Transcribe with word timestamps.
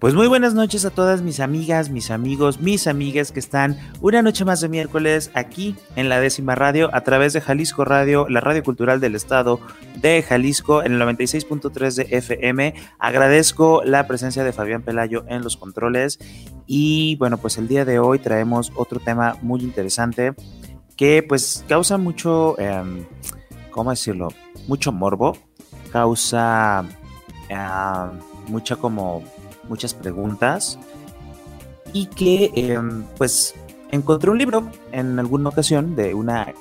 Pues 0.00 0.14
muy 0.14 0.28
buenas 0.28 0.54
noches 0.54 0.86
a 0.86 0.90
todas 0.90 1.20
mis 1.20 1.40
amigas, 1.40 1.90
mis 1.90 2.10
amigos, 2.10 2.58
mis 2.58 2.86
amigas 2.86 3.32
que 3.32 3.38
están 3.38 3.76
una 4.00 4.22
noche 4.22 4.46
más 4.46 4.62
de 4.62 4.70
miércoles 4.70 5.30
aquí 5.34 5.76
en 5.94 6.08
la 6.08 6.18
décima 6.18 6.54
radio 6.54 6.88
a 6.94 7.02
través 7.02 7.34
de 7.34 7.42
Jalisco 7.42 7.84
Radio, 7.84 8.26
la 8.26 8.40
radio 8.40 8.62
cultural 8.62 9.00
del 9.00 9.14
estado 9.14 9.60
de 9.96 10.22
Jalisco 10.22 10.82
en 10.82 10.94
el 10.94 11.02
96.3 11.02 11.94
de 11.96 12.16
FM. 12.16 12.74
Agradezco 12.98 13.82
la 13.84 14.06
presencia 14.06 14.42
de 14.42 14.54
Fabián 14.54 14.80
Pelayo 14.80 15.26
en 15.28 15.42
los 15.42 15.58
controles 15.58 16.18
y 16.66 17.16
bueno, 17.16 17.36
pues 17.36 17.58
el 17.58 17.68
día 17.68 17.84
de 17.84 17.98
hoy 17.98 18.20
traemos 18.20 18.72
otro 18.76 19.00
tema 19.00 19.36
muy 19.42 19.60
interesante 19.60 20.32
que 20.96 21.22
pues 21.22 21.62
causa 21.68 21.98
mucho, 21.98 22.58
em, 22.58 23.04
¿cómo 23.70 23.90
decirlo? 23.90 24.28
Mucho 24.66 24.92
morbo, 24.92 25.36
causa 25.92 26.86
em, 27.50 28.18
mucha 28.48 28.76
como 28.76 29.22
muchas 29.70 29.94
preguntas 29.94 30.78
y 31.94 32.06
que 32.06 32.50
em, 32.54 33.04
pues 33.16 33.54
encontré 33.90 34.30
un 34.30 34.36
libro 34.36 34.68
en 34.92 35.18
alguna 35.18 35.48
ocasión 35.48 35.96
de 35.96 36.12
una 36.12 36.52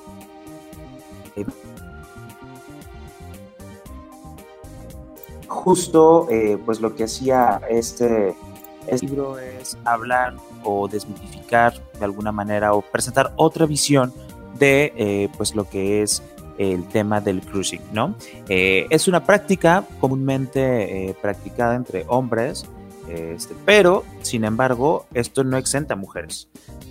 justo 5.47 6.27
eh, 6.29 6.57
pues 6.65 6.79
lo 6.79 6.95
que 6.95 7.03
hacía 7.03 7.61
este, 7.69 8.35
este, 8.87 9.05
libro 9.05 9.37
es 9.37 9.77
hablar 9.83 10.35
o 10.63 10.87
desmitificar 10.87 11.73
de 11.99 12.05
alguna 12.05 12.31
manera 12.31 12.73
o 12.73 12.81
presentar 12.81 13.33
otra 13.35 13.65
visión 13.65 14.13
de 14.57 14.93
eh, 14.95 15.29
pues 15.37 15.55
lo 15.55 15.69
que 15.69 16.01
es 16.01 16.23
el 16.57 16.87
tema 16.89 17.21
del 17.21 17.41
cruising, 17.41 17.81
¿no? 17.93 18.15
Eh, 18.49 18.85
es 18.89 19.07
una 19.07 19.23
práctica 19.23 19.85
comúnmente 20.01 21.15
practicada 21.21 21.75
entre 21.75 22.03
hombres 22.07 22.65
este, 23.09 23.55
pero, 23.65 24.03
sin 24.21 24.43
embargo, 24.43 25.07
esto 25.13 25.43
no 25.43 25.57
exenta 25.57 25.95
mujeres. 25.95 26.47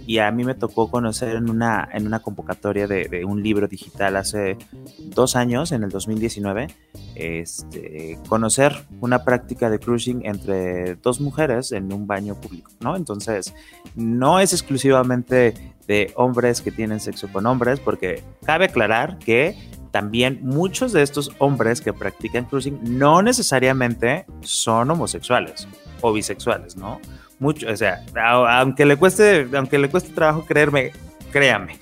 Y 0.06 0.18
a 0.18 0.30
mí 0.30 0.42
me 0.44 0.54
tocó 0.54 0.90
conocer 0.90 1.36
en 1.36 1.48
una, 1.48 1.88
en 1.92 2.06
una 2.06 2.20
convocatoria 2.20 2.86
de, 2.86 3.24
un 3.24 3.42
libro 3.42 3.68
digital 3.68 4.16
hace 4.16 4.56
dos 4.98 5.36
años, 5.36 5.70
en 5.70 5.84
el 5.84 5.90
2019, 5.90 6.68
este, 7.14 8.18
conocer 8.28 8.74
una 9.00 9.24
práctica 9.24 9.70
de 9.70 9.78
cruising 9.78 10.24
entre 10.24 10.96
dos 10.96 11.20
mujeres 11.20 11.72
en 11.72 11.92
un 11.92 12.06
baño 12.06 12.34
público, 12.40 12.70
¿no? 12.80 12.96
Entonces, 12.96 13.54
no 13.94 14.40
es 14.40 14.52
exclusivamente 14.52 15.74
de 15.86 16.12
hombres 16.16 16.60
que 16.62 16.72
tienen 16.72 17.00
sexo 17.00 17.28
con 17.28 17.46
hombres, 17.46 17.80
porque 17.80 18.24
cabe 18.44 18.66
aclarar 18.66 19.18
que 19.18 19.56
también 19.90 20.40
muchos 20.42 20.92
de 20.92 21.02
estos 21.02 21.32
hombres 21.38 21.80
que 21.80 21.92
practican 21.92 22.44
cruising 22.44 22.78
no 22.98 23.22
necesariamente 23.22 24.26
son 24.40 24.90
homosexuales 24.90 25.66
o 26.00 26.12
bisexuales, 26.12 26.76
¿no? 26.76 27.00
Mucho, 27.38 27.68
o 27.70 27.76
sea, 27.76 28.04
aunque 28.60 28.84
le 28.84 28.96
cueste, 28.96 29.48
aunque 29.54 29.78
le 29.78 29.88
cueste 29.88 30.12
trabajo 30.12 30.44
creerme, 30.44 30.92
créame. 31.30 31.78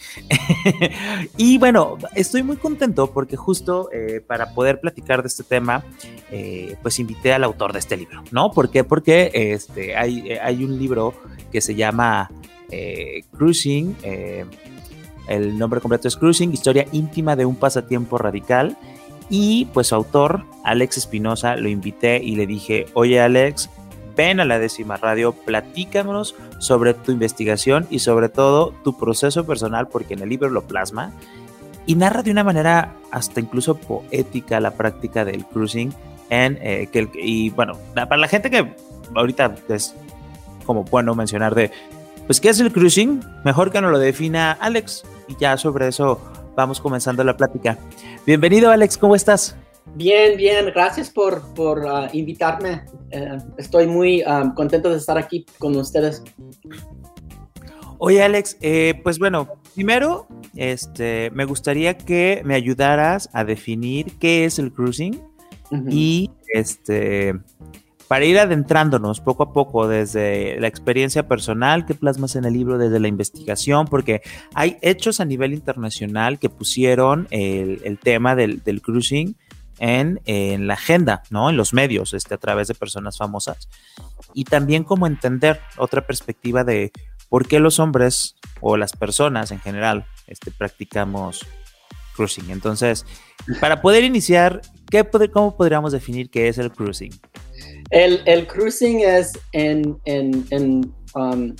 y 1.36 1.58
bueno, 1.58 1.96
estoy 2.14 2.42
muy 2.42 2.56
contento 2.56 3.10
porque 3.10 3.36
justo 3.36 3.88
eh, 3.92 4.20
para 4.26 4.50
poder 4.50 4.80
platicar 4.80 5.22
de 5.22 5.28
este 5.28 5.44
tema, 5.44 5.84
eh, 6.30 6.76
pues 6.82 6.98
invité 6.98 7.32
al 7.32 7.44
autor 7.44 7.72
de 7.72 7.78
este 7.78 7.96
libro, 7.96 8.22
¿no? 8.32 8.50
¿Por 8.50 8.70
qué? 8.70 8.84
Porque 8.84 9.30
este, 9.32 9.96
hay, 9.96 10.32
hay 10.32 10.64
un 10.64 10.78
libro 10.78 11.14
que 11.50 11.60
se 11.60 11.74
llama 11.74 12.30
eh, 12.70 13.22
Cruising, 13.32 13.96
el 15.28 15.58
nombre 15.58 15.80
completo 15.80 16.06
es 16.06 16.16
Cruising, 16.16 16.52
historia 16.52 16.86
íntima 16.92 17.34
de 17.36 17.44
un 17.44 17.56
pasatiempo 17.56 18.18
radical. 18.18 18.76
Y 19.28 19.64
pues 19.74 19.88
su 19.88 19.96
autor, 19.96 20.44
Alex 20.62 20.98
Espinosa, 20.98 21.56
lo 21.56 21.68
invité 21.68 22.22
y 22.22 22.36
le 22.36 22.46
dije, 22.46 22.86
oye 22.94 23.20
Alex, 23.20 23.68
ven 24.16 24.40
a 24.40 24.44
la 24.44 24.58
décima 24.58 24.96
radio, 24.96 25.32
platícanos 25.32 26.34
sobre 26.58 26.94
tu 26.94 27.12
investigación 27.12 27.86
y 27.90 28.00
sobre 28.00 28.28
todo 28.28 28.72
tu 28.82 28.96
proceso 28.96 29.46
personal, 29.46 29.88
porque 29.88 30.14
en 30.14 30.22
el 30.22 30.28
libro 30.28 30.48
lo 30.48 30.62
plasma. 30.62 31.12
Y 31.84 31.94
narra 31.94 32.22
de 32.22 32.32
una 32.32 32.42
manera 32.42 32.94
hasta 33.12 33.40
incluso 33.40 33.76
poética 33.76 34.58
la 34.58 34.72
práctica 34.72 35.24
del 35.24 35.44
cruising 35.44 35.94
en 36.30 36.58
eh, 36.60 36.88
que 36.90 37.08
y 37.14 37.50
bueno 37.50 37.78
para 37.94 38.16
la 38.16 38.26
gente 38.26 38.50
que 38.50 38.74
ahorita 39.14 39.54
es 39.68 39.94
como 40.64 40.82
bueno 40.82 41.14
mencionar 41.14 41.54
de 41.54 41.70
pues 42.26 42.40
qué 42.40 42.48
es 42.48 42.58
el 42.58 42.72
cruising 42.72 43.22
mejor 43.44 43.70
que 43.70 43.80
nos 43.80 43.92
lo 43.92 44.00
defina 44.00 44.52
Alex. 44.52 45.04
Y 45.28 45.36
ya 45.38 45.56
sobre 45.56 45.86
eso 45.86 46.20
vamos 46.56 46.80
comenzando 46.80 47.22
la 47.22 47.36
plática. 47.36 47.78
Bienvenido 48.26 48.72
Alex 48.72 48.98
cómo 48.98 49.14
estás 49.14 49.56
Bien, 49.94 50.36
bien, 50.36 50.66
gracias 50.66 51.10
por, 51.10 51.54
por 51.54 51.86
ah, 51.86 52.08
invitarme. 52.12 52.84
Eh, 53.10 53.38
estoy 53.56 53.86
muy 53.86 54.22
ah, 54.26 54.52
contento 54.54 54.90
de 54.90 54.98
estar 54.98 55.16
aquí 55.16 55.46
con 55.58 55.76
ustedes. 55.76 56.22
Oye, 57.98 58.22
Alex, 58.22 58.58
eh, 58.60 59.00
pues 59.02 59.18
bueno, 59.18 59.48
primero, 59.74 60.26
este, 60.54 61.30
me 61.30 61.46
gustaría 61.46 61.96
que 61.96 62.42
me 62.44 62.54
ayudaras 62.54 63.30
a 63.32 63.44
definir 63.44 64.18
qué 64.18 64.44
es 64.44 64.58
el 64.58 64.72
cruising 64.72 65.22
y 65.88 66.30
este, 66.52 67.34
para 68.06 68.24
ir 68.24 68.38
adentrándonos 68.38 69.20
poco 69.20 69.44
a 69.44 69.52
poco 69.52 69.88
desde 69.88 70.60
la 70.60 70.68
experiencia 70.68 71.26
personal 71.26 71.86
que 71.86 71.94
plasmas 71.94 72.36
en 72.36 72.44
el 72.44 72.52
libro, 72.52 72.78
desde 72.78 73.00
la 73.00 73.08
investigación, 73.08 73.86
porque 73.86 74.20
hay 74.54 74.76
hechos 74.82 75.20
a 75.20 75.24
nivel 75.24 75.54
internacional 75.54 76.38
que 76.38 76.50
pusieron 76.50 77.26
el, 77.30 77.98
tema 78.02 78.36
del, 78.36 78.62
del 78.62 78.82
cruising 78.82 79.36
en, 79.78 80.66
la 80.66 80.74
agenda, 80.74 81.22
¿no? 81.30 81.50
En 81.50 81.56
los 81.56 81.72
medios, 81.72 82.14
este, 82.14 82.34
a 82.34 82.38
través 82.38 82.68
de 82.68 82.74
personas 82.74 83.18
famosas. 83.18 83.68
Y 84.34 84.44
también 84.44 84.84
como 84.84 85.06
entender 85.06 85.60
otra 85.76 86.06
perspectiva 86.06 86.64
de 86.64 86.92
por 87.28 87.46
qué 87.46 87.60
los 87.60 87.78
hombres 87.78 88.36
o 88.60 88.76
las 88.76 88.92
personas 88.92 89.50
en 89.50 89.60
general 89.60 90.06
este, 90.26 90.50
practicamos 90.50 91.46
cruising. 92.14 92.50
Entonces, 92.50 93.04
para 93.60 93.82
poder 93.82 94.04
iniciar, 94.04 94.62
¿qué, 94.90 95.06
¿cómo 95.32 95.56
podríamos 95.56 95.92
definir 95.92 96.30
qué 96.30 96.48
es 96.48 96.58
el 96.58 96.70
cruising? 96.72 97.12
El, 97.90 98.46
cruising 98.46 99.00
es 99.00 99.32
en, 99.52 99.96
um, 101.14 101.54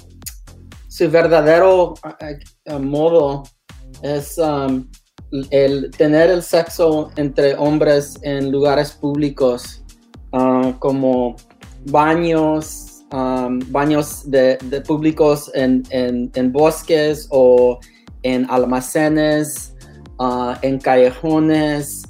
su 0.88 1.10
verdadero 1.10 1.94
uh, 1.94 2.75
uh, 2.75 2.78
modo, 2.78 3.44
es 4.03 4.38
um, 4.38 4.88
el 5.50 5.91
tener 5.91 6.31
el 6.31 6.42
sexo 6.42 7.10
entre 7.16 7.54
hombres 7.56 8.19
en 8.22 8.50
lugares 8.50 8.92
públicos 8.92 9.82
ah, 10.32 10.75
como 10.78 11.37
baños, 11.87 13.04
baños 13.10 14.28
de, 14.31 14.59
públicos 14.86 15.50
en, 15.54 16.53
bosques 16.53 17.28
o 17.31 17.78
en 18.22 18.48
almacenes, 18.50 19.75
ah, 20.19 20.59
en 20.62 20.78
callejones, 20.78 22.03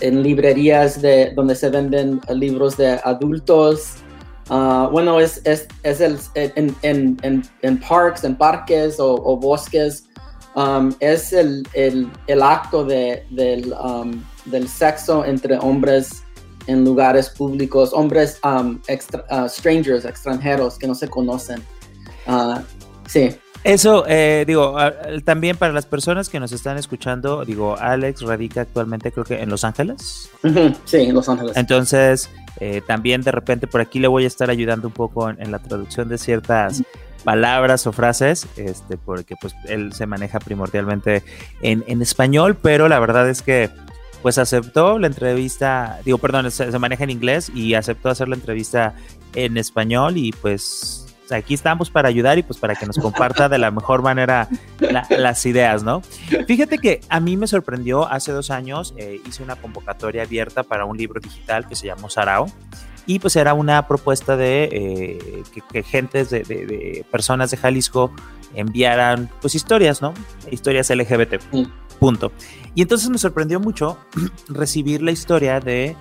en 0.00 0.22
librerías 0.22 1.02
de, 1.02 1.32
donde 1.34 1.54
se 1.54 1.70
venden 1.70 2.20
libros 2.34 2.76
de 2.76 3.00
adultos. 3.04 3.96
Ah, 4.50 4.88
bueno, 4.90 5.20
es, 5.20 5.42
es, 5.44 6.00
el, 6.00 6.18
en, 6.34 7.78
parks, 7.80 8.24
en 8.24 8.36
parques 8.36 8.96
o 8.98 9.36
bosques 9.36 10.07
Um, 10.54 10.92
es 11.00 11.32
el, 11.32 11.64
acto 12.42 12.84
del, 12.84 13.74
um, 13.74 14.22
del, 14.46 14.68
sexo 14.68 15.24
entre 15.24 15.56
hombres 15.58 16.24
en 16.66 16.84
lugares 16.84 17.28
públicos, 17.30 17.92
hombres 17.92 18.40
um, 18.44 18.80
uh, 18.88 19.48
strangers, 19.48 20.04
extranjeros 20.04 20.78
que 20.78 20.86
no 20.86 20.94
se 20.94 21.08
conocen. 21.08 21.62
Uh, 22.26 22.60
sí. 23.06 23.36
Eso, 23.64 24.04
eh, 24.06 24.44
digo, 24.46 24.76
también 25.24 25.56
para 25.56 25.72
las 25.72 25.84
personas 25.84 26.28
que 26.28 26.38
nos 26.38 26.52
están 26.52 26.78
escuchando, 26.78 27.44
digo, 27.44 27.76
Alex 27.76 28.22
radica 28.22 28.60
actualmente 28.60 29.10
creo 29.10 29.24
que 29.24 29.42
en 29.42 29.50
Los 29.50 29.64
Ángeles. 29.64 30.30
Sí, 30.84 30.98
en 30.98 31.14
Los 31.14 31.28
Ángeles. 31.28 31.56
Entonces, 31.56 32.30
eh, 32.60 32.82
también 32.86 33.22
de 33.22 33.32
repente 33.32 33.66
por 33.66 33.80
aquí 33.80 33.98
le 33.98 34.08
voy 34.08 34.24
a 34.24 34.26
estar 34.28 34.48
ayudando 34.48 34.88
un 34.88 34.94
poco 34.94 35.28
en, 35.28 35.42
en 35.42 35.50
la 35.50 35.58
traducción 35.58 36.08
de 36.08 36.18
ciertas 36.18 36.82
palabras 37.24 37.86
o 37.86 37.92
frases, 37.92 38.46
este, 38.56 38.96
porque 38.96 39.34
pues 39.40 39.54
él 39.66 39.92
se 39.92 40.06
maneja 40.06 40.38
primordialmente 40.38 41.22
en, 41.62 41.84
en 41.86 42.02
español, 42.02 42.56
pero 42.56 42.88
la 42.88 42.98
verdad 43.00 43.28
es 43.28 43.42
que 43.42 43.70
pues 44.22 44.38
aceptó 44.38 44.98
la 44.98 45.06
entrevista, 45.06 46.00
digo, 46.04 46.18
perdón, 46.18 46.50
se, 46.50 46.76
maneja 46.78 47.04
en 47.04 47.10
inglés 47.10 47.50
y 47.54 47.74
aceptó 47.74 48.10
hacer 48.10 48.28
la 48.28 48.34
entrevista 48.34 48.94
en 49.34 49.56
español 49.56 50.16
y 50.16 50.32
pues 50.32 51.06
aquí 51.30 51.54
estamos 51.54 51.90
para 51.90 52.08
ayudar 52.08 52.38
y 52.38 52.42
pues 52.42 52.58
para 52.58 52.74
que 52.74 52.86
nos 52.86 52.98
comparta 52.98 53.48
de 53.48 53.58
la 53.58 53.70
mejor 53.70 54.02
manera 54.02 54.48
las 55.10 55.46
ideas, 55.46 55.82
¿no? 55.82 56.00
Fíjate 56.46 56.78
que 56.78 57.00
a 57.08 57.20
mí 57.20 57.36
me 57.36 57.46
sorprendió 57.46 58.08
hace 58.08 58.32
dos 58.32 58.50
años, 58.50 58.94
eh, 58.96 59.20
hice 59.26 59.42
una 59.42 59.56
convocatoria 59.56 60.22
abierta 60.22 60.62
para 60.62 60.84
un 60.84 60.96
libro 60.96 61.20
digital 61.20 61.68
que 61.68 61.76
se 61.76 61.86
llamó 61.86 62.08
Sarao 62.08 62.46
y 63.08 63.18
pues 63.18 63.34
era 63.36 63.54
una 63.54 63.88
propuesta 63.88 64.36
de 64.36 64.64
eh, 64.70 65.42
que, 65.52 65.62
que, 65.62 65.82
gentes 65.82 66.28
de, 66.28 66.42
de, 66.42 67.06
personas 67.10 67.50
de 67.50 67.56
Jalisco 67.56 68.12
enviaran 68.54 69.30
pues 69.40 69.54
historias, 69.54 70.02
¿no? 70.02 70.12
Historias 70.50 70.90
LGBT. 70.90 71.42
Punto. 71.98 72.30
Y 72.74 72.82
entonces 72.82 73.08
me 73.08 73.16
sorprendió 73.16 73.60
mucho 73.60 73.98
recibir 74.48 75.02
la 75.02 75.10
historia 75.10 75.58
de 75.58 75.96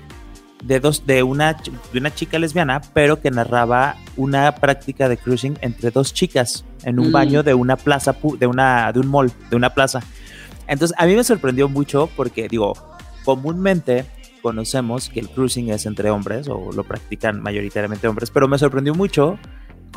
de, 0.64 0.80
dos, 0.80 1.06
de, 1.06 1.24
una, 1.24 1.54
de 1.94 2.00
una 2.00 2.14
chica 2.14 2.40
lesbiana, 2.40 2.82
pero 2.94 3.22
que 3.22 3.32
narraba 3.32 3.96
una 4.18 4.54
práctica 4.56 5.08
de 5.08 5.18
cruising 5.18 5.58
entre 5.62 5.92
dos 5.92 6.14
chicas 6.14 6.66
en 6.84 7.00
un 7.00 7.10
mm. 7.10 7.12
baño 7.12 7.44
de 7.44 7.54
una 7.54 7.78
plaza, 7.78 8.16
de, 8.38 8.48
una, 8.48 8.92
de 8.92 9.00
un 9.00 9.08
mall, 9.08 9.32
de 9.50 9.56
una 9.56 9.74
plaza. 9.74 10.02
Entonces, 10.68 10.98
a 11.00 11.06
mí 11.06 11.16
me 11.16 11.24
sorprendió 11.24 11.70
mucho 11.70 12.10
porque, 12.18 12.48
digo, 12.50 12.74
comúnmente 13.24 14.06
conocemos 14.38 15.10
que 15.10 15.20
el 15.20 15.30
cruising 15.30 15.70
es 15.70 15.86
entre 15.86 16.10
hombres 16.10 16.48
o 16.48 16.72
lo 16.72 16.84
practican 16.84 17.42
mayoritariamente 17.42 18.08
hombres, 18.08 18.32
pero 18.32 18.48
me 18.48 18.58
sorprendió 18.58 18.94
mucho 18.94 19.38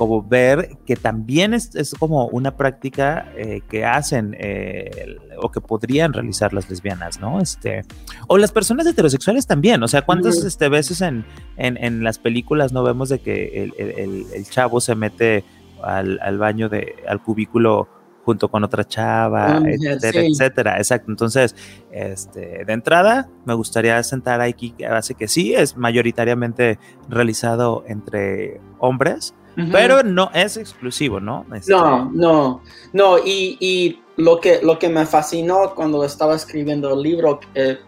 como 0.01 0.23
ver 0.23 0.79
que 0.87 0.97
también 0.97 1.53
es, 1.53 1.75
es 1.75 1.95
como 1.95 2.27
una 2.29 2.57
práctica 2.57 3.31
eh, 3.37 3.61
que 3.69 3.85
hacen 3.85 4.35
eh, 4.39 5.19
o 5.43 5.51
que 5.51 5.61
podrían 5.61 6.13
realizar 6.15 6.55
las 6.55 6.71
lesbianas, 6.71 7.21
¿no? 7.21 7.41
Este, 7.41 7.83
o 8.27 8.39
las 8.39 8.51
personas 8.51 8.87
heterosexuales 8.87 9.47
también, 9.47 9.83
o 9.83 9.89
sea, 9.89 10.03
¿cuántas 10.03 10.43
este, 10.45 10.71
veces 10.71 11.03
en, 11.03 11.27
en, 11.59 11.77
en, 11.77 12.03
las 12.03 12.19
películas 12.19 12.73
no 12.73 12.83
vemos 12.83 13.11
de 13.11 13.19
que 13.19 13.63
el, 13.63 13.75
el, 13.77 14.27
el 14.33 14.49
chavo 14.49 14.81
se 14.81 14.95
mete 14.95 15.45
al, 15.83 16.19
al, 16.23 16.39
baño 16.39 16.69
de, 16.69 16.95
al 17.07 17.23
cubículo 17.23 17.89
junto 18.31 18.49
con 18.49 18.62
otra 18.62 18.87
chava, 18.87 19.56
ah, 19.56 19.62
etcétera, 19.67 20.25
etcétera. 20.25 20.77
Exacto. 20.77 21.11
Entonces, 21.11 21.56
este, 21.91 22.65
de 22.65 22.73
entrada, 22.73 23.29
me 23.44 23.55
gustaría 23.55 24.00
sentar 24.05 24.41
aquí, 24.41 24.73
hace 24.88 25.15
que 25.15 25.27
sí, 25.27 25.53
es 25.53 25.77
mayoritariamente 25.77 26.79
realizado 27.09 27.82
entre 27.88 28.61
hombres, 28.79 29.35
pero 29.73 30.05
no 30.05 30.31
es 30.32 30.56
exclusivo, 30.56 31.21
¿no? 31.21 31.44
Este, 31.53 31.73
no, 31.73 32.11
no, 32.12 32.62
no, 32.93 33.19
y, 33.19 33.59
y, 33.61 34.00
lo, 34.17 34.41
que, 34.41 34.61
lo 34.62 34.79
que 34.79 34.88
me 34.88 35.05
fascinó 35.05 35.75
cuando 35.75 36.05
estaba 36.05 36.37
escribiendo 36.37 36.94
el 36.94 37.03
libro, 37.03 37.41
eh, 37.55 37.79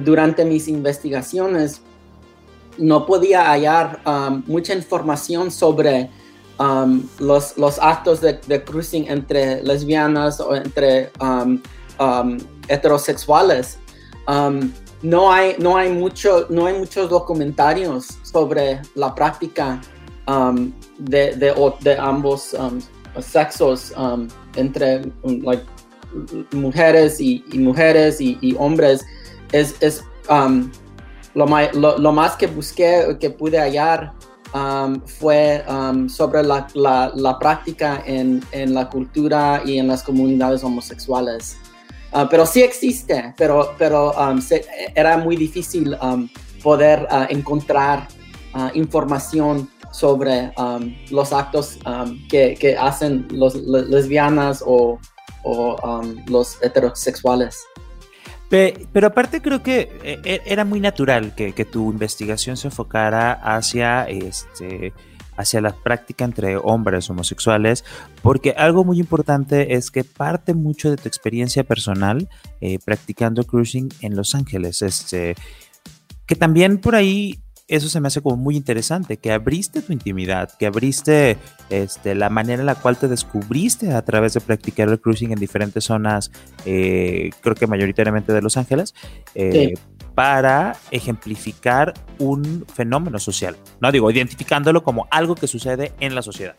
durante 0.00 0.44
mis 0.44 0.68
investigaciones, 0.68 1.82
no 2.78 3.06
podía 3.06 3.50
hallar 3.50 4.00
um, 4.06 4.42
mucha 4.46 4.74
información 4.74 5.50
sobre 5.50 6.10
um, 6.60 7.02
los, 7.18 7.56
los, 7.56 7.78
actos 7.80 8.20
de, 8.20 8.64
cruising 8.64 9.08
entre 9.08 9.62
lesbianas 9.62 10.40
o 10.40 10.54
entre 10.54 11.10
um, 11.20 11.58
heterosexuales. 12.68 13.78
no 15.02 15.32
hay, 15.32 15.56
no, 15.58 15.76
hay 15.76 15.90
mucho, 15.90 16.46
no 16.50 16.66
hay 16.66 16.78
muchos 16.78 17.08
documentarios 17.08 18.18
sobre 18.22 18.80
la 18.94 19.14
práctica 19.14 19.80
um, 20.28 20.72
de, 20.98 21.34
de, 21.36 21.54
de, 21.80 21.98
ambos 21.98 22.54
um, 22.54 22.78
sexos 23.20 23.92
um, 23.96 24.28
entre 24.54 25.10
mujeres 26.52 27.20
y, 27.20 27.42
mujeres 27.54 28.20
y, 28.20 28.54
hombres 28.58 29.04
es, 29.52 29.74
es 29.80 30.04
um, 30.28 30.70
lo, 31.34 32.12
más 32.12 32.36
que 32.36 32.46
busqué, 32.46 33.16
que 33.18 33.30
pude 33.30 33.58
hallar 33.58 34.12
fue 35.06 35.64
sobre 36.08 36.42
la, 36.42 36.66
la, 36.74 37.12
la 37.14 37.38
práctica 37.38 38.02
en, 38.04 38.42
en, 38.52 38.74
la 38.74 38.88
cultura 38.88 39.62
y 39.64 39.78
en 39.78 39.88
las 39.88 40.02
comunidades 40.02 40.64
homosexuales. 40.64 41.56
Uh, 42.12 42.26
pero 42.28 42.44
sí 42.44 42.60
existe, 42.62 43.32
pero, 43.36 43.74
pero 43.78 44.12
se, 44.40 44.66
era 44.96 45.16
muy 45.18 45.36
difícil 45.36 45.96
poder 46.62 47.06
uh, 47.10 47.32
encontrar 47.32 48.08
uh, 48.54 48.76
información 48.76 49.68
sobre 49.92 50.52
um, 50.56 50.94
los 51.10 51.32
actos 51.32 51.78
um, 51.86 52.26
que, 52.28 52.54
que, 52.54 52.76
hacen 52.76 53.26
los 53.30 53.54
lesbianas 53.54 54.62
o, 54.64 54.98
o 55.42 55.76
um, 55.82 56.16
los 56.26 56.62
heterosexuales. 56.62 57.58
Pero 58.50 59.06
aparte 59.06 59.40
creo 59.40 59.62
que 59.62 59.88
eh, 60.02 60.20
e, 60.24 60.40
era 60.44 60.64
muy 60.64 60.80
natural 60.80 61.36
que, 61.36 61.52
tu 61.64 61.90
investigación 61.90 62.56
se 62.56 62.66
enfocara 62.66 63.32
hacia 63.32 64.04
este 64.08 64.92
hacia 65.36 65.62
la 65.62 65.72
práctica 65.72 66.24
entre 66.26 66.58
hombres 66.58 67.08
homosexuales, 67.08 67.82
porque 68.20 68.50
algo 68.58 68.84
muy 68.84 69.00
importante 69.00 69.74
es 69.74 69.90
que 69.90 70.04
parte 70.04 70.52
mucho 70.52 70.90
de 70.90 70.98
tu 70.98 71.08
experiencia 71.08 71.64
personal 71.64 72.28
eh, 72.60 72.78
practicando 72.84 73.44
cruising 73.44 73.88
en 74.02 74.16
Los 74.16 74.34
Ángeles, 74.34 74.82
este, 74.82 75.36
que 76.26 76.34
también 76.34 76.76
por 76.76 76.94
ahí 76.94 77.40
eso 77.70 77.88
se 77.88 78.00
me 78.00 78.08
hace 78.08 78.20
como 78.20 78.36
muy 78.36 78.56
interesante, 78.56 79.16
que 79.16 79.30
abriste 79.30 79.80
tu 79.80 79.92
intimidad, 79.92 80.50
que 80.58 80.66
abriste 80.66 81.38
este, 81.70 82.16
la 82.16 82.28
manera 82.28 82.60
en 82.60 82.66
la 82.66 82.74
cual 82.74 82.96
te 82.96 83.06
descubriste 83.06 83.92
a 83.92 84.02
través 84.02 84.34
de 84.34 84.40
practicar 84.40 84.88
el 84.88 85.00
cruising 85.00 85.30
en 85.30 85.38
diferentes 85.38 85.84
zonas, 85.84 86.32
eh, 86.66 87.30
creo 87.40 87.54
que 87.54 87.68
mayoritariamente 87.68 88.32
de 88.32 88.42
Los 88.42 88.56
Ángeles, 88.56 88.92
eh, 89.36 89.74
para 90.16 90.76
ejemplificar 90.90 91.94
un 92.18 92.66
fenómeno 92.74 93.20
social, 93.20 93.56
¿no? 93.80 93.92
Digo, 93.92 94.10
identificándolo 94.10 94.82
como 94.82 95.06
algo 95.12 95.36
que 95.36 95.46
sucede 95.46 95.92
en 96.00 96.16
la 96.16 96.22
sociedad. 96.22 96.56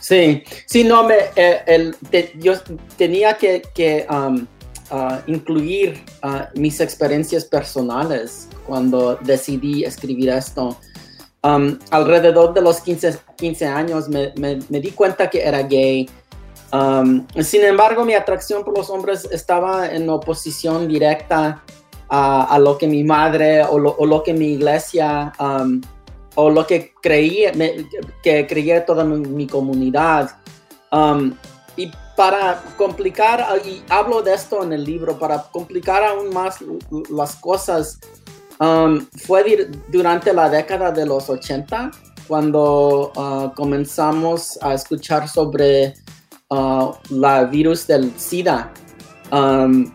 Sí, 0.00 0.42
sí, 0.66 0.84
no, 0.84 1.04
me, 1.04 1.14
eh, 1.36 1.62
el, 1.66 1.96
yo 2.38 2.54
tenía 2.98 3.38
que, 3.38 3.62
que 3.74 4.06
um, 4.10 4.46
incluir 5.26 6.02
mis 6.54 6.80
experiencias 6.80 7.44
personales 7.44 8.48
cuando 8.66 9.16
decidí 9.16 9.84
escribir 9.84 10.30
esto. 10.30 10.76
Um, 11.42 11.78
alrededor 11.90 12.52
de 12.52 12.60
los 12.60 12.80
15, 12.80 13.18
15 13.36 13.66
años 13.66 14.08
me, 14.10 14.32
me, 14.36 14.80
di 14.80 14.90
cuenta 14.90 15.30
que 15.30 15.42
era 15.42 15.62
gay. 15.62 16.08
Um, 16.72 17.26
sin 17.42 17.64
embargo, 17.64 18.04
mi 18.04 18.12
atracción 18.12 18.62
por 18.62 18.76
los 18.76 18.90
hombres 18.90 19.26
estaba 19.30 19.90
en 19.90 20.08
oposición 20.10 20.86
directa 20.86 21.62
a, 22.10 22.58
lo 22.58 22.76
que 22.76 22.86
mi 22.86 23.04
madre 23.04 23.62
o 23.62 23.78
lo, 23.78 23.92
o 23.92 24.04
lo 24.04 24.22
que 24.22 24.34
mi 24.34 24.52
iglesia 24.54 25.32
um, 25.38 25.80
o 26.34 26.50
lo 26.50 26.66
que 26.66 26.92
creía, 27.00 27.52
que 28.22 28.46
creía 28.46 28.84
toda 28.84 29.04
mi, 29.04 29.26
mi 29.26 29.46
comunidad. 29.46 30.30
y 31.76 31.90
para 32.20 32.62
complicar, 32.76 33.46
y 33.64 33.82
hablo 33.88 34.20
de 34.20 34.34
esto 34.34 34.62
en 34.62 34.74
el 34.74 34.84
libro, 34.84 35.18
para 35.18 35.42
complicar 35.44 36.04
aún 36.04 36.28
más 36.34 36.58
las 37.08 37.36
cosas, 37.36 37.98
Um, 38.60 39.06
fue 39.26 39.70
durante 39.88 40.34
la 40.34 40.50
década 40.50 40.92
de 40.92 41.06
los 41.06 41.30
80 41.30 41.92
cuando 42.28 43.10
uh, 43.16 43.54
comenzamos 43.54 44.58
a 44.60 44.74
escuchar 44.74 45.26
sobre 45.30 45.94
uh, 46.50 46.92
la 47.08 47.44
virus 47.44 47.86
del 47.86 48.12
SIDA. 48.18 48.70
Um, 49.32 49.90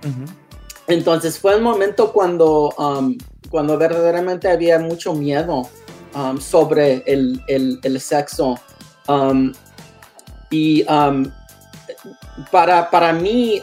entonces 0.87 1.37
fue 1.37 1.53
el 1.53 1.61
momento 1.61 2.11
cuando, 2.11 2.73
um, 2.79 3.15
cuando 3.51 3.77
verdaderamente 3.77 4.49
había 4.49 4.79
mucho 4.79 5.13
miedo 5.13 5.69
sobre 6.39 7.03
el, 7.05 7.39
el, 7.47 7.79
el 7.83 8.01
sexo. 8.01 8.55
y 10.49 10.83
para, 12.51 12.89
para 12.89 13.13
mí, 13.13 13.61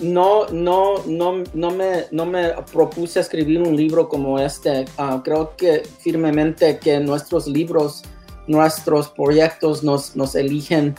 no, 0.00 0.46
no, 0.50 1.02
no, 1.06 1.44
no, 1.54 1.70
me, 1.70 2.06
no 2.10 2.26
me 2.26 2.50
propuse 2.72 3.20
escribir 3.20 3.60
un 3.62 3.76
libro 3.76 4.08
como 4.08 4.38
este. 4.38 4.84
Ah, 4.96 5.20
creo 5.24 5.56
que 5.56 5.82
firmemente 6.00 6.78
que 6.78 7.00
nuestros 7.00 7.46
libros, 7.46 8.02
nuestros 8.46 9.08
proyectos 9.08 9.82
nos, 9.82 10.14
nos 10.14 10.34
eligen, 10.34 10.94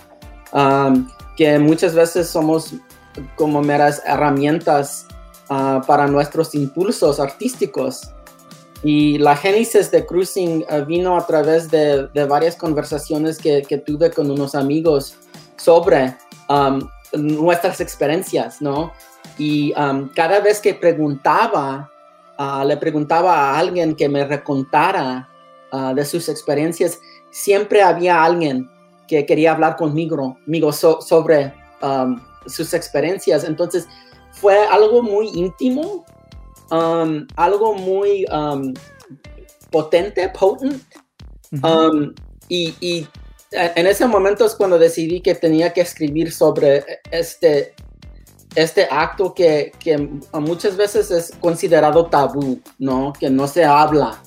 que 1.38 1.60
muchas 1.60 1.94
veces 1.94 2.28
somos 2.28 2.74
como 3.36 3.62
meras 3.62 4.02
herramientas 4.06 5.08
ah, 5.50 5.82
para 5.86 6.08
nuestros 6.08 6.54
impulsos 6.56 7.20
artísticos. 7.20 8.12
Y 8.82 9.18
la 9.18 9.36
génesis 9.36 9.92
de 9.92 10.06
Cruising 10.06 10.66
ah, 10.70 10.80
vino 10.80 11.18
a 11.18 11.26
través 11.26 11.70
de, 11.72 12.08
de 12.08 12.26
varias 12.26 12.56
conversaciones 12.56 13.38
que, 13.38 13.62
que, 13.62 13.78
tuve 13.78 14.12
con 14.12 14.32
unos 14.32 14.56
amigos 14.56 15.16
sobre 15.58 16.16
nuestras 17.14 17.80
experiencias, 17.82 18.62
¿no? 18.62 18.92
Y 19.38 19.74
um, 19.74 20.10
cada 20.10 20.40
vez 20.40 20.60
que 20.60 20.74
preguntaba, 20.74 21.90
uh, 22.38 22.66
le 22.66 22.78
preguntaba 22.78 23.34
a 23.36 23.60
alguien 23.60 23.96
que 23.96 24.10
me 24.10 24.26
recontara 24.26 25.30
uh, 25.72 25.94
de 25.94 26.06
sus 26.06 26.30
experiencias, 26.30 27.00
siempre 27.32 27.82
había 27.82 28.24
alguien 28.24 28.70
que 29.08 29.26
quería 29.26 29.54
hablar 29.54 29.76
conmigo, 29.76 30.38
conmigo 30.44 30.72
sobre 30.72 31.54
um, 31.82 32.20
sus 32.46 32.74
experiencias. 32.74 33.44
Entonces, 33.44 33.88
fue 34.32 34.58
algo 34.68 35.02
muy 35.02 35.30
íntimo, 35.30 36.06
um, 36.72 37.26
algo 37.36 37.74
muy 37.74 38.26
potente, 39.72 40.30
potent. 40.30 40.84
y, 42.50 42.76
y 42.80 43.08
en 43.52 43.88
ese 43.88 44.06
momento 44.06 44.46
es 44.46 44.54
cuando 44.56 44.78
decidí 44.78 45.22
que 45.22 45.36
tenía 45.36 45.74
que 45.74 45.82
escribir 45.82 46.32
sobre 46.32 46.84
este, 47.12 47.74
este 48.56 48.88
acto 48.90 49.34
que, 49.34 49.72
que 49.80 49.98
muchas 50.34 50.78
veces 50.78 51.10
es 51.12 51.32
considerado 51.40 52.06
tabú, 52.08 52.60
¿no? 52.78 53.14
Que 53.20 53.30
no 53.30 53.48
se 53.48 53.66
habla, 53.66 54.22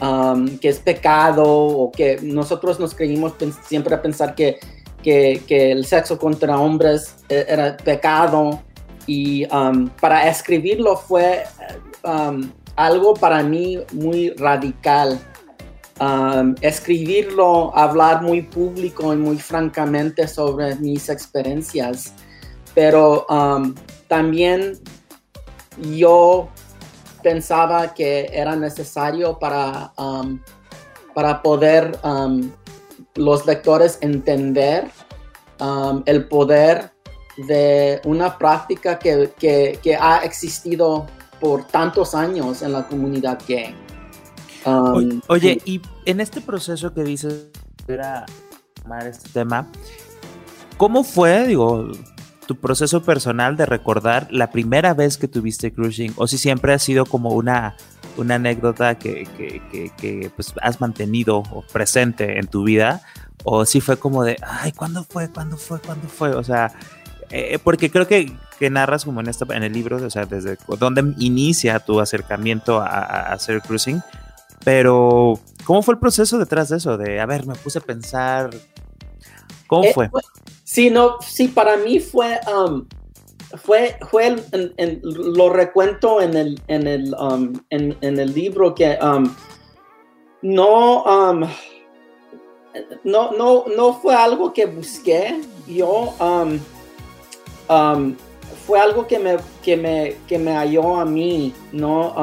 um, 0.00 0.58
que 0.58 0.68
es 0.68 0.78
pecado 0.78 1.44
o 1.44 1.90
que 1.90 2.18
nosotros 2.22 2.78
nos 2.78 2.94
creímos 2.94 3.34
siempre 3.66 3.94
a 3.94 4.02
pensar 4.02 4.34
que, 4.34 4.58
que, 5.02 5.42
que, 5.46 5.72
el 5.72 5.84
sexo 5.84 6.18
contra 6.18 6.58
hombres 6.58 7.16
e, 7.28 7.44
era 7.48 7.76
pecado 7.76 8.62
y 9.06 9.44
um, 9.52 9.88
para 10.00 10.28
escribirlo 10.28 10.96
fue 10.96 11.42
um, 12.04 12.48
algo 12.76 13.14
para 13.14 13.42
mí 13.42 13.80
muy 13.92 14.30
radical 14.30 15.18
Escribirlo, 16.60 17.76
hablar 17.76 18.22
muy 18.22 18.42
público 18.42 19.12
y 19.12 19.16
muy 19.16 19.38
francamente 19.38 20.26
sobre 20.26 20.74
mis 20.76 21.08
experiencias. 21.08 22.12
Pero 22.74 23.26
también 24.08 24.78
yo 25.94 26.48
pensaba 27.22 27.94
que 27.94 28.30
era 28.32 28.56
necesario 28.56 29.38
para, 29.38 29.92
para 31.14 31.42
poder 31.42 31.98
los 33.14 33.46
lectores 33.46 33.98
entender 34.00 34.90
el 36.06 36.28
poder 36.28 36.90
de 37.36 38.00
una 38.04 38.36
práctica 38.36 38.98
que, 38.98 39.32
que, 39.38 39.78
que 39.82 39.96
ha 39.96 40.18
existido 40.18 41.06
por 41.40 41.64
tantos 41.64 42.14
años 42.14 42.62
en 42.62 42.72
la 42.72 42.86
comunidad 42.86 43.38
gay. 43.46 43.74
Um, 44.64 45.20
oye, 45.28 45.60
y 45.64 45.80
en 46.04 46.20
este 46.20 46.40
proceso 46.40 46.94
que 46.94 47.02
dices 47.02 47.48
era 47.88 48.26
tomar 48.80 49.06
este 49.06 49.28
tema, 49.30 49.66
¿cómo 50.76 51.04
fue, 51.04 51.46
digo, 51.46 51.90
tu 52.46 52.56
proceso 52.56 53.02
personal 53.02 53.56
de 53.56 53.66
recordar 53.66 54.28
la 54.30 54.50
primera 54.50 54.94
vez 54.94 55.18
que 55.18 55.28
tuviste 55.28 55.72
cruising? 55.72 56.12
O 56.16 56.26
si 56.26 56.38
siempre 56.38 56.72
ha 56.72 56.78
sido 56.78 57.06
como 57.06 57.30
una, 57.30 57.76
una 58.16 58.36
anécdota 58.36 58.98
que, 58.98 59.26
que, 59.36 60.30
pues, 60.34 60.52
has 60.60 60.80
mantenido 60.80 61.42
presente 61.72 62.38
en 62.38 62.46
tu 62.46 62.64
vida, 62.64 63.02
o 63.44 63.64
si 63.64 63.80
fue 63.80 63.96
como 63.96 64.22
de, 64.22 64.36
ay, 64.42 64.72
¿cuándo 64.72 65.04
fue? 65.04 65.28
¿Cuándo 65.28 65.56
fue? 65.56 65.80
¿Cuándo 65.80 66.06
fue? 66.08 66.30
O 66.30 66.44
sea, 66.44 66.72
eh, 67.30 67.58
porque 67.62 67.90
creo 67.90 68.06
que, 68.06 68.32
que, 68.58 68.70
narras 68.70 69.04
como 69.04 69.20
en, 69.20 69.28
esta, 69.28 69.46
en 69.56 69.64
el 69.64 69.72
libro, 69.72 69.96
o 69.96 70.10
sea, 70.10 70.26
desde 70.26 70.56
dónde 70.78 71.14
inicia 71.18 71.80
tu 71.80 71.98
acercamiento 71.98 72.80
a, 72.80 72.86
a 72.86 73.32
hacer 73.32 73.60
cruising, 73.62 74.00
pero, 74.64 75.38
¿cómo 75.64 75.82
fue 75.82 75.94
el 75.94 76.00
proceso 76.00 76.38
detrás 76.38 76.68
de 76.68 76.76
eso? 76.76 76.96
De, 76.96 77.20
a 77.20 77.26
ver, 77.26 77.46
me 77.46 77.54
puse 77.54 77.78
a 77.78 77.82
pensar. 77.82 78.50
¿Cómo 79.66 79.84
eh, 79.84 79.92
fue? 79.94 80.10
Sí, 80.64 80.90
no, 80.90 81.16
sí, 81.20 81.48
para 81.48 81.76
mí 81.76 81.98
fue, 81.98 82.38
um, 82.46 82.86
fue, 83.62 83.96
fue 84.10 84.36
lo 85.02 85.50
recuento 85.50 86.20
en 86.20 86.36
el, 86.36 86.62
en 86.68 86.86
el, 86.86 87.14
um, 87.14 87.52
en, 87.70 87.96
el 88.00 88.32
libro 88.32 88.74
que 88.74 88.98
um, 89.02 89.34
no, 90.42 91.04
no, 93.04 93.32
no, 93.32 93.64
no 93.76 93.94
fue 93.94 94.14
algo 94.14 94.52
que 94.52 94.66
busqué. 94.66 95.40
Yo 95.66 96.14
fue 98.66 98.80
algo 98.80 99.06
que 99.06 99.18
me, 99.18 99.36
que 99.62 99.76
me, 99.76 100.16
que 100.26 100.38
me 100.38 100.52
halló 100.52 100.96
a 100.96 101.04
mí, 101.04 101.52
¿no? 101.72 102.14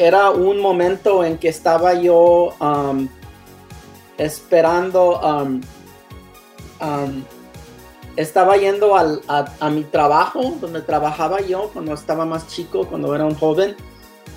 Era 0.00 0.30
un 0.30 0.60
momento 0.60 1.22
en 1.22 1.36
que 1.36 1.48
estaba 1.48 1.92
yo 1.92 2.54
um, 2.58 3.06
esperando, 4.16 5.20
um, 5.20 5.60
um, 6.80 7.22
estaba 8.16 8.56
yendo 8.56 8.96
a, 8.96 9.70
mi 9.70 9.84
trabajo, 9.84 10.54
donde 10.58 10.80
trabajaba 10.80 11.42
yo 11.42 11.68
cuando 11.74 11.92
estaba 11.92 12.24
más 12.24 12.48
chico, 12.48 12.86
cuando 12.86 13.14
era 13.14 13.26
un 13.26 13.34
joven, 13.34 13.76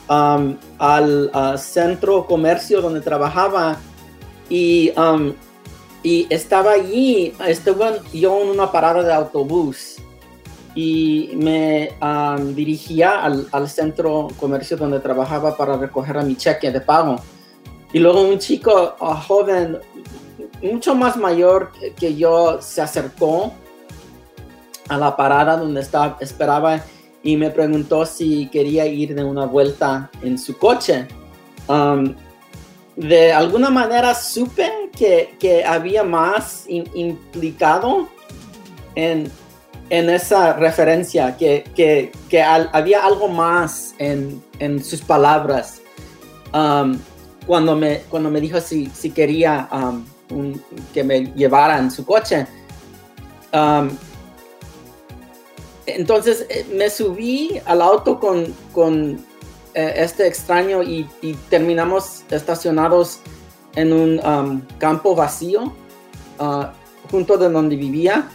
al 0.10 1.58
centro 1.58 2.25
comercio 2.25 2.82
donde 2.82 3.00
trabajaba. 3.00 3.77
Y, 4.50 4.91
y 6.03 6.27
estaba 6.29 6.74
allí, 6.74 7.34
estaba 7.48 7.93
yo 8.12 8.41
en 8.41 8.50
una 8.50 8.70
parada 8.70 9.01
de 9.01 9.13
autobús 9.13 10.02
y 10.75 11.31
me 11.35 11.91
dirigía 12.55 13.23
al, 13.23 13.47
al, 13.51 13.69
centro 13.69 14.29
comercio 14.39 14.75
donde 14.75 14.99
trabajaba 14.99 15.55
para 15.55 15.77
recoger 15.77 16.17
a 16.17 16.23
mi 16.23 16.35
cheque 16.35 16.71
de 16.71 16.81
pago. 16.81 17.17
Y 17.91 17.99
luego 17.99 18.21
un 18.21 18.39
chico 18.39 18.95
uh, 18.99 19.05
joven, 19.05 19.77
mucho 20.63 20.95
más 20.95 21.15
mayor 21.15 21.71
que 21.95 22.15
yo, 22.15 22.59
se 22.59 22.81
acercó 22.81 23.53
a 24.89 24.97
la 24.97 25.15
parada 25.15 25.57
donde 25.57 25.81
estaba, 25.81 26.17
esperaba 26.19 26.83
y 27.21 27.37
me 27.37 27.51
preguntó 27.51 28.05
si 28.05 28.49
quería 28.49 28.85
ir 28.87 29.15
de 29.15 29.23
una 29.23 29.45
vuelta 29.45 30.09
en 30.21 30.37
su 30.37 30.57
coche. 30.57 31.07
de 32.95 33.31
alguna 33.31 33.69
manera 33.69 34.13
supe 34.13 34.89
que, 34.97 35.35
que 35.39 35.63
había 35.63 36.03
más 36.03 36.65
implicado 36.67 38.09
en, 38.95 39.31
en 39.89 40.09
esa 40.09 40.53
referencia, 40.53 41.35
que, 41.37 41.63
que, 41.75 42.11
había 42.41 43.05
algo 43.05 43.27
más 43.27 43.93
en, 43.97 44.43
en 44.59 44.83
sus 44.83 45.01
palabras 45.01 45.81
um, 46.53 46.97
cuando, 47.45 47.75
me, 47.75 47.99
cuando 48.09 48.29
me 48.29 48.39
dijo 48.39 48.59
si, 48.59 48.87
si 48.87 49.11
quería 49.11 49.67
um, 49.71 50.59
que 50.93 51.03
me 51.03 51.25
llevara 51.35 51.77
en 51.77 51.91
su 51.91 52.05
coche. 52.05 52.47
Um, 53.53 53.89
entonces 55.85 56.45
eh, 56.49 56.65
me 56.73 56.89
subí 56.89 57.61
al 57.65 57.81
auto 57.81 58.19
con, 58.19 58.53
con 58.71 59.23
eh, 59.73 59.93
este 59.97 60.25
extraño 60.27 60.81
y, 60.81 61.07
y, 61.21 61.33
terminamos 61.49 62.23
estacionados 62.31 63.19
en 63.75 63.91
un 63.91 64.65
campo 64.77 65.15
vacío 65.15 65.73
uh, 66.39 66.65
junto 67.11 67.37
de 67.37 67.49
donde 67.49 67.75
vivía 67.75 68.29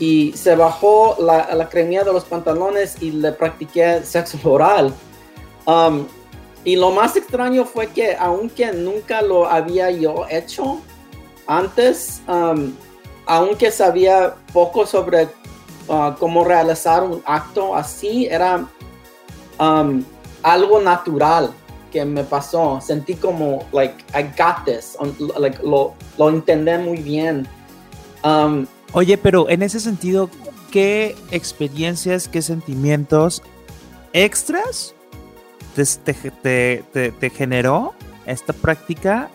y 0.00 0.32
se 0.32 0.56
bajó 0.56 1.14
la, 1.20 1.54
la 1.54 1.68
de 1.68 2.12
los 2.12 2.24
pantalones 2.24 2.96
y 3.00 3.12
le 3.12 3.32
practiqué 3.32 4.02
sexo 4.02 4.38
oral. 4.50 4.92
Um, 5.66 6.06
y 6.64 6.74
lo 6.76 6.90
más 6.90 7.16
extraño 7.16 7.64
fue 7.64 7.86
que 7.88 8.16
aunque 8.18 8.72
nunca 8.72 9.22
lo 9.22 9.46
había 9.46 9.90
yo 9.90 10.26
hecho 10.28 10.80
antes, 11.46 12.22
um, 12.26 12.72
aunque 13.26 13.70
sabía 13.70 14.34
poco 14.52 14.86
sobre 14.86 15.28
uh, 15.88 16.12
cómo 16.18 16.44
realizar 16.44 17.04
un 17.04 17.22
acto 17.26 17.74
así, 17.76 18.26
era 18.26 18.66
um, 19.58 20.02
algo 20.42 20.80
natural 20.80 21.50
que 21.92 22.04
me 22.04 22.24
pasó. 22.24 22.80
Sentí 22.80 23.14
como, 23.14 23.66
like, 23.72 24.02
I 24.14 24.22
got 24.36 24.64
this. 24.64 24.96
like, 25.38 25.58
lo, 25.62 25.94
lo 26.16 26.28
entendí 26.30 26.78
muy 26.78 26.98
bien. 26.98 27.46
Oye, 28.92 29.18
pero 29.18 29.48
en 29.48 29.62
ese 29.62 29.78
sentido, 29.78 30.28
¿qué 30.70 31.14
experiencias, 31.30 32.28
qué 32.28 32.42
sentimientos 32.42 33.42
extras 34.12 34.94
te, 35.74 37.32
generó 37.34 37.94
esta 38.26 38.52
práctica 38.52 39.30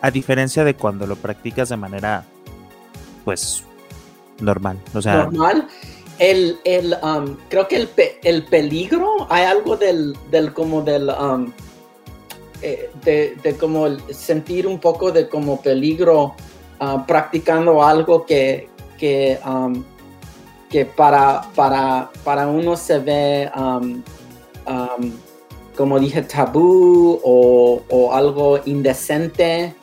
a 0.00 0.10
diferencia 0.10 0.64
de 0.64 0.74
cuando 0.74 1.06
lo 1.06 1.16
practicas 1.16 1.68
de 1.68 1.76
manera, 1.76 2.24
pues, 3.24 3.62
normal? 4.40 4.78
Normal. 4.94 5.68
El, 6.18 6.58
el 6.64 6.96
um, 7.02 7.36
creo 7.50 7.68
que 7.68 7.76
el, 7.76 7.90
el, 8.24 8.44
peligro, 8.44 9.26
hay 9.28 9.44
algo 9.44 9.76
del, 9.76 10.16
del 10.30 10.54
como 10.54 10.80
del, 10.80 11.10
um, 11.10 11.52
eh, 12.62 12.90
de, 13.04 13.36
de, 13.42 13.56
como 13.58 13.86
sentir 14.10 14.66
un 14.66 14.80
poco 14.80 15.12
de 15.12 15.28
como 15.28 15.60
peligro 15.60 16.34
Ah, 16.78 17.04
practicando 17.06 17.82
algo 17.82 18.26
que, 18.26 18.68
que, 18.98 19.38
um, 19.46 19.82
que 20.68 20.84
para, 20.84 21.42
para, 21.54 22.10
para, 22.22 22.46
uno 22.48 22.76
se 22.76 22.98
ve, 22.98 23.50
um, 23.56 24.02
um, 24.68 25.12
como 25.74 25.98
dije, 25.98 26.20
tabú 26.20 27.18
o, 27.24 27.80
o 27.88 28.12
algo 28.12 28.60
indecente. 28.66 29.74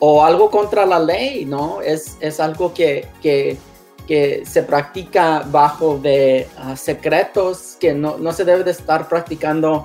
o 0.00 0.24
algo 0.24 0.50
contra 0.50 0.86
la 0.86 0.98
ley, 0.98 1.44
¿no? 1.44 1.80
Es, 1.82 2.16
es 2.20 2.40
algo 2.40 2.72
que, 2.72 3.06
que, 3.20 3.58
que, 4.06 4.44
se 4.46 4.62
practica 4.62 5.44
bajo 5.50 5.98
de 5.98 6.46
ah, 6.56 6.74
secretos 6.74 7.76
que 7.78 7.92
no, 7.92 8.16
no, 8.16 8.32
se 8.32 8.46
debe 8.46 8.64
de 8.64 8.70
estar 8.70 9.06
practicando 9.06 9.84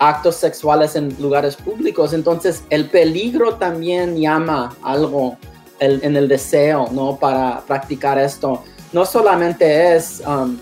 actos 0.00 0.36
sexuales 0.36 0.96
en 0.96 1.14
lugares 1.20 1.54
públicos. 1.54 2.12
Entonces, 2.14 2.64
el 2.70 2.86
peligro 2.86 3.54
también 3.54 4.16
llama 4.16 4.74
algo 4.82 5.36
en 5.78 6.16
el 6.16 6.26
deseo, 6.26 6.88
¿no? 6.90 7.16
Para 7.16 7.60
practicar 7.60 8.18
esto. 8.18 8.64
No 8.92 9.06
solamente 9.06 9.96
es 9.96 10.22
um, 10.26 10.58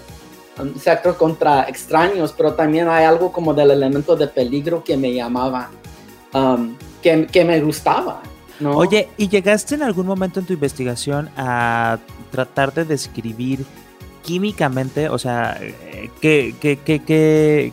sexo 0.78 1.16
contra 1.16 1.62
extraños, 1.62 2.35
pero 2.37 2.54
también 2.54 2.88
hay 2.88 3.04
algo 3.04 3.33
como 3.33 3.54
del 3.54 3.71
elemento 3.71 4.14
de 4.14 4.28
peligro 4.28 4.85
que 4.85 4.97
me 4.97 5.12
llamaba. 5.14 5.71
Um, 6.33 6.76
que, 7.02 7.45
me 7.45 7.61
gustaba. 7.61 8.23
¿no? 8.61 8.76
Oye, 8.76 9.09
¿y 9.16 9.28
llegaste 9.28 9.76
en 9.76 9.83
algún 9.83 10.07
momento 10.07 10.40
en 10.40 10.47
tu 10.47 10.52
investigación 10.52 11.30
a 11.37 11.99
tratar 12.30 12.75
de 12.75 12.85
describir 12.85 13.64
químicamente, 14.23 15.09
o 15.09 15.18
sea, 15.18 15.59
qué, 16.21 16.54
qué, 16.61 16.78
qué, 16.85 17.02
qué 17.02 17.73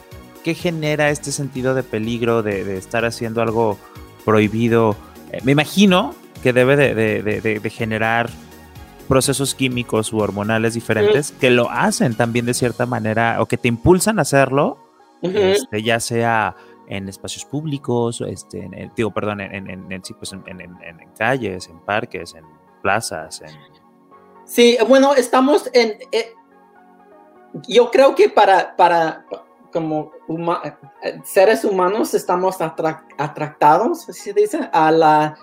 genera 0.53 1.09
este 1.09 1.31
sentido 1.31 1.73
de 1.73 1.83
peligro 1.83 2.43
de, 2.43 2.77
estar 2.77 3.05
haciendo 3.05 3.41
algo 3.41 3.77
prohibido? 4.23 4.95
Eh, 5.31 5.39
me 5.43 5.53
imagino 5.53 6.13
que 6.43 6.53
debe 6.53 6.75
de, 6.75 7.69
generar 7.71 8.29
procesos 9.07 9.55
químicos 9.55 10.13
u 10.13 10.19
hormonales 10.19 10.73
diferentes 10.73 11.31
que 11.31 11.49
lo 11.49 11.69
hacen 11.69 12.15
también 12.15 12.45
de 12.45 12.53
cierta 12.53 12.85
manera 12.85 13.41
o 13.41 13.45
que 13.45 13.57
te 13.57 13.67
impulsan 13.67 14.19
a 14.19 14.23
hacerlo, 14.23 14.77
este, 15.21 15.81
ya 15.81 15.99
sea 15.99 16.55
en 16.87 17.09
espacios 17.09 17.45
públicos, 17.45 18.21
este, 18.21 18.59
en, 18.59 18.91
digo, 18.95 19.11
perdón, 19.11 19.41
en, 19.41 19.69
en, 19.69 19.91
en, 19.91 20.01
pues 20.19 20.33
en, 20.33 20.41
calles, 21.17 21.67
en 21.67 21.79
parques, 21.79 22.35
en 22.35 22.45
plazas. 22.81 23.41
Sí, 24.45 24.77
bueno, 24.87 25.15
estamos 25.15 25.69
en... 25.73 25.97
Eh, 26.11 26.33
yo 27.67 27.89
creo 27.89 28.15
que 28.15 28.29
para, 28.29 28.75
para 28.75 29.25
como 29.84 30.12
eh, 31.03 31.20
seres 31.24 31.63
humanos 31.63 32.13
estamos 32.13 32.58
atractados, 32.62 34.10
así 34.10 34.34
dice, 34.34 34.70
a 34.72 34.91
la... 34.91 35.38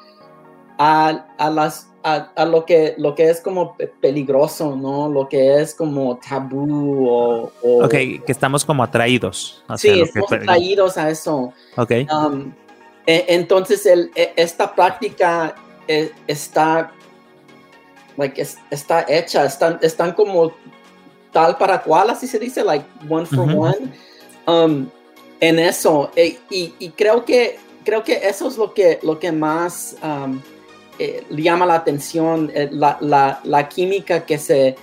A, 0.79 1.27
a 1.39 1.51
las 1.51 1.93
a, 2.03 2.45
lo, 2.45 2.65
que, 2.65 2.95
lo 2.99 3.15
que 3.15 3.31
es 3.31 3.41
como 3.41 3.77
peligroso, 4.01 4.77
¿no? 4.77 5.09
Lo 5.09 5.29
que 5.29 5.61
es 5.61 5.75
como 5.75 6.17
tabú 6.17 7.09
o... 7.09 7.53
ok, 7.63 7.91
que 7.91 8.23
estamos 8.27 8.65
como 8.65 8.83
atraídos. 8.83 9.65
Sí, 9.77 10.01
estamos 10.01 10.33
atraídos 10.33 10.99
a 10.99 11.11
eso. 11.11 11.53
Ok. 11.77 11.93
Um, 12.11 12.53
e, 13.07 13.27
entonces, 13.29 13.87
el, 13.87 14.11
e, 14.15 14.33
esta 14.37 14.75
práctica 14.75 15.55
e, 15.87 16.13
está, 16.27 16.93
like, 18.17 18.45
está 18.71 19.07
hecha, 19.09 19.45
están, 19.45 19.79
están 19.83 20.13
como 20.13 20.53
tal 21.31 21.57
para 21.57 21.83
cual, 21.83 22.11
así 22.11 22.27
se 22.27 22.39
dice, 22.39 22.65
like 22.65 22.85
one 23.09 23.27
for 23.27 23.49
one, 23.49 23.93
um, 24.47 24.89
en 25.41 25.59
eso. 25.59 26.11
y, 26.17 26.39
y, 26.79 26.89
creo 26.91 27.25
que 27.25 27.59
creo 27.85 28.03
que 28.03 28.21
eso 28.29 28.49
es 28.49 28.57
lo 28.57 28.73
que, 28.75 28.99
lo 29.03 29.19
que 29.19 29.33
más 29.33 29.97
um, 30.03 30.41
eh, 30.99 31.25
llama 31.31 31.67
la 31.67 31.75
atención 31.75 32.51
eh, 32.55 32.69
la, 32.71 32.99
la, 33.01 33.41
la, 33.45 33.69
química 33.69 34.25
que 34.25 34.39
se, 34.39 34.77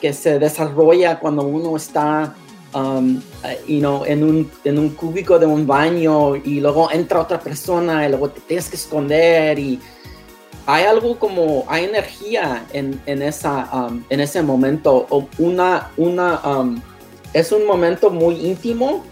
que 0.00 0.12
se 0.12 0.38
desarrolla 0.38 1.18
cuando 1.18 1.42
uno 1.42 1.76
está 1.76 2.34
um, 2.74 3.20
eh, 3.44 3.60
you 3.66 3.80
know, 3.80 4.04
en, 4.04 4.22
un, 4.22 4.50
en 4.64 4.78
un 4.78 4.90
cúbico 4.90 5.38
de 5.38 5.46
un 5.46 5.66
baño 5.66 6.36
y 6.36 6.60
luego 6.60 6.90
entra 6.92 7.20
otra 7.20 7.40
persona 7.40 8.06
y 8.06 8.10
luego 8.10 8.30
te 8.30 8.40
tienes 8.42 8.68
que 8.68 8.76
esconder 8.76 9.58
y 9.58 9.80
hay 10.66 10.84
algo 10.84 11.18
como, 11.18 11.64
hay 11.68 11.84
energía 11.84 12.64
en, 12.72 12.98
en 13.04 13.20
esa, 13.20 13.68
um, 13.72 14.02
en 14.08 14.20
ese 14.20 14.42
momento, 14.42 15.06
una, 15.36 15.90
una, 15.98 16.40
um, 16.40 16.80
es 17.34 17.52
un 17.52 17.66
momento 17.66 18.08
muy 18.08 18.46
íntimo 18.46 19.04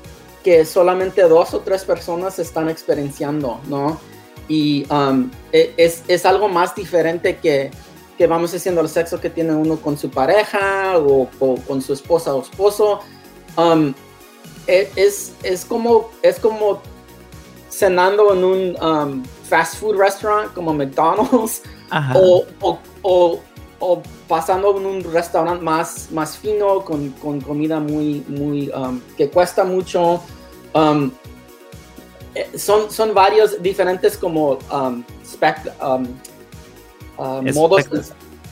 que 0.42 0.64
solamente 0.64 1.22
dos 1.22 1.52
o 1.52 1.60
tres 1.60 1.84
personas 1.84 2.38
están 2.38 2.70
experienciando, 2.70 3.60
¿no? 3.68 4.00
y 4.48 4.86
um, 4.92 5.30
e, 5.52 5.72
es, 5.76 6.02
es, 6.08 6.26
algo 6.26 6.48
más 6.48 6.74
diferente 6.74 7.36
que, 7.36 7.70
que, 8.18 8.26
vamos 8.26 8.54
haciendo 8.54 8.80
el 8.80 8.88
sexo 8.88 9.20
que 9.20 9.30
tiene 9.30 9.54
uno 9.54 9.76
con 9.76 9.96
su 9.96 10.10
pareja 10.10 10.98
o, 10.98 11.28
con 11.66 11.80
su 11.80 11.92
esposa 11.92 12.34
o 12.34 12.42
esposo. 12.42 13.00
Um, 13.56 13.94
e, 14.66 14.90
es, 14.96 15.34
es, 15.42 15.64
como, 15.64 16.10
es 16.22 16.38
como 16.38 16.82
cenando 17.70 18.32
en 18.32 18.44
un 18.44 18.84
um, 18.84 19.24
fast 19.48 19.76
food 19.76 19.96
restaurant 19.96 20.52
como 20.52 20.74
McDonald's 20.74 21.62
o, 22.14 22.44
o, 22.60 22.78
o, 23.02 23.40
pasando 24.28 24.76
en 24.78 24.86
un 24.86 25.12
restaurante 25.12 25.62
más, 25.62 26.10
más 26.10 26.36
fino 26.36 26.84
con, 26.84 27.10
con 27.10 27.40
comida 27.40 27.80
muy, 27.80 28.24
muy 28.28 28.70
que 29.16 29.28
cuesta 29.28 29.64
mucho. 29.64 30.20
Eh, 32.34 32.58
son, 32.58 32.90
son 32.90 33.12
varios 33.12 33.62
diferentes 33.62 34.16
como 34.16 34.58
um, 34.72 35.04
um, 35.82 36.06
uh, 37.18 37.52
modos 37.52 37.86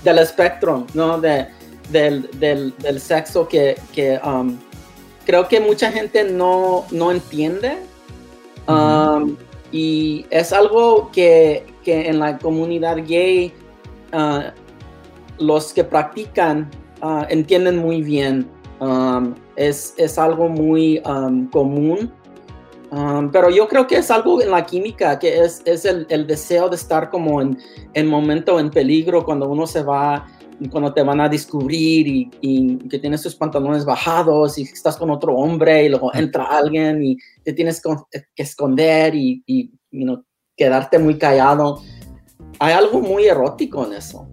del 0.05 0.19
espectro, 0.19 0.87
¿no? 0.93 1.19
De, 1.19 1.49
del, 1.88 2.29
del, 2.38 2.75
del, 2.79 3.01
sexo 3.01 3.49
que, 3.49 3.79
que 3.95 4.21
um, 4.23 4.59
creo 5.25 5.49
que 5.49 5.61
mucha 5.61 5.90
gente 5.90 6.25
no, 6.25 6.85
no 6.90 7.11
entiende. 7.11 7.79
y 9.73 10.27
es 10.31 10.53
algo 10.53 11.11
que, 11.11 11.64
que, 11.83 12.09
en 12.09 12.19
la 12.19 12.38
comunidad 12.38 12.99
gay 13.07 13.53
uh, 14.12 14.51
los 15.40 15.72
que 15.72 15.83
practican 15.83 16.70
uh, 17.03 17.24
entienden 17.29 17.79
muy 17.79 18.03
bien. 18.03 18.48
es, 19.57 19.92
es, 19.98 20.18
algo 20.18 20.48
muy 20.48 21.03
común 21.53 22.12
Um, 22.92 23.31
pero 23.31 23.50
yo 23.50 23.68
creo 23.68 23.87
que 23.87 23.96
es 23.96 24.11
algo 24.11 24.42
en 24.42 24.50
la 24.50 24.66
química, 24.66 25.16
que 25.18 25.44
es, 25.44 25.62
es 25.64 25.85
el, 25.85 26.07
el, 26.11 26.26
deseo 26.26 26.68
de 26.68 26.74
estar 26.74 27.09
como 27.09 27.40
en, 27.40 27.57
en 27.94 28.07
momento 28.09 28.59
en 28.59 28.68
peligro, 28.68 29.24
cuando 29.24 29.48
uno 29.48 29.64
se 29.64 29.85
va, 29.85 30.26
cuando 30.72 30.92
te 30.92 31.05
van 31.05 31.20
a 31.20 31.29
descubrir 31.29 32.09
y, 32.09 32.31
y, 32.40 32.79
que 32.88 32.98
tienes 32.98 33.22
tus 33.22 33.37
pantalones 33.37 33.85
bajados 33.85 34.59
y 34.59 34.62
estás 34.62 34.96
con 34.96 35.09
otro 35.11 35.37
hombre 35.37 35.85
y 35.85 35.88
luego 35.88 36.12
entra 36.14 36.44
alguien 36.46 37.00
y 37.05 37.16
te 37.44 37.53
tienes 37.53 37.81
que 37.81 38.42
esconder 38.42 39.14
y, 39.14 39.40
y 39.46 39.70
quedarte 40.57 40.98
muy 40.98 41.16
callado. 41.16 41.81
Hay 42.59 42.72
algo 42.72 43.00
muy 43.00 43.26
erótico 43.26 43.87
en 43.87 43.92
eso 43.92 44.29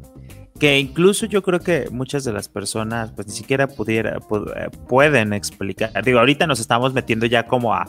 que 0.60 0.80
incluso 0.80 1.26
yo 1.26 1.44
creo 1.44 1.60
que 1.60 1.88
muchas 1.92 2.24
de 2.24 2.34
las 2.34 2.50
personas 2.50 3.12
pues 3.12 3.28
ni 3.28 3.34
siquiera 3.34 3.68
pudiera, 3.68 4.18
eh, 4.18 4.70
pueden 4.88 5.34
explicar. 5.34 5.92
Digo, 6.04 6.20
ahorita 6.20 6.48
nos 6.48 6.60
estamos 6.60 6.94
metiendo 6.94 7.26
ya 7.26 7.48
como 7.48 7.74
a, 7.74 7.86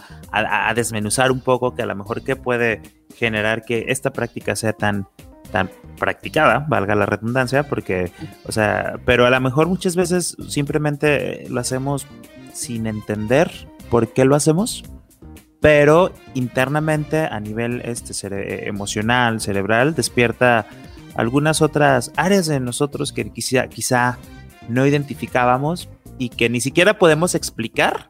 desmenuzar 0.75 1.33
un 1.33 1.41
poco 1.41 1.75
que 1.75 1.83
a 1.83 1.87
lo 1.87 1.95
mejor 1.95 2.23
que 2.23 2.37
puede 2.37 2.83
generar 3.17 3.63
que 3.63 3.87
esta 3.89 4.13
práctica 4.13 4.55
sea 4.55 4.73
tan, 4.73 5.09
tan 5.51 5.71
practicada, 5.99 6.67
valga 6.69 6.95
la 6.95 7.07
redundancia, 7.07 7.63
porque, 7.63 8.13
o 8.45 8.53
sea, 8.53 8.95
pero 9.05 9.27
a 9.27 9.31
lo 9.31 9.41
mejor 9.41 9.67
muchas 9.67 9.97
veces 9.97 10.37
simplemente 10.49 11.47
lo 11.49 11.61
hacemos 11.61 12.07
sin 12.53 12.87
entender 12.87 13.51
por 13.91 14.13
qué 14.13 14.25
lo 14.25 14.37
hacemos, 14.37 14.85
pero 15.61 16.13
internamente 16.35 17.21
a 17.21 17.41
nivel 17.41 17.81
este, 17.85 18.69
emocional, 18.69 19.41
cerebral, 19.41 19.95
despierta 19.95 20.67
algunas 21.19 21.63
otras 21.63 22.13
áreas 22.15 22.47
de 22.47 22.61
nosotros 22.61 23.13
que 23.13 23.29
quizá, 23.31 23.67
quizá 23.67 24.19
no 24.69 24.87
identificábamos 24.87 25.89
y 26.17 26.29
que 26.29 26.49
ni 26.49 26.61
siquiera 26.61 26.97
podemos 26.97 27.35
explicar, 27.35 28.09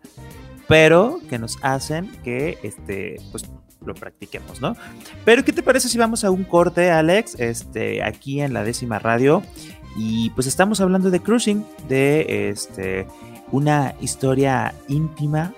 pero 0.68 1.18
que 1.30 1.38
nos 1.38 1.56
hacen 1.62 2.12
que 2.22 2.58
este, 2.62 3.16
pues, 3.30 3.50
lo 3.82 3.94
practiquemos, 3.94 4.60
¿no? 4.60 4.76
Pero 5.24 5.42
¿qué 5.42 5.54
te 5.54 5.62
parece 5.62 5.88
si 5.88 5.96
vamos 5.96 6.22
a 6.22 6.30
un 6.30 6.44
corte, 6.44 6.90
Alex? 6.90 7.36
Este, 7.40 8.02
aquí 8.02 8.42
en 8.42 8.52
la 8.52 8.62
décima 8.62 8.98
radio. 8.98 9.42
Y 9.96 10.28
pues 10.30 10.46
estamos 10.46 10.82
hablando 10.82 11.10
de 11.10 11.20
cruising, 11.20 11.64
de 11.88 12.50
este, 12.50 13.06
una 13.50 13.94
historia 14.02 14.74
íntima. 14.86 15.54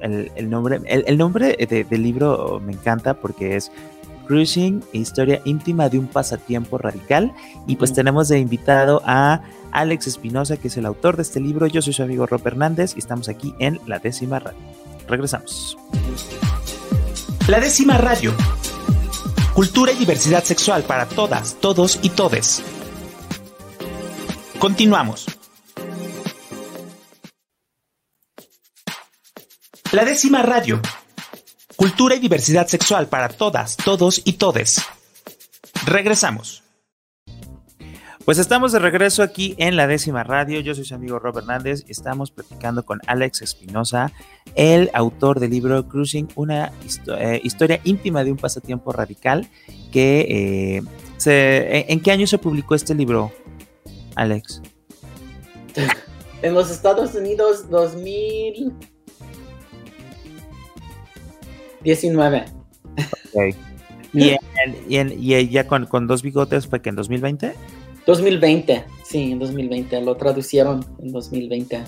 El, 0.00 0.50
nombre, 0.50 0.80
el, 0.84 1.16
nombre 1.16 1.56
del 1.56 2.02
libro 2.02 2.60
me 2.60 2.72
encanta 2.72 3.14
porque 3.14 3.54
es 3.54 3.70
Cruising, 4.28 4.84
historia 4.92 5.40
íntima 5.44 5.88
de 5.88 5.98
un 5.98 6.06
pasatiempo 6.06 6.78
radical. 6.78 7.32
Y 7.66 7.76
pues 7.76 7.92
tenemos 7.92 8.28
de 8.28 8.38
invitado 8.38 9.02
a 9.04 9.40
Alex 9.72 10.06
Espinosa, 10.06 10.58
que 10.58 10.68
es 10.68 10.76
el 10.76 10.86
autor 10.86 11.16
de 11.16 11.22
este 11.22 11.40
libro. 11.40 11.66
Yo 11.66 11.82
soy 11.82 11.94
su 11.94 12.02
amigo 12.02 12.26
Rob 12.26 12.46
Hernández 12.46 12.92
y 12.94 12.98
estamos 13.00 13.28
aquí 13.28 13.54
en 13.58 13.80
La 13.86 13.98
Décima 13.98 14.38
Radio. 14.38 14.60
Regresamos. 15.08 15.76
La 17.48 17.58
Décima 17.58 17.96
Radio. 17.96 18.34
Cultura 19.54 19.90
y 19.90 19.96
diversidad 19.96 20.44
sexual 20.44 20.82
para 20.82 21.06
todas, 21.06 21.56
todos 21.56 21.98
y 22.02 22.10
todes. 22.10 22.62
Continuamos. 24.58 25.26
La 29.90 30.04
Décima 30.04 30.42
Radio 30.42 30.82
Cultura 31.78 32.16
y 32.16 32.18
diversidad 32.18 32.66
sexual 32.66 33.06
para 33.06 33.28
todas, 33.28 33.76
todos 33.76 34.20
y 34.24 34.32
todes. 34.32 34.82
Regresamos. 35.86 36.64
Pues 38.24 38.38
estamos 38.38 38.72
de 38.72 38.80
regreso 38.80 39.22
aquí 39.22 39.54
en 39.58 39.76
la 39.76 39.86
décima 39.86 40.24
radio. 40.24 40.58
Yo 40.58 40.74
soy 40.74 40.84
su 40.84 40.96
amigo 40.96 41.20
Rob 41.20 41.38
Hernández 41.38 41.84
y 41.86 41.92
estamos 41.92 42.32
platicando 42.32 42.84
con 42.84 43.00
Alex 43.06 43.42
Espinosa, 43.42 44.10
el 44.56 44.90
autor 44.92 45.38
del 45.38 45.52
libro 45.52 45.86
Cruising, 45.86 46.26
una 46.34 46.72
eh, 47.16 47.40
historia 47.44 47.80
íntima 47.84 48.24
de 48.24 48.32
un 48.32 48.38
pasatiempo 48.38 48.90
radical. 48.90 49.48
Que, 49.92 50.82
eh, 51.24 51.86
¿En 51.88 52.00
qué 52.00 52.10
año 52.10 52.26
se 52.26 52.38
publicó 52.38 52.74
este 52.74 52.92
libro, 52.92 53.30
Alex? 54.16 54.62
En 56.42 56.54
los 56.54 56.72
Estados 56.72 57.14
Unidos, 57.14 57.70
2000. 57.70 58.97
19. 61.82 62.44
Y 64.14 64.36
¿Y, 64.88 64.98
y, 64.98 65.48
ya 65.48 65.66
con, 65.66 65.86
con, 65.86 66.06
dos 66.06 66.22
bigotes 66.22 66.66
fue 66.66 66.80
que 66.80 66.88
en 66.88 66.96
2020? 66.96 67.54
2020, 68.06 68.84
sí, 69.04 69.32
en 69.32 69.38
2020. 69.38 70.00
Lo 70.00 70.16
traducieron 70.16 70.84
en 71.00 71.12
2020. 71.12 71.82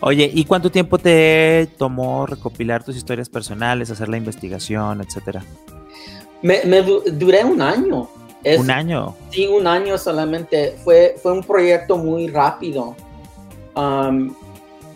Oye, 0.00 0.30
¿y 0.32 0.44
cuánto 0.44 0.70
tiempo 0.70 0.98
te 0.98 1.68
tomó 1.78 2.26
recopilar 2.26 2.84
tus 2.84 2.96
historias 2.96 3.28
personales, 3.30 3.90
hacer 3.90 4.08
la 4.08 4.18
investigación, 4.18 5.00
etcétera? 5.00 5.42
Me, 6.42 6.60
duré 6.82 7.44
un 7.44 7.62
año. 7.62 8.10
¿Un 8.58 8.70
año? 8.70 9.16
Sí, 9.30 9.46
un 9.46 9.66
año 9.66 9.96
solamente. 9.96 10.76
Fue, 10.84 11.16
fue 11.22 11.32
un 11.32 11.42
proyecto 11.42 11.96
muy 11.96 12.28
rápido. 12.28 12.94
Um, 13.74 14.34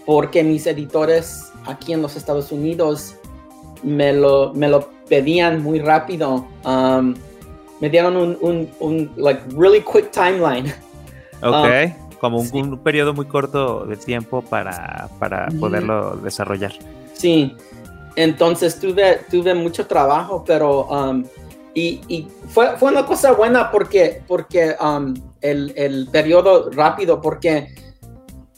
porque 0.04 0.44
mis 0.44 0.66
editores 0.66 1.50
aquí 1.64 1.94
en 1.94 2.02
los 2.02 2.16
Estados 2.16 2.52
Unidos 2.52 3.17
me 3.82 4.12
lo, 4.12 4.52
me 4.54 4.68
lo 4.68 4.88
pedían 5.08 5.62
muy 5.62 5.78
rápido. 5.80 6.46
Um, 6.64 7.14
me 7.80 7.88
dieron 7.88 8.16
un, 8.16 8.36
un, 8.40 8.70
un, 8.80 9.10
like, 9.16 9.42
really 9.56 9.80
quick 9.80 10.10
timeline. 10.10 10.72
Ok, 11.40 11.54
um, 11.54 12.18
como 12.18 12.38
un, 12.40 12.78
periodo 12.78 13.14
muy 13.14 13.24
corto 13.26 13.86
de 13.86 13.96
tiempo 13.96 14.42
para, 14.42 15.08
para 15.20 15.46
poderlo 15.60 16.16
desarrollar. 16.16 16.72
Sí, 17.12 17.54
entonces 18.16 18.80
tuve, 18.80 19.20
tuve 19.30 19.54
mucho 19.54 19.86
trabajo, 19.86 20.42
pero... 20.44 20.86
Um, 20.86 21.24
y, 21.74 22.00
y 22.08 22.26
fue, 22.48 22.76
fue, 22.76 22.90
una 22.90 23.06
cosa 23.06 23.30
buena 23.34 23.70
porque, 23.70 24.20
porque 24.26 24.74
el, 25.40 25.72
el 25.76 26.08
periodo 26.10 26.70
rápido, 26.72 27.20
porque 27.20 27.68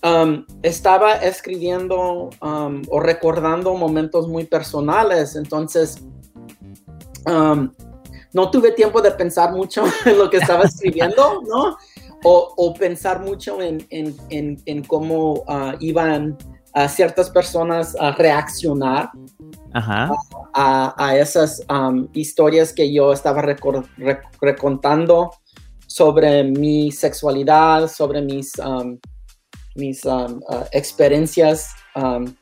Um, 0.02 0.46
estaba 0.62 1.16
escribiendo 1.16 2.30
um, 2.40 2.80
o 2.88 3.00
recordando 3.00 3.74
momentos 3.74 4.26
muy 4.28 4.44
personales, 4.44 5.36
entonces 5.36 6.02
um, 7.26 7.70
no 8.32 8.50
tuve 8.50 8.72
tiempo 8.72 9.02
de 9.02 9.10
pensar 9.10 9.52
mucho 9.52 9.84
en 10.06 10.16
lo 10.16 10.30
que 10.30 10.38
estaba 10.38 10.64
escribiendo, 10.64 11.42
¿no? 11.46 11.76
O, 12.22 12.74
pensar 12.78 13.20
mucho 13.20 13.62
en, 13.62 13.86
en, 13.90 14.84
cómo 14.84 15.32
uh, 15.48 15.72
iban 15.80 16.36
a 16.74 16.86
ciertas 16.86 17.30
personas 17.30 17.96
a 17.98 18.12
reaccionar 18.12 19.10
A, 20.52 21.16
esas 21.16 21.62
historias 22.12 22.74
que 22.74 22.92
yo 22.92 23.14
estaba 23.14 23.42
recontando 24.40 25.30
sobre 25.86 26.44
mi 26.44 26.92
sexualidad, 26.92 27.88
sobre 27.88 28.20
mis 28.20 28.52
mis 29.74 30.04
um, 30.04 30.40
uh, 30.48 30.64
experiencias 30.72 31.70
um, 31.94 32.34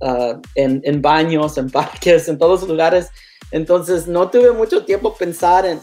uh, 0.00 0.40
en, 0.54 1.02
baños, 1.02 1.58
en 1.58 1.70
parques, 1.70 2.28
en 2.28 2.38
todos 2.38 2.60
los 2.60 2.70
lugares. 2.70 3.10
Entonces 3.50 4.08
no 4.08 4.30
tuve 4.30 4.52
mucho 4.52 4.84
tiempo 4.84 5.14
pensar 5.14 5.64
en 5.66 5.78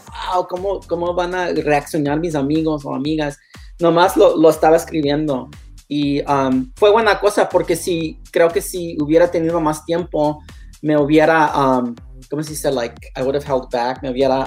¿cómo, 0.48 0.80
cómo 0.86 1.14
van 1.14 1.34
a 1.34 1.48
reaccionar 1.48 2.20
mis 2.20 2.34
amigos 2.34 2.84
o 2.84 2.94
amigas. 2.94 3.38
Nomás 3.78 4.16
lo, 4.16 4.36
lo 4.36 4.50
estaba 4.50 4.76
escribiendo. 4.76 5.48
Y 5.88 6.22
um, 6.22 6.72
fue 6.76 6.90
buena 6.90 7.20
cosa 7.20 7.48
porque 7.48 7.76
si, 7.76 8.18
creo 8.30 8.48
que 8.48 8.60
si 8.60 8.96
hubiera 9.00 9.30
tenido 9.30 9.60
más 9.60 9.84
tiempo, 9.84 10.42
me 10.82 10.96
hubiera, 10.98 11.52
¿cómo 12.28 12.42
se 12.42 12.50
dice? 12.50 12.70
Like, 12.70 12.96
I 13.16 13.22
would 13.22 13.36
have 13.36 13.46
held 13.46 13.70
back, 13.70 14.02
me 14.02 14.10
hubiera... 14.10 14.46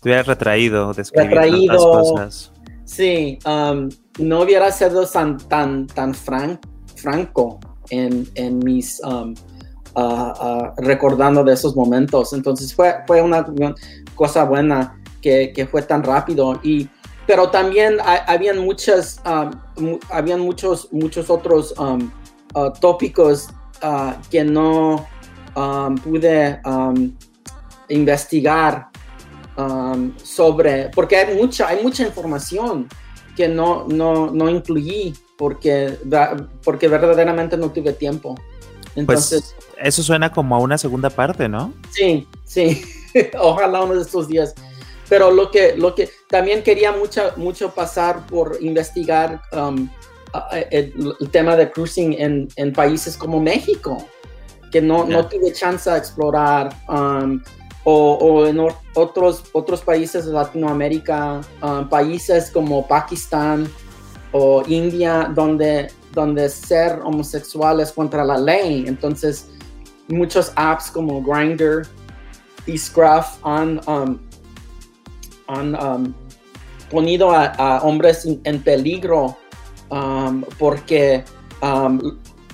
Te 0.00 0.10
hubiera 0.10 0.22
retraído 0.22 0.92
de 0.92 1.02
escribir 1.02 1.30
retraído, 1.30 1.78
cosas. 1.78 2.52
Sí, 2.86 3.38
no 3.44 4.40
hubiera 4.40 4.70
sido 4.70 5.04
tan, 5.06 5.36
tan, 5.36 5.88
tan 5.88 6.14
franco 6.14 7.58
en, 7.90 8.28
en 8.36 8.60
mis 8.60 9.02
um, 9.04 9.34
recordando 10.78 11.42
de 11.42 11.52
esos 11.52 11.74
momentos. 11.74 12.32
Entonces 12.32 12.72
fue, 12.72 12.94
fue 13.06 13.20
una 13.20 13.44
cosa 14.14 14.44
buena 14.44 15.02
que, 15.20 15.52
que 15.52 15.66
fue 15.66 15.82
tan 15.82 16.04
rápido. 16.04 16.60
Y, 16.62 16.88
pero 17.26 17.50
también 17.50 17.96
habían 18.28 18.60
muchas, 18.60 19.20
um, 19.26 19.98
habían 20.10 20.40
muchos, 20.40 20.88
muchos 20.92 21.28
otros 21.28 21.74
um, 21.78 22.08
uh, 22.54 22.70
tópicos 22.80 23.48
uh, 23.82 24.12
que 24.30 24.44
no 24.44 25.06
pude 26.04 26.60
investigar 27.88 28.90
sobre, 30.22 30.90
porque 30.90 31.16
hay 31.16 31.34
mucha, 31.36 31.68
hay 31.68 31.82
mucha 31.82 32.06
información 32.06 32.88
que 33.36 33.48
no, 33.48 33.86
no, 33.88 34.30
no 34.30 34.48
incluí 34.48 35.14
porque, 35.36 35.98
porque 36.64 36.88
verdaderamente 36.88 37.56
no 37.56 37.70
tuve 37.70 37.92
tiempo. 37.92 38.34
Pues, 38.34 38.96
Entonces, 38.96 39.54
eso 39.78 40.02
suena 40.02 40.32
como 40.32 40.56
a 40.56 40.58
una 40.58 40.78
segunda 40.78 41.10
parte, 41.10 41.48
¿no? 41.48 41.72
Sí, 41.90 42.26
sí. 42.44 42.82
Ojalá 43.38 43.82
uno 43.82 43.94
de 43.94 44.02
estos 44.02 44.28
días. 44.28 44.54
Pero 45.08 45.30
lo 45.30 45.50
que, 45.50 45.76
lo 45.76 45.94
que 45.94 46.10
también 46.28 46.62
quería 46.62 46.92
mucho, 46.92 47.32
mucho 47.36 47.70
pasar 47.72 48.26
por 48.26 48.58
investigar 48.60 49.40
um, 49.52 49.88
el, 50.70 50.92
tema 51.30 51.54
de 51.56 51.70
cruising 51.70 52.14
en, 52.14 52.48
en, 52.56 52.72
países 52.72 53.16
como 53.16 53.40
México, 53.40 54.04
que 54.72 54.80
no, 54.80 55.04
no 55.04 55.26
tuve 55.26 55.52
chance 55.52 55.88
de 55.88 55.98
explorar. 55.98 56.74
Um, 56.88 57.40
o, 57.88 58.46
en 58.46 58.58
otros, 58.94 59.44
otros 59.52 59.80
países 59.80 60.26
de 60.26 60.32
Latinoamérica, 60.32 61.40
um, 61.62 61.88
países 61.88 62.50
como 62.50 62.84
Pakistán 62.84 63.68
o 64.32 64.64
India, 64.66 65.30
donde, 65.32 65.92
donde 66.12 66.48
ser 66.48 66.98
homosexual 67.04 67.78
es 67.78 67.92
contra 67.92 68.24
la 68.24 68.38
ley. 68.38 68.86
Entonces, 68.88 69.50
muchos 70.08 70.52
apps 70.56 70.90
como 70.90 71.22
Grindr 71.22 71.86
y 72.66 72.76
Scruff 72.76 73.38
han, 73.44 73.80
um, 73.86 74.18
han 75.46 75.74
um, 75.80 76.14
ponido 76.90 77.30
a, 77.30 77.82
hombres 77.84 78.26
en, 78.42 78.62
peligro 78.62 79.36
porque 80.58 81.22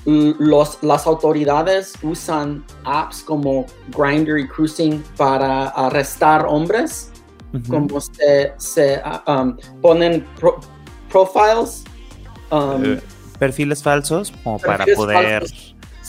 los, 0.05 0.79
las 0.83 1.07
autoridades 1.07 1.95
usan 2.03 2.65
apps 2.85 3.23
como 3.23 3.67
Grindr 3.97 4.39
y 4.39 4.49
Cruising 4.49 5.03
para 5.17 5.69
arrestar 5.69 6.47
hombres, 6.47 7.11
como 7.69 8.01
se, 8.01 8.53
se 8.57 9.01
uh, 9.05 9.31
um, 9.31 9.57
ponen 9.81 10.27
profiles. 11.11 11.85
Um, 12.51 12.85
eh, 12.85 13.01
perfiles 13.39 13.83
falsos 13.83 14.33
como 14.43 14.59
para 14.59 14.85
poder 14.95 15.45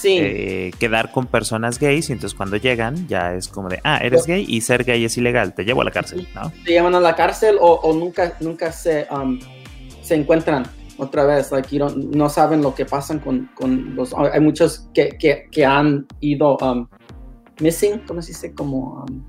eh, 0.03 0.71
quedar 0.79 1.11
con 1.11 1.27
personas 1.27 1.79
gays 1.79 2.09
y 2.09 2.13
entonces 2.13 2.35
cuando 2.35 2.57
llegan 2.57 3.07
ya 3.07 3.33
es 3.33 3.47
como 3.47 3.69
de, 3.69 3.79
ah, 3.83 3.99
eres 4.01 4.25
gay 4.25 4.45
y 4.47 4.61
ser 4.61 4.83
gay 4.83 5.05
es 5.05 5.17
ilegal, 5.17 5.53
te 5.53 5.63
llevo 5.63 5.81
a 5.81 5.85
la 5.85 5.91
cárcel, 5.91 6.27
¿no? 6.35 6.51
Te 6.65 6.71
llevan 6.71 6.95
a 6.95 6.99
la 6.99 7.15
cárcel 7.15 7.57
o, 7.59 7.93
nunca, 7.93 8.35
nunca 8.39 8.71
se, 8.71 9.07
um, 9.11 9.39
se 10.01 10.15
encuentran 10.15 10.65
otra 11.03 11.25
vez, 11.25 11.51
like, 11.51 11.79
no 11.95 12.29
saben 12.29 12.61
lo 12.61 12.73
que 12.73 12.85
pasan 12.85 13.19
con, 13.19 13.49
con 13.55 13.95
los... 13.95 14.13
Hay 14.13 14.39
muchos 14.39 14.89
que, 14.93 15.09
que, 15.19 15.47
que 15.51 15.65
han 15.65 16.05
ido 16.19 16.57
um, 16.57 16.87
missing, 17.59 17.99
¿cómo 18.07 18.21
se 18.21 18.29
dice? 18.29 18.53
Como 18.53 19.05
um, 19.07 19.23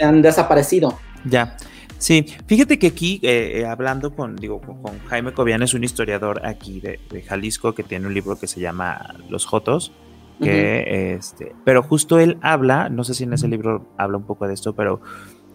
han 0.00 0.22
desaparecido. 0.22 0.98
Ya. 1.24 1.56
Sí, 1.98 2.24
fíjate 2.46 2.78
que 2.78 2.86
aquí, 2.86 3.18
eh, 3.22 3.60
eh, 3.60 3.66
hablando 3.66 4.14
con, 4.14 4.36
digo, 4.36 4.60
con, 4.60 4.98
Jaime 5.08 5.32
Cobian, 5.32 5.62
es 5.62 5.74
un 5.74 5.82
historiador 5.82 6.46
aquí 6.46 6.80
de, 6.80 7.00
Jalisco 7.26 7.74
que 7.74 7.82
tiene 7.82 8.06
un 8.06 8.14
libro 8.14 8.38
que 8.38 8.46
se 8.46 8.60
llama 8.60 9.16
Los 9.28 9.46
Jotos, 9.46 9.92
que, 10.40 11.14
este, 11.14 11.56
pero 11.64 11.82
justo 11.82 12.20
él 12.20 12.38
habla, 12.42 12.88
no 12.88 13.02
sé 13.02 13.14
si 13.14 13.24
en 13.24 13.32
ese 13.32 13.48
libro 13.48 13.88
habla 13.96 14.18
un 14.18 14.22
poco 14.22 14.46
de 14.46 14.54
esto, 14.54 14.72
pero 14.72 15.00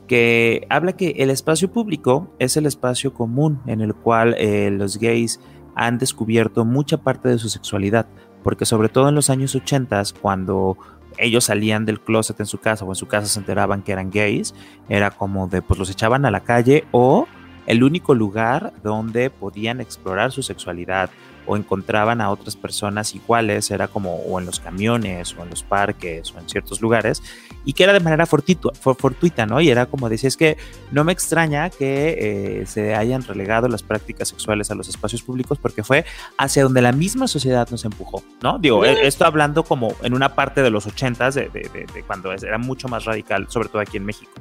que 0.08 0.66
habla 0.70 0.94
que 0.94 1.16
el 1.18 1.30
espacio 1.30 1.72
público 1.72 2.30
es 2.40 2.58
el 2.58 2.66
espacio 2.66 3.14
común 3.14 3.62
en 3.66 3.82
el 3.82 3.94
cual 3.94 4.36
eh, 4.38 4.70
los 4.72 4.98
gays 4.98 5.40
han 5.76 5.98
descubierto 5.98 6.66
mucha 6.66 6.98
parte 6.98 7.30
de 7.30 7.38
su 7.38 7.50
sexualidad, 7.50 8.08
porque 8.44 8.66
sobre 8.66 8.90
todo 8.90 9.10
en 9.10 9.16
los 9.16 9.30
años 9.30 9.56
80, 9.56 10.04
cuando 10.22 10.78
ellos 11.18 11.46
salían 11.46 11.86
del 11.86 12.00
closet 12.00 12.40
en 12.40 12.46
su 12.46 12.60
casa 12.60 12.86
o 12.86 12.90
en 12.90 12.96
su 12.96 13.08
casa 13.08 13.28
se 13.28 13.40
enteraban 13.40 13.84
que 13.84 13.92
eran 13.92 14.12
gays, 14.12 14.54
era 14.90 15.12
como 15.12 15.48
de 15.48 15.62
pues 15.62 15.80
los 15.80 15.90
echaban 15.90 16.26
a 16.26 16.32
la 16.32 16.42
calle 16.42 16.86
o 16.92 17.28
el 17.66 17.84
único 17.84 18.14
lugar 18.14 18.74
donde 18.84 19.30
podían 19.30 19.80
explorar 19.80 20.32
su 20.32 20.44
sexualidad 20.44 21.10
o 21.46 21.58
encontraban 21.58 22.22
a 22.22 22.30
otras 22.30 22.56
personas 22.56 23.16
iguales, 23.16 23.72
era 23.72 23.88
como 23.88 24.16
o 24.16 24.40
en 24.40 24.46
los 24.46 24.60
camiones 24.60 25.36
o 25.38 25.44
en 25.44 25.50
los 25.50 25.64
parques 25.64 26.34
o 26.34 26.40
en 26.40 26.50
ciertos 26.50 26.82
lugares, 26.82 27.22
y 27.66 27.74
que 27.74 27.84
era 27.84 27.94
de 27.94 28.00
manera 28.00 28.26
fortuita, 28.26 28.70
fortuita 28.74 29.46
¿no? 29.46 29.62
Y 29.62 29.70
era 29.70 29.86
como 29.86 30.10
decía, 30.10 30.28
es 30.28 30.38
que 30.38 30.58
no 30.92 31.04
me 31.04 31.12
extraña 31.12 31.70
que 31.70 32.62
eh, 32.62 32.66
se 32.66 32.96
hayan 32.96 33.24
relegado 33.24 33.68
las 33.68 33.84
prácticas 33.84 34.30
sexuales 34.30 34.72
a 34.72 34.76
los 34.76 34.88
espacios 34.88 35.22
públicos 35.24 35.58
porque 35.62 35.84
fue 35.84 36.06
hacia 36.38 36.64
donde 36.64 36.82
la 36.82 36.92
misma 36.92 37.28
sociedad 37.28 37.68
nos 37.70 37.86
empujó, 37.86 38.24
¿no? 38.42 38.60
Digo, 38.60 38.86
e, 38.86 39.08
esto 39.08 39.26
hablando 39.26 39.64
como 39.64 39.94
en 40.02 40.14
una 40.14 40.36
parte 40.36 40.62
de 40.62 40.70
los 40.70 40.88
ochentas, 40.88 41.36
de, 41.36 41.50
de, 41.50 41.88
de 41.94 42.04
cuando 42.04 42.32
era 42.34 42.58
mucho 42.58 42.88
más 42.88 43.06
radical, 43.06 43.48
sobre 43.50 43.70
todo 43.70 43.82
aquí 43.82 43.98
en 43.98 44.06
México. 44.06 44.32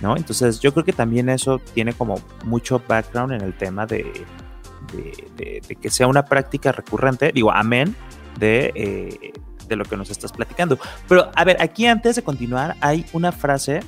¿No? 0.00 0.16
Entonces 0.16 0.60
yo 0.60 0.72
creo 0.72 0.82
que 0.82 0.94
también 0.94 1.28
eso 1.28 1.60
tiene 1.74 1.92
como 1.92 2.18
mucho 2.46 2.80
background 2.88 3.34
en 3.34 3.42
el 3.42 3.52
tema 3.52 3.84
de, 3.84 4.10
de, 4.92 5.76
que 5.80 5.90
sea 5.90 6.06
una 6.06 6.24
práctica 6.24 6.72
recurrente, 6.72 7.32
digo, 7.32 7.52
amén, 7.52 7.94
de, 8.38 8.72
eh, 8.74 9.32
de 9.68 9.76
lo 9.76 9.84
que 9.84 9.96
nos 9.96 10.10
estás 10.10 10.32
platicando. 10.32 10.78
Pero, 11.08 11.30
a 11.34 11.44
ver, 11.44 11.56
aquí 11.60 11.86
antes 11.86 12.16
de 12.16 12.22
continuar, 12.22 12.76
hay 12.80 13.04
una 13.12 13.32
frase 13.32 13.80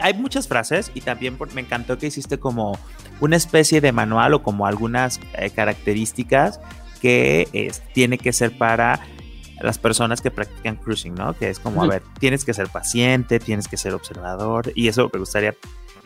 hay 0.00 0.14
muchas 0.14 0.48
frases 0.48 0.90
y 0.94 1.00
también 1.00 1.36
me 1.54 1.60
encantó 1.60 1.98
que 1.98 2.06
hiciste 2.06 2.38
como 2.38 2.78
una 3.20 3.36
especie 3.36 3.80
de 3.80 3.92
manual 3.92 4.34
o 4.34 4.42
como 4.42 4.66
algunas 4.66 5.20
eh, 5.34 5.50
características 5.50 6.60
que 7.00 7.70
tiene 7.92 8.18
que 8.18 8.32
ser 8.32 8.56
para 8.56 9.00
las 9.60 9.78
personas 9.78 10.20
que 10.20 10.30
practican 10.30 10.76
cruising, 10.76 11.14
¿no? 11.14 11.34
Que 11.34 11.50
es 11.50 11.58
como, 11.58 11.82
a 11.82 11.86
ver, 11.86 12.02
tienes 12.18 12.44
que 12.44 12.52
ser 12.52 12.68
paciente, 12.68 13.38
tienes 13.38 13.68
que 13.68 13.76
ser 13.76 13.94
observador 13.94 14.72
y 14.74 14.88
eso 14.88 15.10
me 15.12 15.18
gustaría 15.18 15.54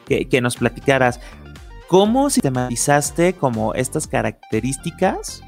que, 0.07 0.29
que 0.29 0.41
nos 0.41 0.57
platicaras. 0.57 1.21
¿Cómo 1.91 2.31
sistematizaste 2.31 3.33
como 3.33 3.75
estas 3.75 4.07
características? 4.07 5.43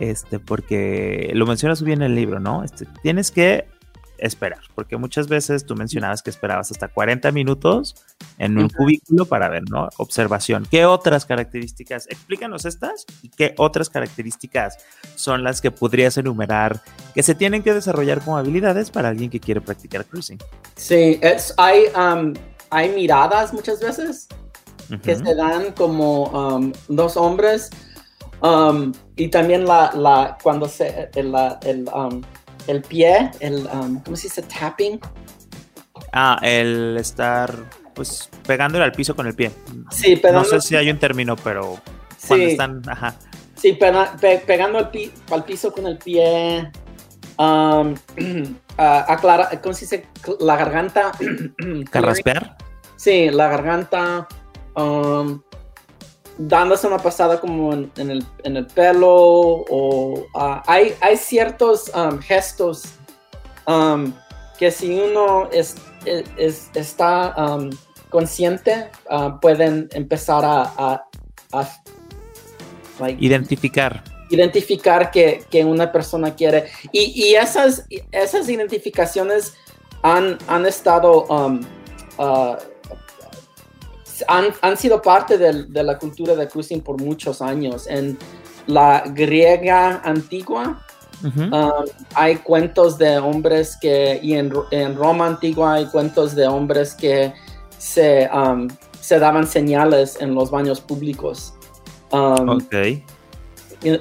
Este, 0.00 0.40
porque 0.40 1.30
lo 1.32 1.46
mencionas 1.46 1.80
bien 1.80 2.02
en 2.02 2.10
el 2.10 2.16
libro, 2.16 2.40
¿no? 2.40 2.64
Este, 2.64 2.86
tienes 3.04 3.30
que 3.30 3.68
esperar, 4.18 4.58
porque 4.74 4.96
muchas 4.96 5.28
veces 5.28 5.64
tú 5.64 5.76
mencionabas 5.76 6.24
que 6.24 6.30
esperabas 6.30 6.72
hasta 6.72 6.88
40 6.88 7.30
minutos 7.30 8.04
en 8.36 8.58
un 8.58 8.68
cubículo 8.68 9.26
para 9.26 9.48
ver, 9.48 9.62
¿no? 9.70 9.88
Observación. 9.98 10.66
¿Qué 10.68 10.86
otras 10.86 11.24
características? 11.24 12.08
Explícanos 12.08 12.64
estas 12.64 13.06
y 13.22 13.28
qué 13.28 13.54
otras 13.56 13.88
características 13.88 14.78
son 15.14 15.44
las 15.44 15.60
que 15.60 15.70
podrías 15.70 16.18
enumerar 16.18 16.82
que 17.14 17.22
se 17.22 17.36
tienen 17.36 17.62
que 17.62 17.72
desarrollar 17.72 18.22
como 18.22 18.38
habilidades 18.38 18.90
para 18.90 19.10
alguien 19.10 19.30
que 19.30 19.38
quiere 19.38 19.60
practicar 19.60 20.04
cruising. 20.04 20.38
Sí, 20.74 21.20
es, 21.22 21.54
hay, 21.56 21.84
um, 21.96 22.34
hay 22.70 22.88
miradas 22.88 23.54
muchas 23.54 23.78
veces 23.80 24.26
que 25.02 25.16
se 25.16 25.34
dan 25.34 25.72
como 25.72 26.24
um, 26.26 26.72
dos 26.88 27.16
hombres 27.16 27.70
um, 28.40 28.92
y 29.16 29.28
también 29.28 29.66
la, 29.66 29.92
la 29.94 30.38
cuando 30.42 30.68
se 30.68 31.10
el, 31.14 31.34
el, 31.62 31.88
um, 31.94 32.22
el 32.66 32.82
pie, 32.82 33.30
el 33.40 33.68
¿cómo 34.04 34.16
se 34.16 34.24
dice? 34.24 34.42
tapping. 34.42 35.00
Ah, 36.12 36.38
el 36.42 36.96
estar 36.98 37.54
pues 37.94 38.28
pegándole 38.46 38.84
al 38.84 38.92
piso 38.92 39.16
con 39.16 39.26
el 39.26 39.34
pie. 39.34 39.50
Sí, 39.90 40.16
pero 40.16 40.38
no 40.38 40.44
sé 40.44 40.60
si 40.60 40.76
hay 40.76 40.90
un 40.90 40.98
término, 40.98 41.34
pero 41.36 41.78
cuando 42.28 42.46
están, 42.46 42.82
ajá. 42.88 43.14
Sí, 43.56 43.72
pegando 43.72 44.78
al, 44.78 44.90
al, 45.30 45.44
piso 45.44 45.72
con 45.72 45.86
el 45.86 45.96
pie. 45.96 46.70
Um, 47.38 47.94
aclara, 48.76 49.50
¿cómo 49.62 49.74
se 49.74 49.86
dice? 49.86 50.06
La 50.40 50.56
garganta. 50.56 51.12
¿Carraspear? 51.90 52.56
Sí, 52.96 53.30
la 53.30 53.48
garganta. 53.48 54.28
Um, 54.76 55.40
dándose 56.38 56.86
una 56.86 56.98
pasada 56.98 57.40
como 57.40 57.72
en, 57.72 57.90
el, 57.96 58.26
en 58.44 58.56
el, 58.58 58.66
pelo 58.66 59.08
o 59.10 60.20
uh, 60.34 60.60
hay, 60.66 60.94
hay, 61.00 61.16
ciertos 61.16 61.90
um, 61.94 62.18
gestos 62.18 62.84
um, 63.66 64.12
que 64.58 64.70
si 64.70 64.92
uno 65.00 65.48
es, 65.50 65.76
es, 66.36 66.70
está 66.74 67.58
consciente 68.10 68.90
uh, 69.10 69.40
pueden 69.40 69.88
empezar 69.92 70.42
a, 70.44 71.02
identificar. 73.18 74.04
identificar 74.28 75.10
que, 75.10 75.42
que, 75.50 75.64
una 75.64 75.90
persona 75.90 76.34
quiere. 76.34 76.66
Y, 76.92 77.12
y, 77.14 77.34
esas, 77.34 77.86
esas 78.12 78.48
identificaciones 78.50 79.54
han, 80.02 80.36
han 80.48 80.66
estado 80.66 81.24
uh, 81.28 82.56
han, 84.28 84.76
sido 84.76 85.02
parte 85.02 85.38
de, 85.38 85.82
la 85.82 85.98
cultura 85.98 86.34
de 86.34 86.48
cruising 86.48 86.80
por 86.80 87.00
muchos 87.00 87.42
años. 87.42 87.86
En 87.86 88.18
la 88.66 89.04
griega 89.06 90.00
antigua 90.04 90.82
um, 91.22 91.50
hay 92.14 92.36
cuentos 92.36 92.98
de 92.98 93.18
hombres 93.18 93.76
que, 93.80 94.18
y 94.22 94.34
en, 94.34 94.50
Roma 94.96 95.26
antigua 95.26 95.74
hay 95.74 95.86
cuentos 95.86 96.34
de 96.34 96.46
hombres 96.46 96.94
que 96.94 97.32
se, 97.78 98.28
um, 98.32 98.68
se 99.00 99.18
daban 99.18 99.46
señales 99.46 100.16
en 100.20 100.34
los 100.34 100.50
baños 100.50 100.80
públicos. 100.80 101.54
Um, 102.10 102.48
ok. 102.48 103.02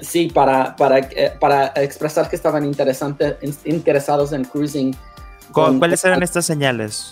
Sí, 0.01 0.31
para, 0.33 0.75
para, 0.75 0.99
eh, 0.99 1.33
para 1.39 1.67
expresar 1.75 2.29
que 2.29 2.35
estaban 2.35 2.65
interesados 2.65 4.31
en 4.31 4.45
cruising. 4.45 4.95
¿Cuáles 5.51 6.03
eran 6.03 6.23
estas 6.23 6.45
señales? 6.45 7.11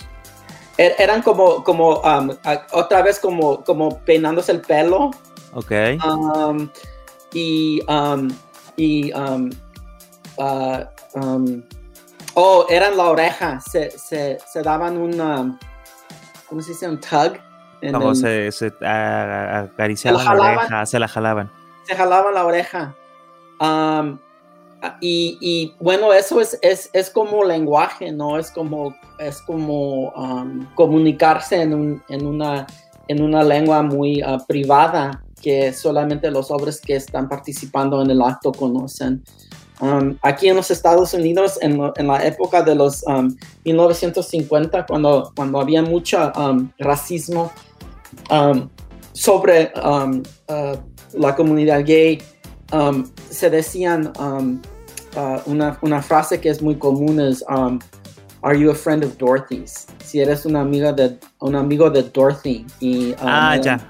Er, 0.78 0.96
eran 0.98 1.22
como, 1.22 1.64
como 1.64 2.00
um, 2.00 2.30
otra 2.72 3.02
vez 3.04 3.20
como, 3.20 3.64
como 3.64 4.00
peinándose 4.00 4.54
el 4.54 4.62
pelo. 4.62 5.12
Ok. 5.54 5.72
Um, 6.04 6.70
y, 7.34 7.82
um, 7.88 8.30
y 8.76 9.14
uh, 9.14 9.50
oh, 12.34 12.66
eran 12.70 12.98
la 12.98 13.04
oreja. 13.12 13.60
Se, 13.62 13.92
se, 13.92 14.40
se 14.52 14.62
daban 14.64 14.98
un, 14.98 15.60
¿cómo 16.50 16.62
se 16.62 16.72
dice? 16.72 16.90
Un 16.90 17.00
tug. 17.00 17.38
Como 17.92 18.16
se, 18.16 18.52
se 18.52 18.72
acariciaban 18.82 20.26
la 20.26 20.54
oreja, 20.56 20.86
se 20.86 21.00
la 21.00 21.08
jalaban. 21.08 21.52
Se 21.86 21.96
jalaban 21.96 22.34
la 22.34 22.46
oreja. 22.46 22.96
Y, 25.00 25.74
bueno, 25.80 26.12
eso 26.12 26.42
es, 26.42 26.58
es, 26.62 26.90
es, 26.92 27.10
como 27.10 27.44
lenguaje, 27.44 28.12
¿no? 28.12 28.38
Es 28.38 28.52
como, 28.52 28.94
es 29.18 29.42
como 29.42 30.10
um, 30.10 30.66
comunicarse 30.76 31.62
en, 31.62 31.74
un, 31.74 32.04
en, 32.10 32.26
una, 32.26 32.68
en 33.08 33.24
una 33.24 33.44
lengua 33.44 33.82
muy 33.82 34.22
uh, 34.22 34.46
privada 34.46 35.24
que 35.42 35.72
solamente 35.74 36.30
los 36.32 36.52
hombres 36.52 36.82
que 36.82 36.96
están 36.96 37.30
participando 37.30 38.02
en 38.02 38.12
el 38.12 38.22
acto 38.22 38.52
conocen. 38.52 39.24
Um, 39.80 40.18
aquí 40.22 40.50
en 40.50 40.58
los 40.58 40.70
Estados 40.70 41.14
Unidos, 41.14 41.58
en, 41.62 41.80
en 41.96 42.08
la 42.08 42.26
época 42.26 42.62
de 42.62 42.76
los 42.76 43.04
1950, 43.64 44.80
um, 44.80 44.86
cuando, 44.86 45.32
cuando 45.36 45.62
había 45.62 45.82
mucho 45.82 46.32
racismo 46.78 47.52
sobre 49.14 49.72
uh, 49.78 50.22
la 51.14 51.36
comunidad 51.36 51.86
gay, 51.86 52.22
se 53.30 53.50
decían 53.50 54.12
Uh, 55.16 55.40
una, 55.46 55.78
una, 55.82 56.02
frase 56.02 56.42
que 56.42 56.50
es 56.50 56.62
muy 56.62 56.76
común 56.76 57.20
es 57.20 57.44
um, 57.48 57.80
Are 58.42 58.60
you 58.60 58.72
a 58.72 58.76
friend 58.76 59.04
of 59.04 59.16
Dorothy's? 59.18 59.86
Si 60.04 60.20
eres 60.20 60.46
una 60.46 60.62
amiga 60.62 60.92
de 60.92 61.20
un 61.40 61.56
amigo 61.56 61.90
de 61.90 62.02
Dorothy 62.02 62.66
y 62.80 63.12
um, 63.12 63.18
ah 63.20 63.58
ya 63.58 63.88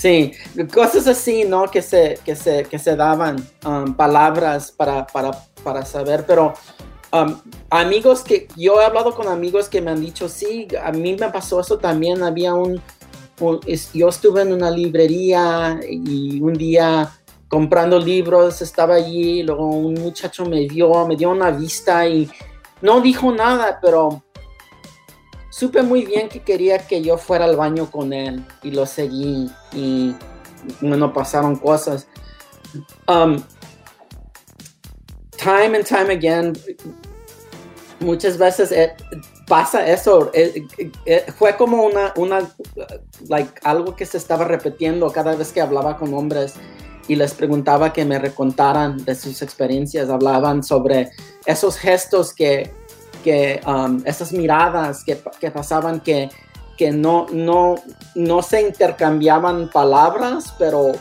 sí 0.00 0.32
cosas 0.72 1.06
así 1.06 1.44
no 1.44 1.64
que 1.64 1.82
se 1.82 2.18
que 2.24 2.34
se 2.34 2.62
que 2.64 2.78
se 2.78 2.96
daban 2.96 3.36
um, 3.66 3.92
palabras 3.94 4.72
para, 4.72 5.06
para, 5.06 5.30
para 5.62 5.84
saber 5.84 6.24
pero 6.26 6.54
amigos 7.70 8.22
que 8.22 8.46
yo 8.56 8.80
he 8.80 8.84
hablado 8.84 9.14
con 9.14 9.28
amigos 9.28 9.68
que 9.68 9.80
me 9.82 9.90
han 9.90 10.00
dicho 10.00 10.28
sí 10.28 10.68
a 10.82 10.92
mí 10.92 11.16
me 11.18 11.28
pasó 11.28 11.60
eso 11.60 11.76
también 11.78 12.22
había 12.22 12.54
un 12.54 12.80
yo 13.94 14.08
estuve 14.08 14.42
en 14.42 14.52
una 14.52 14.70
librería 14.70 15.80
y 15.88 16.40
un 16.40 16.52
día 16.54 17.10
comprando 17.50 17.98
libros, 17.98 18.62
estaba 18.62 18.94
allí, 18.94 19.42
luego 19.42 19.66
un 19.66 19.94
muchacho 19.94 20.46
me 20.46 20.68
dio, 20.68 21.04
me 21.06 21.16
dio 21.16 21.30
una 21.30 21.50
vista 21.50 22.06
y 22.06 22.30
no 22.80 23.00
dijo 23.00 23.32
nada, 23.32 23.80
pero 23.82 24.22
supe 25.50 25.82
muy 25.82 26.06
bien 26.06 26.28
que 26.28 26.40
quería 26.42 26.78
que 26.78 27.02
yo 27.02 27.18
fuera 27.18 27.44
al 27.44 27.56
baño 27.56 27.90
con 27.90 28.12
él 28.12 28.46
y 28.62 28.70
lo 28.70 28.86
seguí 28.86 29.50
y 29.72 30.14
bueno, 30.80 31.12
pasaron 31.12 31.56
cosas. 31.56 32.06
Um, 33.08 33.42
time 35.36 35.76
and 35.76 35.84
time 35.84 36.12
again, 36.12 36.52
muchas 37.98 38.38
veces 38.38 38.70
eh, 38.70 38.94
pasa 39.48 39.84
eso. 39.90 40.30
Eh, 40.34 40.68
eh, 41.04 41.26
fue 41.36 41.56
como 41.56 41.82
una, 41.82 42.12
una, 42.14 42.48
like, 43.28 43.52
algo 43.64 43.96
que 43.96 44.06
se 44.06 44.18
estaba 44.18 44.44
repitiendo 44.44 45.10
cada 45.10 45.34
vez 45.34 45.50
que 45.50 45.60
hablaba 45.60 45.96
con 45.96 46.14
hombres 46.14 46.54
y 47.08 47.16
les 47.16 47.34
preguntaba 47.34 47.92
que 47.92 48.04
me 48.04 48.18
recontaran 48.18 49.04
de 49.04 49.14
sus 49.14 49.42
experiencias, 49.42 50.08
hablaban 50.08 50.62
sobre 50.62 51.10
esos 51.46 51.76
gestos 51.76 52.32
que, 52.32 52.72
que 53.24 53.60
um, 53.66 54.02
esas 54.04 54.32
miradas 54.32 55.04
que, 55.04 55.20
que, 55.40 55.50
pasaban 55.50 56.00
que, 56.00 56.30
que 56.76 56.92
no, 56.92 57.26
no, 57.32 57.76
no 58.14 58.42
se 58.42 58.62
intercambiaban 58.62 59.70
palabras, 59.70 60.54
pero 60.58 60.92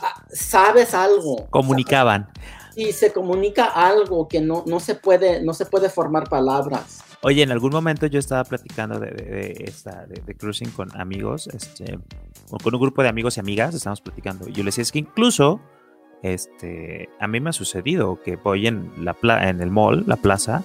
ah, 0.00 0.22
sabes 0.32 0.94
algo. 0.94 1.48
Comunicaban. 1.50 2.28
Y 2.76 2.92
se 2.92 3.12
comunica 3.12 3.64
algo 3.64 4.28
que 4.28 4.40
no, 4.40 4.62
no, 4.66 4.80
se 4.80 4.94
puede, 4.94 5.42
no 5.42 5.54
se 5.54 5.66
puede 5.66 5.90
formar 5.90 6.28
palabras. 6.28 7.00
Oye, 7.22 7.42
en 7.42 7.50
algún 7.50 7.70
momento 7.70 8.06
yo 8.06 8.18
estaba 8.18 8.44
platicando 8.44 8.98
de, 8.98 9.10
de, 9.10 9.64
esta, 9.66 10.06
de, 10.06 10.34
cruising 10.34 10.70
con 10.70 10.88
amigos, 10.98 11.48
este, 11.48 11.98
con 12.48 12.74
un 12.74 12.80
grupo 12.80 13.02
de 13.02 13.10
amigos 13.10 13.36
y 13.36 13.40
amigas, 13.40 13.74
estamos 13.74 14.00
platicando. 14.00 14.48
Y 14.48 14.52
yo 14.52 14.64
les 14.64 14.74
decía, 14.74 14.82
es 14.82 14.92
que 14.92 15.00
incluso, 15.00 15.60
este, 16.22 17.10
a 17.20 17.28
mí 17.28 17.40
me 17.40 17.50
ha 17.50 17.52
sucedido 17.52 18.22
que 18.22 18.36
voy 18.36 18.66
en, 18.66 18.90
la 19.04 19.16
en 19.48 19.60
el 19.60 19.70
mall, 19.70 20.04
la 20.06 20.16
plaza, 20.16 20.64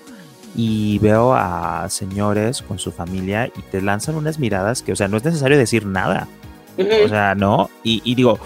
y 0.55 0.97
veo 0.99 1.33
a 1.33 1.89
señores 1.89 2.61
con 2.61 2.79
su 2.79 2.93
familia 2.93 3.47
y 3.47 3.61
te 3.63 3.81
lanzan 3.81 4.15
unas 4.15 4.39
miradas 4.39 4.81
que, 4.81 4.93
o 4.93 4.95
sea, 4.95 5.09
no 5.09 5.17
es 5.17 5.25
necesario 5.25 5.57
decir 5.57 5.85
nada. 5.85 6.29
O 6.77 7.09
sea, 7.09 7.35
no. 7.35 7.69
Y, 7.83 8.01
y, 8.05 8.15
digo, 8.15 8.39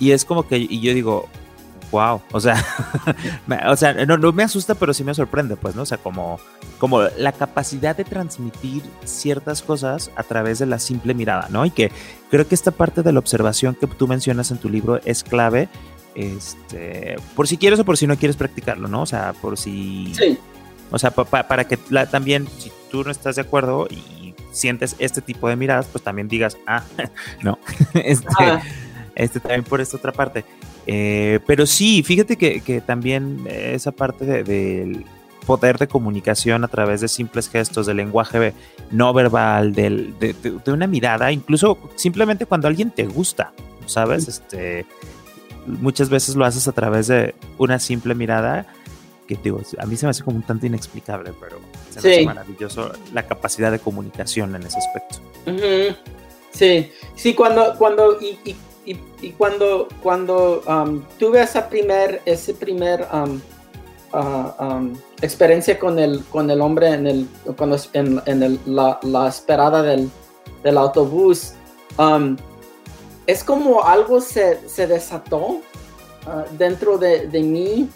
y 0.00 0.10
es 0.10 0.24
como 0.24 0.48
que, 0.48 0.58
y 0.58 0.80
yo 0.80 0.92
digo, 0.94 1.28
Wow, 1.92 2.22
o 2.32 2.40
sea, 2.40 2.56
o 3.68 3.76
sea, 3.76 3.92
no, 4.06 4.16
no, 4.16 4.32
me 4.32 4.42
asusta, 4.42 4.74
pero 4.74 4.94
sí 4.94 5.04
me 5.04 5.12
sorprende, 5.12 5.56
pues, 5.56 5.76
¿no? 5.76 5.82
O 5.82 5.86
sea, 5.86 5.98
como, 5.98 6.40
como 6.78 7.02
la 7.02 7.32
capacidad 7.32 7.94
de 7.94 8.04
transmitir 8.04 8.82
ciertas 9.04 9.60
cosas 9.60 10.10
a 10.16 10.22
través 10.22 10.58
de 10.58 10.64
la 10.64 10.78
simple 10.78 11.12
mirada, 11.12 11.48
¿no? 11.50 11.66
Y 11.66 11.70
que 11.70 11.92
creo 12.30 12.48
que 12.48 12.54
esta 12.54 12.70
parte 12.70 13.02
de 13.02 13.12
la 13.12 13.18
observación 13.18 13.74
que 13.74 13.86
tú 13.86 14.08
mencionas 14.08 14.50
en 14.50 14.56
tu 14.56 14.70
libro 14.70 15.00
es 15.04 15.22
clave, 15.22 15.68
este, 16.14 17.16
por 17.36 17.46
si 17.46 17.58
quieres 17.58 17.78
o 17.78 17.84
por 17.84 17.98
si 17.98 18.06
no 18.06 18.16
quieres 18.16 18.36
practicarlo, 18.36 18.88
¿no? 18.88 19.02
O 19.02 19.06
sea, 19.06 19.34
por 19.34 19.58
si... 19.58 20.14
Sí. 20.14 20.38
O 20.90 20.98
sea, 20.98 21.10
para 21.10 21.64
que 21.64 21.78
también, 22.10 22.48
si 22.58 22.70
tú 22.90 23.02
no 23.04 23.10
estás 23.10 23.36
de 23.36 23.42
acuerdo 23.42 23.86
y 23.90 24.34
sientes 24.50 24.94
este 24.98 25.20
tipo 25.20 25.48
de 25.48 25.56
miradas, 25.56 25.86
pues 25.90 26.04
también 26.04 26.28
digas, 26.28 26.56
ah, 26.66 26.82
no, 27.42 27.58
este, 27.94 28.26
ah. 28.38 28.62
este 29.14 29.40
también 29.40 29.64
por 29.64 29.80
esta 29.80 29.96
otra 29.96 30.12
parte. 30.12 30.44
Eh, 30.86 31.40
pero 31.46 31.66
sí, 31.66 32.02
fíjate 32.02 32.36
que, 32.36 32.82
también 32.84 33.46
esa 33.48 33.92
parte 33.92 34.42
del 34.42 35.04
poder 35.46 35.78
de 35.78 35.88
comunicación 35.88 36.64
a 36.64 36.68
través 36.68 37.00
de 37.00 37.08
simples 37.08 37.48
gestos, 37.48 37.86
del 37.86 37.96
lenguaje 37.96 38.54
no 38.90 39.12
verbal, 39.12 39.72
del, 39.72 40.14
de, 40.18 40.72
una 40.72 40.86
mirada, 40.86 41.32
incluso 41.32 41.78
simplemente 41.96 42.46
cuando 42.46 42.68
alguien 42.68 42.90
te 42.90 43.06
gusta, 43.06 43.52
¿sabes? 43.86 44.28
Este, 44.28 44.86
muchas 45.66 46.08
veces 46.08 46.36
lo 46.36 46.44
haces 46.44 46.68
a 46.68 46.72
través 46.72 47.08
de 47.08 47.34
una 47.58 47.78
simple 47.78 48.14
mirada 48.14 48.66
que 49.26 49.36
digo, 49.42 49.60
a 49.78 49.86
mí 49.86 49.96
se 49.96 50.06
me 50.06 50.10
hace 50.10 50.22
como 50.22 50.36
un 50.36 50.42
tanto 50.42 50.66
inexplicable, 50.66 51.32
pero 51.40 51.58
se 51.90 52.00
me 52.00 52.14
hace 52.14 52.24
maravilloso 52.24 52.92
la 53.12 53.26
capacidad 53.26 53.70
de 53.70 53.78
comunicación 53.78 54.54
en 54.54 54.62
ese 54.62 54.78
aspecto. 54.78 55.16
Sí, 56.52 56.90
sí, 57.14 57.34
cuando, 57.34 57.74
cuando, 57.78 58.18
y 58.20 58.38
y, 58.44 58.56
y 58.84 59.30
cuando, 59.32 59.88
cuando 60.02 60.62
um, 60.66 61.02
tuve 61.18 61.42
esa 61.42 61.68
primer, 61.68 62.20
ese 62.24 62.52
primer 62.54 63.06
um, 63.12 63.40
uh, 64.12 64.64
um, 64.64 64.96
experiencia 65.20 65.78
con 65.78 65.98
el, 65.98 66.24
con 66.24 66.50
el 66.50 66.60
hombre 66.60 66.88
en, 66.88 67.06
el, 67.06 67.28
cuando, 67.56 67.76
en, 67.92 68.60
la, 68.66 69.28
esperada 69.28 69.82
del, 69.82 70.10
del 70.62 70.78
autobús, 70.78 71.52
es 73.26 73.44
como 73.44 73.84
algo 73.84 74.20
se, 74.20 74.68
se 74.68 74.86
desató 74.86 75.38
uh, 75.46 75.60
dentro 76.58 76.98
de, 76.98 77.28
de 77.28 77.40
mí 77.40 77.88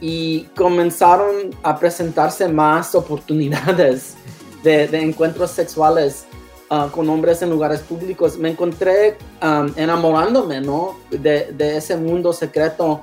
y 0.00 0.42
comenzaron 0.56 1.50
a 1.62 1.78
presentarse 1.78 2.48
más 2.48 2.94
oportunidades 2.94 4.14
de, 4.62 4.86
de 4.88 5.00
encuentros 5.00 5.52
sexuales 5.52 6.26
Ah, 6.70 6.90
con 6.92 7.08
hombres 7.08 7.40
en 7.40 7.48
lugares 7.48 7.80
públicos, 7.80 8.36
me 8.36 8.50
encontré 8.50 9.16
enamorándome, 9.76 10.60
¿no? 10.60 10.98
De, 11.10 11.50
de, 11.52 11.78
ese 11.78 11.96
mundo 11.96 12.34
secreto. 12.34 13.00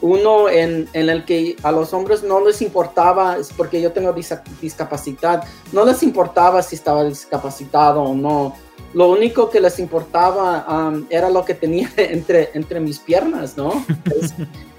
uno 0.00 0.48
en, 0.48 0.88
en, 0.92 1.08
el 1.08 1.24
que 1.24 1.54
a 1.62 1.70
los 1.70 1.94
hombres 1.94 2.24
no 2.24 2.44
les 2.44 2.60
importaba, 2.60 3.36
es 3.36 3.52
porque 3.52 3.80
yo 3.80 3.92
tengo 3.92 4.12
discapacidad, 4.60 5.44
no 5.70 5.84
les 5.84 6.02
importaba 6.02 6.60
si 6.60 6.74
estaba 6.74 7.04
discapacitado 7.04 8.02
o 8.02 8.14
no. 8.14 8.56
Lo 8.92 9.08
único 9.08 9.48
que 9.48 9.60
les 9.60 9.78
importaba 9.78 10.92
era 11.08 11.30
lo 11.30 11.44
que 11.44 11.54
tenía 11.54 11.88
entre, 11.96 12.50
entre 12.54 12.80
mis 12.80 12.98
piernas, 12.98 13.56
¿no? 13.56 13.84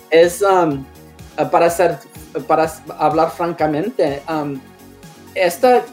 Es, 0.10 0.43
para, 1.52 1.70
ser, 1.70 2.00
para 2.48 2.70
hablar 3.00 3.32
francamente, 3.32 4.22
esta 5.36 5.86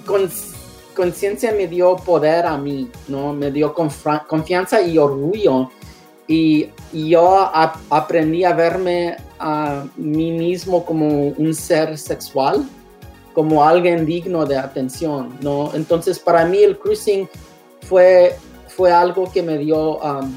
conciencia 0.95 1.53
me 1.53 1.67
dio 1.67 1.97
poder 1.97 2.47
a 2.47 2.57
mí, 2.57 2.91
¿no? 3.09 3.33
Me 3.33 3.51
dio 3.51 3.75
confianza 3.75 4.81
y 4.81 4.99
orgullo. 4.99 5.71
Y, 6.27 6.71
yo 6.93 7.51
aprendí 7.91 8.45
a 8.45 8.53
verme 8.55 9.17
a 9.39 9.85
mí 9.97 10.31
mismo 10.31 10.85
como 10.85 11.29
un 11.29 11.55
ser 11.55 11.99
sexual, 11.99 12.65
como 13.35 13.65
alguien 13.65 14.07
digno 14.07 14.47
de 14.47 14.57
atención, 14.57 15.37
¿no? 15.43 15.73
Entonces, 15.75 16.19
para 16.19 16.47
mí 16.47 16.59
el 16.59 16.79
cruising 16.79 17.29
fue, 17.83 18.37
fue 18.69 18.93
algo 18.93 19.31
que 19.31 19.43
me 19.43 19.59
dio 19.59 19.99
um, 19.99 20.35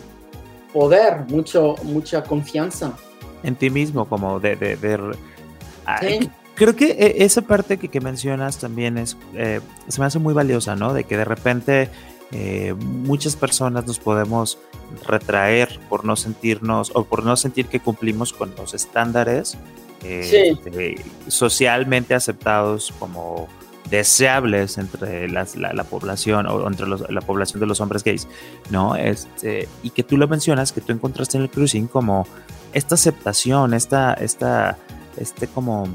poder, 0.74 1.26
mucho, 1.30 1.76
mucha 1.84 2.24
confianza. 2.24 2.94
En 3.44 3.56
ti 3.56 3.70
mismo, 3.70 4.06
como 4.10 4.40
de... 4.40 4.56
de, 4.56 4.78
creo 6.58 6.76
que 6.76 6.92
eh, 6.92 7.24
esa 7.24 7.44
parte 7.44 7.78
que, 7.78 8.02
mencionas 8.02 8.58
también 8.58 8.98
es, 8.98 9.16
eh, 9.36 9.62
se 9.88 10.00
me 10.02 10.08
hace 10.08 10.20
muy 10.20 10.34
valiosa, 10.34 10.76
¿no? 10.76 10.94
De 10.94 11.04
que 11.04 11.16
de 11.16 11.24
repente 11.24 11.90
eh, 12.32 12.74
muchas 12.78 13.36
personas 13.36 13.86
nos 13.86 14.00
podemos 14.00 14.58
retraer 15.06 15.80
por 15.88 16.04
no 16.04 16.16
sentirnos 16.16 16.92
o 16.94 17.06
por 17.06 17.24
no 17.24 17.38
sentir 17.38 17.68
que 17.68 17.80
cumplimos 17.80 18.34
con 18.34 18.54
los 18.58 18.74
estándares 18.74 19.58
este, 20.04 20.96
socialmente 21.28 22.14
aceptados 22.14 22.94
como 23.00 23.48
deseables 23.90 24.78
entre 24.78 25.30
la, 25.30 25.46
población 25.90 26.46
o 26.48 26.68
entre 26.68 26.88
la 26.88 27.22
población 27.22 27.60
de 27.60 27.66
los 27.66 27.82
hombres 27.82 28.04
gays, 28.04 28.28
¿no? 28.70 28.96
Este, 28.96 29.68
y 29.84 29.92
que 29.92 30.04
tú 30.04 30.18
lo 30.18 30.28
mencionas, 30.28 30.72
que 30.72 30.82
tú 30.82 30.92
encontraste 30.92 31.38
en 31.38 31.44
el 31.44 31.50
cruising 31.50 31.88
como 31.88 32.28
esta 32.74 32.96
aceptación, 32.96 33.74
esta, 33.74 34.14
esta, 34.14 34.78
este 35.18 35.48
como 35.48 35.88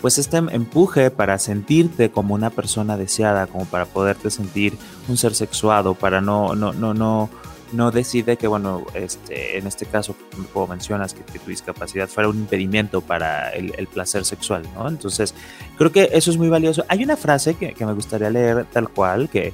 pues 0.00 0.18
este 0.18 0.38
empuje 0.38 1.10
para 1.10 1.38
sentirte 1.38 2.10
como 2.10 2.34
una 2.34 2.50
persona 2.50 2.96
deseada, 2.96 3.46
como 3.46 3.66
para 3.66 3.84
poderte 3.84 4.30
sentir 4.30 4.76
un 5.08 5.16
ser 5.16 5.34
sexuado, 5.34 5.94
para 5.94 6.20
no, 6.20 6.54
no, 6.54 6.72
no, 6.72 6.94
no, 6.94 7.28
no 7.72 7.90
decide 7.90 8.36
que, 8.36 8.46
bueno, 8.46 8.84
este, 8.94 9.58
en 9.58 9.66
este 9.66 9.86
caso, 9.86 10.16
como 10.52 10.68
mencionas, 10.68 11.14
que, 11.14 11.22
tu 11.38 11.50
discapacidad 11.50 12.08
fuera 12.08 12.28
un 12.28 12.38
impedimento 12.38 13.00
para 13.00 13.50
el, 13.50 13.86
placer 13.86 14.24
sexual, 14.24 14.62
¿no? 14.74 14.88
Entonces, 14.88 15.34
creo 15.76 15.92
que 15.92 16.10
eso 16.12 16.30
es 16.30 16.36
muy 16.36 16.48
valioso. 16.48 16.84
Hay 16.88 17.04
una 17.04 17.16
frase 17.16 17.54
que, 17.54 17.74
me 17.84 17.92
gustaría 17.92 18.30
leer 18.30 18.66
tal 18.72 18.88
cual, 18.88 19.28
que, 19.28 19.52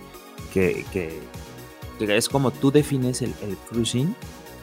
que, 0.52 0.84
que, 0.92 1.20
es 1.98 2.28
como 2.28 2.50
tú 2.50 2.70
defines 2.70 3.22
el, 3.22 3.34
el 3.42 3.56
cruising, 3.70 4.14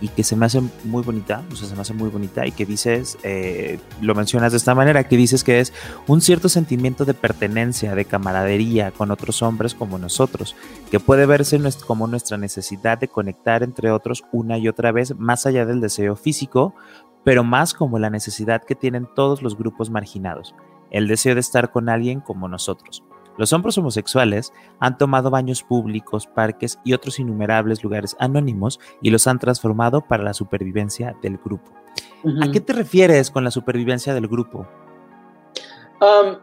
y 0.03 0.09
que 0.09 0.25
se 0.25 0.35
me 0.35 0.45
hace 0.45 0.61
muy 0.83 1.01
bonita, 1.01 1.41
o 1.49 1.55
sea, 1.55 1.65
se 1.65 1.75
me 1.75 1.81
hace 1.81 1.93
muy 1.93 2.09
bonita 2.09 2.45
y 2.45 2.51
que 2.51 2.65
dices, 2.65 3.17
eh, 3.23 3.79
lo 4.01 4.13
mencionas 4.15 4.51
de 4.51 4.57
esta 4.57 4.75
manera, 4.75 5.07
que 5.07 5.15
dices 5.15 5.45
que 5.45 5.61
es 5.61 5.71
un 6.07 6.19
cierto 6.19 6.49
sentimiento 6.49 7.05
de 7.05 7.13
pertenencia, 7.13 7.95
de 7.95 8.03
camaradería 8.03 8.91
con 8.91 9.11
otros 9.11 9.41
hombres 9.41 9.73
como 9.73 9.97
nosotros, 9.97 10.57
que 10.91 10.99
puede 10.99 11.25
verse 11.25 11.57
como 11.87 12.07
nuestra 12.07 12.37
necesidad 12.37 12.97
de 12.97 13.07
conectar 13.07 13.63
entre 13.63 13.91
otros 13.91 14.25
una 14.33 14.57
y 14.57 14.67
otra 14.67 14.91
vez, 14.91 15.17
más 15.17 15.45
allá 15.45 15.65
del 15.65 15.79
deseo 15.79 16.17
físico, 16.17 16.75
pero 17.23 17.45
más 17.45 17.73
como 17.73 17.97
la 17.97 18.09
necesidad 18.09 18.61
que 18.61 18.75
tienen 18.75 19.07
todos 19.15 19.41
los 19.41 19.57
grupos 19.57 19.89
marginados, 19.89 20.53
el 20.91 21.07
deseo 21.07 21.33
de 21.33 21.39
estar 21.39 21.71
con 21.71 21.87
alguien 21.87 22.19
como 22.19 22.49
nosotros. 22.49 23.05
Los 23.37 23.51
hombres 23.53 23.77
homosexuales 23.77 24.53
han 24.79 24.97
tomado 24.97 25.29
baños 25.29 25.63
públicos, 25.63 26.27
parques 26.27 26.79
y 26.83 26.93
otros 26.93 27.19
innumerables 27.19 27.83
lugares 27.83 28.15
anónimos 28.19 28.79
y 29.01 29.09
los 29.09 29.27
han 29.27 29.39
transformado 29.39 30.01
para 30.01 30.23
la 30.23 30.33
supervivencia 30.33 31.15
del 31.21 31.37
grupo. 31.37 31.71
¿A 32.41 32.51
qué 32.51 32.61
te 32.61 32.73
refieres 32.73 33.31
con 33.31 33.43
la 33.43 33.51
supervivencia 33.51 34.13
del 34.13 34.27
grupo? 34.27 34.67
Um, 35.99 36.37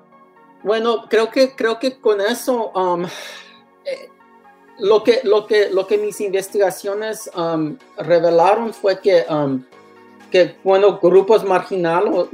bueno, 0.62 1.07
creo 1.09 1.31
que, 1.31 1.55
creo 1.55 1.79
que 1.79 2.00
con 2.00 2.20
eso 2.20 2.70
um, 2.72 3.05
eh, 3.05 4.11
lo, 4.79 5.03
que, 5.03 5.20
lo, 5.24 5.46
que, 5.46 5.70
lo 5.70 5.87
que 5.87 5.96
mis 5.96 6.20
investigaciones 6.20 7.31
um, 7.37 7.76
revelaron 7.98 8.74
fue 8.74 9.00
que, 9.00 9.24
que 10.31 10.57
bueno, 10.64 10.98
grupos 10.98 11.44
marginales, 11.44 12.26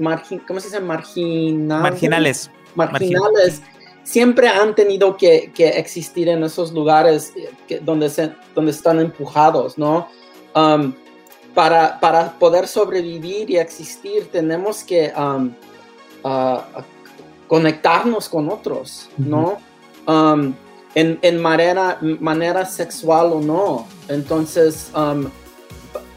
¿cómo 0.47 0.61
se 0.61 0.69
dice? 0.69 0.81
Marginales. 0.81 2.51
Marginales 2.75 3.62
siempre 4.07 4.49
han 4.49 4.75
tenido 4.75 5.16
que, 5.16 5.53
existir 5.59 6.29
en 6.29 6.45
esos 6.45 6.73
lugares 6.73 7.33
eh, 7.69 7.81
donde, 7.83 8.09
se, 8.09 8.33
donde 8.55 8.71
están 8.71 9.01
empujados, 9.01 9.77
¿no? 9.77 10.09
Um, 10.55 10.95
para, 11.55 11.99
para, 11.99 12.38
poder 12.38 12.69
sobrevivir 12.69 13.51
y 13.51 13.57
existir 13.57 14.31
tenemos 14.31 14.85
que 14.85 15.12
um, 15.16 15.53
uh, 16.23 16.59
conectarnos 17.49 18.29
con 18.29 18.49
otros, 18.49 19.09
¿no? 19.19 19.59
Um, 20.07 20.55
en, 20.95 21.43
manera, 21.43 21.99
manera 22.01 22.64
sexual 22.64 23.33
o 23.33 23.41
no. 23.41 23.87
Entonces, 24.09 24.91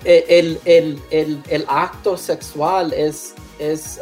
e, 0.06 0.58
el, 0.64 1.66
acto 1.68 2.16
sexual 2.16 2.94
es, 2.94 3.34
es 3.58 4.00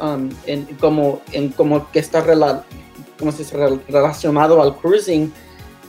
como, 0.80 1.22
en, 1.32 1.50
como 1.50 1.90
que 1.92 1.98
está 1.98 2.22
relacionado 2.22 2.87
como 3.18 3.32
se 3.32 3.44
relacionado 3.88 4.62
al 4.62 4.76
cruising, 4.76 5.32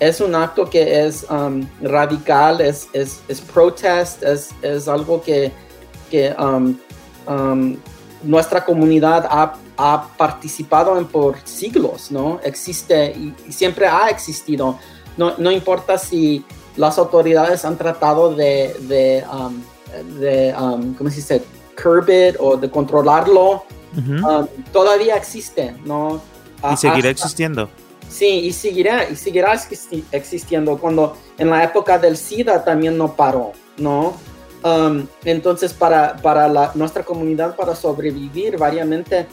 es 0.01 0.21
un 0.21 0.35
acto 0.35 0.69
que 0.69 1.07
es 1.07 1.27
um, 1.29 1.67
radical, 1.83 2.61
es, 2.61 2.89
es, 2.93 3.21
es 3.29 3.41
protest, 3.41 4.23
es, 4.23 4.51
es, 4.63 4.87
algo 4.87 5.21
que, 5.23 5.51
que 6.11 6.35
um, 6.39 6.77
um, 7.27 7.77
nuestra 8.23 8.65
comunidad 8.65 9.27
ha, 9.29 9.55
ha, 9.77 10.09
participado 10.17 10.97
en 10.99 11.07
por 11.07 11.37
siglos, 11.45 12.11
¿no? 12.11 12.41
Existe 12.45 13.11
y, 13.11 13.35
siempre 13.53 13.87
ha 13.87 14.09
existido. 14.09 14.79
No, 15.17 15.35
no, 15.37 15.51
importa 15.51 15.99
si 15.99 16.45
las 16.77 16.97
autoridades 16.97 17.65
han 17.65 17.77
tratado 17.77 18.35
de, 18.35 18.77
de, 18.83 19.25
de 20.21 20.55
¿cómo 20.97 21.11
se 21.11 21.17
dice? 21.17 21.43
curb 21.81 22.09
it 22.09 22.37
o 22.39 22.57
de 22.57 22.69
controlarlo, 22.71 23.65
um, 23.97 24.47
todavía 24.73 25.17
existe, 25.17 25.75
¿no? 25.85 26.21
Y 26.73 26.77
seguirá 26.77 27.11
existiendo. 27.11 27.69
Sí, 28.09 28.27
y 28.27 28.53
seguirá, 28.53 29.09
y 29.09 29.17
seguirá 29.17 29.55
existiendo 30.13 30.79
cuando 30.79 31.17
en 31.37 31.51
la 31.51 31.63
época 31.63 31.99
del 31.99 32.17
SIDA 32.17 32.65
también 32.65 32.97
no 32.97 33.15
paró, 33.15 33.53
¿no? 33.77 34.17
Um, 34.65 35.07
entonces, 35.25 35.73
para, 35.73 36.17
para 36.17 36.49
la, 36.49 36.73
nuestra 36.75 37.05
comunidad, 37.05 37.55
para 37.55 37.77
sobrevivir 37.77 38.57
variamente, 38.57 39.27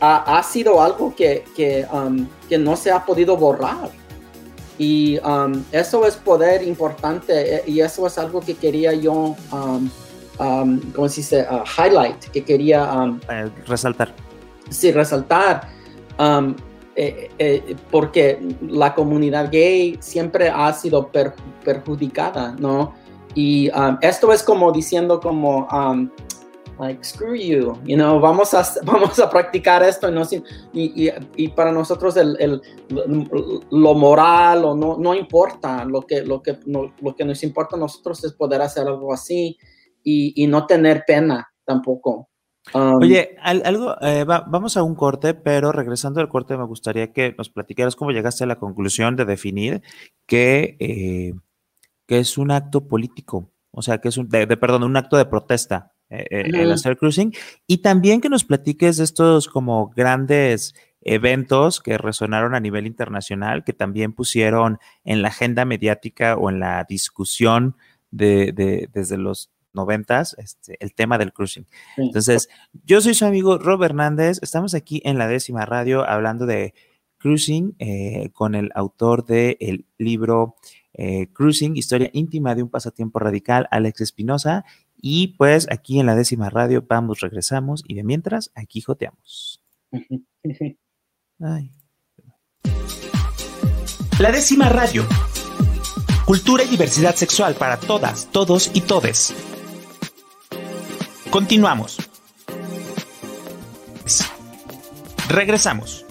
ha, 0.00 0.38
ha 0.38 0.42
sido 0.42 0.82
algo 0.82 1.14
que, 1.14 1.44
que, 1.54 1.86
um, 1.92 2.26
que, 2.48 2.58
no 2.58 2.74
se 2.76 2.90
ha 2.90 3.04
podido 3.04 3.36
borrar. 3.36 3.90
Y 4.78 5.18
um, 5.18 5.62
eso 5.70 6.04
es 6.06 6.16
poder 6.16 6.62
importante 6.62 7.56
eh, 7.56 7.62
y 7.66 7.80
eso 7.80 8.06
es 8.06 8.18
algo 8.18 8.40
que 8.40 8.54
quería 8.54 8.92
yo, 8.94 9.36
¿cómo 10.38 11.08
se 11.08 11.20
dice? 11.20 11.46
Uh, 11.48 11.62
highlight, 11.80 12.24
que 12.32 12.42
quería... 12.42 13.14
Eh, 13.30 13.50
resaltar. 13.68 14.12
Sí, 14.70 14.90
resaltar. 14.90 15.68
Eh, 16.94 17.30
eh, 17.38 17.76
porque 17.90 18.38
la 18.60 18.94
comunidad 18.94 19.50
gay 19.50 19.96
siempre 20.00 20.50
ha 20.50 20.70
sido 20.74 21.10
perjudicada, 21.64 22.54
¿no? 22.58 22.92
Y 23.34 23.70
um, 23.70 23.96
esto 24.02 24.30
es 24.30 24.42
como 24.42 24.70
diciendo 24.72 25.18
como, 25.18 25.66
um, 25.68 26.10
like, 26.78 27.02
screw 27.02 27.34
you, 27.34 27.78
you 27.86 27.96
know, 27.96 28.20
vamos 28.20 28.52
a, 28.52 28.62
vamos 28.84 29.18
a 29.18 29.30
practicar 29.30 29.82
esto 29.82 30.10
y, 30.74 31.10
y, 31.36 31.48
para 31.48 31.72
nosotros 31.72 32.14
el, 32.18 32.60
lo 33.70 33.94
moral 33.94 34.64
o 34.66 34.74
no, 34.74 34.98
no 34.98 35.14
importa, 35.14 35.86
lo 35.86 36.02
que, 36.02 36.22
lo, 36.22 36.42
que, 36.42 36.58
lo 36.66 37.14
que 37.16 37.24
nos 37.24 37.42
importa 37.42 37.76
a 37.76 37.78
nosotros 37.78 38.22
es 38.24 38.34
poder 38.34 38.60
hacer 38.60 38.86
algo 38.86 39.14
así 39.14 39.56
y, 40.04 40.42
y 40.42 40.46
no 40.46 40.66
tener 40.66 41.04
pena 41.06 41.48
tampoco. 41.64 42.28
Um, 42.74 43.02
Oye, 43.02 43.36
algo, 43.42 43.96
eh, 44.00 44.24
vamos 44.24 44.76
a 44.76 44.82
un 44.82 44.94
corte, 44.94 45.34
pero 45.34 45.72
regresando 45.72 46.20
al 46.20 46.28
corte 46.28 46.56
me 46.56 46.64
gustaría 46.64 47.12
que 47.12 47.34
nos 47.36 47.50
platicaras 47.50 47.96
cómo 47.96 48.12
llegaste 48.12 48.44
a 48.44 48.46
la 48.46 48.58
conclusión 48.58 49.16
de 49.16 49.24
definir 49.24 49.82
que, 50.26 50.76
eh, 50.78 51.34
que 52.06 52.18
es 52.20 52.38
un 52.38 52.52
acto 52.52 52.86
político, 52.86 53.50
o 53.72 53.82
sea, 53.82 53.98
que 53.98 54.08
es 54.08 54.16
un, 54.16 54.28
de, 54.28 54.46
perdón, 54.56 54.84
un 54.84 54.96
acto 54.96 55.16
de 55.16 55.26
protesta 55.26 55.92
eh, 56.08 56.26
el 56.30 56.70
hacer 56.70 56.96
cruising, 56.96 57.32
y 57.66 57.78
también 57.78 58.20
que 58.20 58.28
nos 58.28 58.44
platiques 58.44 58.98
de 58.98 59.04
estos 59.04 59.48
como 59.48 59.88
grandes 59.88 60.74
eventos 61.00 61.80
que 61.80 61.98
resonaron 61.98 62.54
a 62.54 62.60
nivel 62.60 62.86
internacional, 62.86 63.64
que 63.64 63.72
también 63.72 64.12
pusieron 64.12 64.78
en 65.04 65.20
la 65.20 65.28
agenda 65.28 65.64
mediática 65.64 66.36
o 66.36 66.48
en 66.48 66.60
la 66.60 66.84
discusión 66.88 67.76
de, 68.10 68.52
de, 68.52 68.88
desde 68.92 69.18
los 69.18 69.50
noventas, 69.74 70.34
este, 70.38 70.76
el 70.80 70.94
tema 70.94 71.18
del 71.18 71.32
cruising. 71.32 71.66
Entonces, 71.96 72.48
yo 72.84 73.00
soy 73.00 73.14
su 73.14 73.24
amigo 73.24 73.58
Rob 73.58 73.82
Hernández, 73.82 74.38
estamos 74.42 74.74
aquí 74.74 75.02
en 75.04 75.18
la 75.18 75.28
décima 75.28 75.64
radio 75.66 76.08
hablando 76.08 76.46
de 76.46 76.74
cruising 77.18 77.76
eh, 77.78 78.30
con 78.32 78.54
el 78.54 78.70
autor 78.74 79.24
del 79.24 79.86
libro 79.98 80.56
eh, 80.94 81.28
Cruising, 81.32 81.76
historia 81.76 82.10
íntima 82.12 82.54
de 82.54 82.62
un 82.62 82.68
pasatiempo 82.68 83.18
radical, 83.18 83.66
Alex 83.70 84.00
Espinosa. 84.02 84.64
Y 84.96 85.28
pues 85.38 85.66
aquí 85.70 85.98
en 85.98 86.06
la 86.06 86.14
décima 86.14 86.50
radio 86.50 86.84
vamos, 86.86 87.20
regresamos 87.20 87.82
y 87.86 87.94
de 87.94 88.04
mientras 88.04 88.50
aquí 88.54 88.80
joteamos. 88.80 89.62
La 94.18 94.30
décima 94.30 94.68
radio. 94.68 95.04
Cultura 96.24 96.62
y 96.62 96.68
diversidad 96.68 97.16
sexual 97.16 97.54
para 97.54 97.78
todas, 97.78 98.30
todos 98.30 98.70
y 98.74 98.82
todes. 98.82 99.34
Continuamos. 101.32 101.96
Regresamos. 105.30 106.04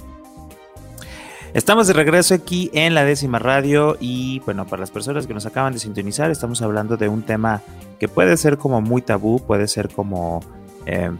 Estamos 1.54 1.86
de 1.86 1.94
regreso 1.94 2.34
aquí 2.34 2.72
en 2.74 2.96
la 2.96 3.06
décima 3.06 3.38
radio 3.38 3.98
y 4.00 4.40
bueno, 4.40 4.66
para 4.66 4.80
las 4.80 4.90
personas 4.90 5.28
que 5.28 5.36
nos 5.36 5.46
acaban 5.46 5.74
de 5.74 5.80
sintonizar, 5.80 6.32
estamos 6.32 6.64
hablando 6.64 6.98
de 6.98 7.08
un 7.08 7.22
tema 7.22 7.62
que 8.00 8.08
puede 8.08 8.36
ser 8.36 8.58
como 8.58 8.82
muy 8.82 9.04
tabú, 9.04 9.40
puede 9.46 9.68
ser 9.68 9.90
como 9.90 10.40
eh, 10.88 11.12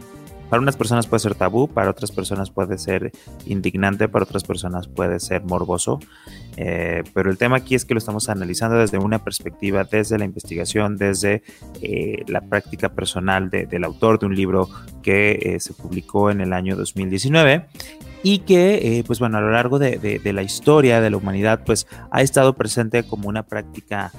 para 0.52 0.60
unas 0.60 0.76
personas 0.76 1.06
puede 1.06 1.20
ser 1.20 1.34
tabú, 1.34 1.66
para 1.66 1.88
otras 1.88 2.12
personas 2.12 2.50
puede 2.50 2.76
ser 2.76 3.10
indignante, 3.46 4.06
para 4.06 4.24
otras 4.26 4.44
personas 4.44 4.86
puede 4.86 5.18
ser 5.18 5.42
morboso. 5.44 5.98
Eh, 6.58 7.04
pero 7.14 7.30
el 7.30 7.38
tema 7.38 7.56
aquí 7.56 7.74
es 7.74 7.86
que 7.86 7.94
lo 7.94 7.98
estamos 7.98 8.28
analizando 8.28 8.76
desde 8.76 8.98
una 8.98 9.24
perspectiva, 9.24 9.84
desde 9.84 10.18
la 10.18 10.26
investigación, 10.26 10.98
desde 10.98 11.42
eh, 11.80 12.22
la 12.26 12.42
práctica 12.42 12.90
personal 12.90 13.48
del 13.48 13.82
autor 13.82 14.18
de 14.18 14.26
un 14.26 14.36
libro 14.36 14.68
que 15.02 15.38
eh, 15.40 15.58
se 15.58 15.72
publicó 15.72 16.30
en 16.30 16.42
el 16.42 16.52
año 16.52 16.76
2019 16.76 17.68
y 18.22 18.40
que, 18.40 19.02
pues 19.06 19.20
bueno, 19.20 19.38
a 19.38 19.40
lo 19.40 19.52
largo 19.52 19.78
de, 19.78 20.20
la 20.22 20.42
historia 20.42 21.00
de 21.00 21.08
la 21.08 21.16
humanidad, 21.16 21.62
pues 21.64 21.86
ha 22.10 22.20
estado 22.20 22.52
presente 22.52 23.04
como 23.04 23.30
una 23.30 23.44
práctica 23.44 24.12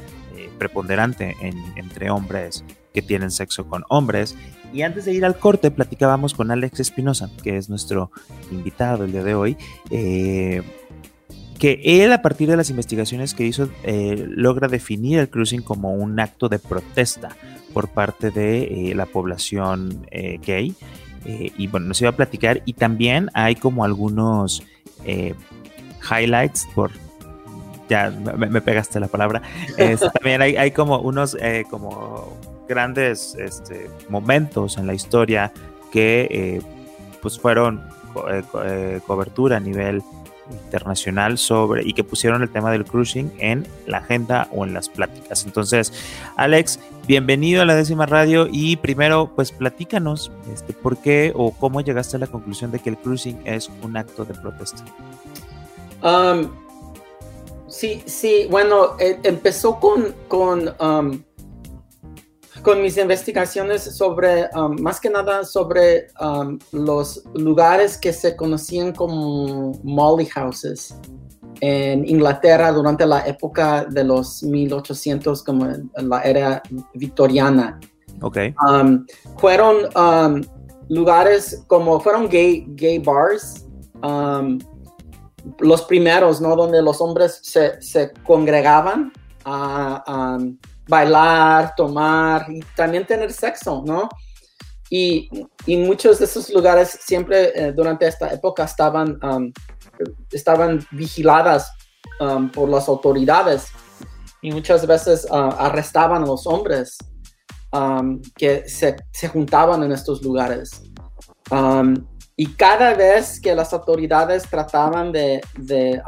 preponderante 0.58 1.36
entre 1.76 2.10
hombres 2.10 2.66
que 2.92 3.04
tienen 3.04 3.30
sexo 3.30 3.68
con 3.68 3.84
hombres. 3.90 4.36
Y 4.74 4.82
antes 4.82 5.06
de 5.06 5.14
ir 5.14 5.24
al 5.24 5.38
corte, 5.38 5.70
platicábamos 5.70 6.34
con 6.34 6.50
Alex 6.50 6.80
Espinosa, 6.80 7.30
que 7.44 7.58
es 7.58 7.70
nuestro 7.70 8.12
invitado 8.52 9.06
el 9.06 9.12
día 9.12 9.24
de 9.24 9.36
hoy, 9.36 9.56
eh, 9.92 10.64
que 11.60 11.80
él 11.84 12.12
a 12.12 12.24
partir 12.24 12.50
de 12.50 12.58
las 12.58 12.72
investigaciones 12.72 13.36
que 13.36 13.46
hizo 13.46 13.70
eh, 13.84 14.26
logra 14.28 14.68
definir 14.68 15.20
el 15.20 15.30
cruising 15.30 15.62
como 15.62 15.94
un 15.94 16.20
acto 16.20 16.50
de 16.50 16.58
protesta 16.58 17.38
por 17.72 17.90
parte 17.90 18.32
de 18.32 18.90
eh, 18.90 18.96
la 18.96 19.06
población 19.06 20.08
gay. 20.12 20.76
y 21.26 21.68
bueno, 21.68 21.88
nos 21.88 22.02
iba 22.02 22.10
a 22.10 22.16
platicar 22.16 22.64
y 22.66 22.74
también 22.74 23.30
hay 23.34 23.56
como 23.56 23.86
algunos 23.86 24.64
highlights 25.06 26.68
por 26.74 26.92
ya 27.88 28.10
me, 28.10 28.60
pegaste 28.60 29.00
la 29.00 29.08
palabra. 29.08 29.42
también 30.14 30.42
hay, 30.42 30.56
hay, 30.56 30.72
como 30.72 31.00
unos 31.00 31.38
como 31.70 32.53
grandes 32.68 33.36
este, 33.36 33.90
momentos 34.10 34.78
en 34.78 34.88
la 34.88 34.94
historia 34.94 35.52
que 35.92 36.28
eh, 36.32 36.62
pues 37.22 37.40
fueron 37.40 37.82
eh, 38.30 38.44
eh, 38.66 39.00
cobertura 39.06 39.58
a 39.58 39.60
nivel 39.60 40.02
internacional 40.52 41.38
sobre 41.38 41.84
y 41.88 41.94
que 41.94 42.04
pusieron 42.04 42.42
el 42.42 42.50
tema 42.50 42.72
del 42.72 42.84
cruising 42.84 43.32
en 43.40 43.66
la 43.88 44.00
agenda 44.00 44.48
o 44.52 44.66
en 44.66 44.74
las 44.74 44.90
pláticas. 44.90 45.46
Entonces, 45.46 45.94
Alex, 46.36 46.80
bienvenido 47.08 47.62
a 47.62 47.66
la 47.66 47.76
décima 47.76 48.06
radio 48.06 48.48
y 48.52 48.76
primero, 48.76 49.32
pues 49.36 49.52
platícanos 49.52 50.32
este, 50.54 50.74
por 50.74 50.98
qué 50.98 51.32
o 51.36 51.52
cómo 51.52 51.82
llegaste 51.82 52.18
a 52.18 52.20
la 52.20 52.28
conclusión 52.28 52.72
de 52.72 52.80
que 52.80 52.90
el 52.90 52.98
cruising 52.98 53.40
es 53.46 53.72
un 53.82 53.96
acto 53.96 54.26
de 54.26 54.34
protesta. 54.34 54.84
Um, 56.04 56.50
sí, 57.68 58.04
sí, 58.06 58.48
bueno, 58.50 58.98
empezó 59.00 59.80
con, 59.80 60.14
con 60.28 60.74
um, 60.80 61.22
con 62.64 62.82
mis 62.82 62.98
investigaciones 62.98 63.84
sobre, 63.84 64.50
um, 64.56 64.82
más 64.82 65.00
que 65.00 65.10
nada 65.10 65.44
sobre 65.44 66.08
um, 66.20 66.58
los 66.72 67.24
lugares 67.36 67.98
que 67.98 68.14
se 68.14 68.36
conocían 68.36 68.94
como 68.94 69.74
molly 69.84 70.26
houses 70.26 70.96
en 71.60 72.08
Inglaterra 72.08 72.72
durante 72.72 73.06
la 73.06 73.28
época 73.28 73.86
de 73.86 74.04
los 74.04 74.44
1800, 74.44 75.44
como 75.44 75.66
en 75.66 76.10
la 76.10 76.22
era 76.22 76.64
victoriana. 76.94 77.80
Ok. 78.22 78.38
Um, 78.68 79.06
fueron 79.38 79.90
lugares 80.90 81.64
como, 81.68 82.00
fueron 82.00 82.30
gay, 82.30 82.66
gay 82.70 83.00
bars, 83.00 83.66
los 85.60 85.82
primeros, 85.84 86.40
¿no? 86.40 86.56
Donde 86.56 86.82
los 86.82 87.02
hombres 87.02 87.40
se, 87.44 87.82
se 87.82 88.12
congregaban 88.26 89.12
a 89.46 90.38
bailar, 90.88 91.74
tomar 91.76 92.46
y 92.50 92.62
también 92.76 93.06
tener 93.06 93.32
sexo, 93.32 93.84
¿no? 93.86 94.10
Y, 94.90 95.30
y 95.66 95.78
muchos 95.78 96.20
de 96.20 96.26
esos 96.26 96.50
lugares 96.50 97.00
siempre 97.02 97.52
eh, 97.56 97.72
durante 97.72 98.08
esta 98.08 98.32
época 98.32 98.66
estaban, 98.66 99.18
um, 99.24 99.52
estaban 100.32 100.86
vigiladas 100.92 101.72
um, 102.20 102.50
por 102.50 102.70
las 102.70 102.88
autoridades 102.88 103.68
y 104.42 104.52
muchas 104.52 104.86
veces 104.86 105.26
uh, 105.32 105.36
arrestaban 105.58 106.24
a 106.24 106.26
los 106.28 106.46
hombres 106.46 106.98
um, 107.72 108.22
que 108.36 108.68
se, 108.70 108.96
se, 109.12 109.30
juntaban 109.30 109.82
en 109.84 109.94
estos 109.94 110.22
lugares. 110.22 110.84
y 112.36 112.48
cada 112.54 112.94
vez 112.94 113.40
que 113.40 113.56
las 113.56 113.74
autoridades 113.74 114.44
trataban 114.44 115.12
de, 115.12 115.42
de 115.58 116.02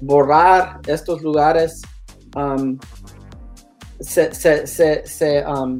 borrar 0.00 0.80
estos 0.86 1.22
lugares, 1.22 1.82
se, 4.00 4.34
se, 4.34 4.66
se, 4.66 5.06
se 5.06 5.44
um, 5.46 5.78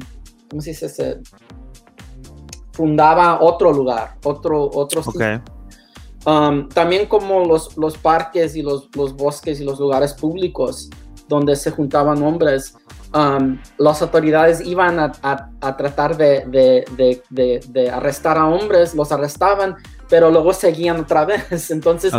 ¿cómo 0.49 0.61
se 0.61 0.71
dice? 0.71 0.89
Se 0.89 1.19
fundaba 2.71 3.41
otro 3.41 3.71
lugar, 3.71 4.15
otro, 4.23 4.69
otro 4.71 5.03
um, 6.25 6.69
también 6.69 7.07
como 7.07 7.43
los, 7.45 7.75
los 7.77 7.97
parques 7.97 8.55
y 8.55 8.61
los, 8.61 8.89
los, 8.95 9.15
bosques 9.15 9.59
y 9.59 9.63
los 9.63 9.79
lugares 9.79 10.13
públicos. 10.13 10.89
donde 11.27 11.55
se 11.55 11.71
juntaban 11.71 12.23
hombres, 12.23 12.75
um, 13.13 13.59
las 13.77 14.01
autoridades 14.01 14.61
iban 14.61 14.97
a, 14.99 15.11
tratar 15.75 16.15
de, 16.15 17.89
arrestar 17.91 18.37
a 18.37 18.47
hombres, 18.47 18.95
los 18.95 19.11
arrestaban, 19.11 19.75
pero 20.07 20.31
luego 20.31 20.53
seguían 20.53 21.01
otra 21.01 21.25
vez. 21.25 21.69
Entonces, 21.71 22.13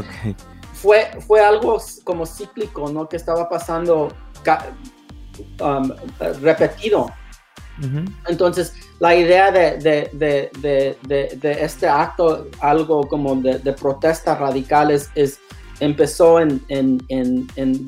fue, 0.75 1.09
fue 1.27 1.41
algo 1.41 1.79
como 2.05 2.27
cíclico, 2.27 2.91
¿no? 2.91 3.09
Que 3.09 3.17
estaba 3.17 3.49
pasando 3.49 4.09
um, 5.61 5.93
repetido. 6.43 7.11
Entonces, 8.27 8.75
la 8.99 9.15
idea 9.15 9.53
de, 9.53 10.51
este 11.43 11.89
acto, 11.89 12.49
algo 12.61 13.07
como 13.07 13.37
de, 13.37 13.73
protesta 13.73 14.35
radicales, 14.35 15.11
es, 15.15 15.39
empezó 15.81 16.41
en, 16.41 16.59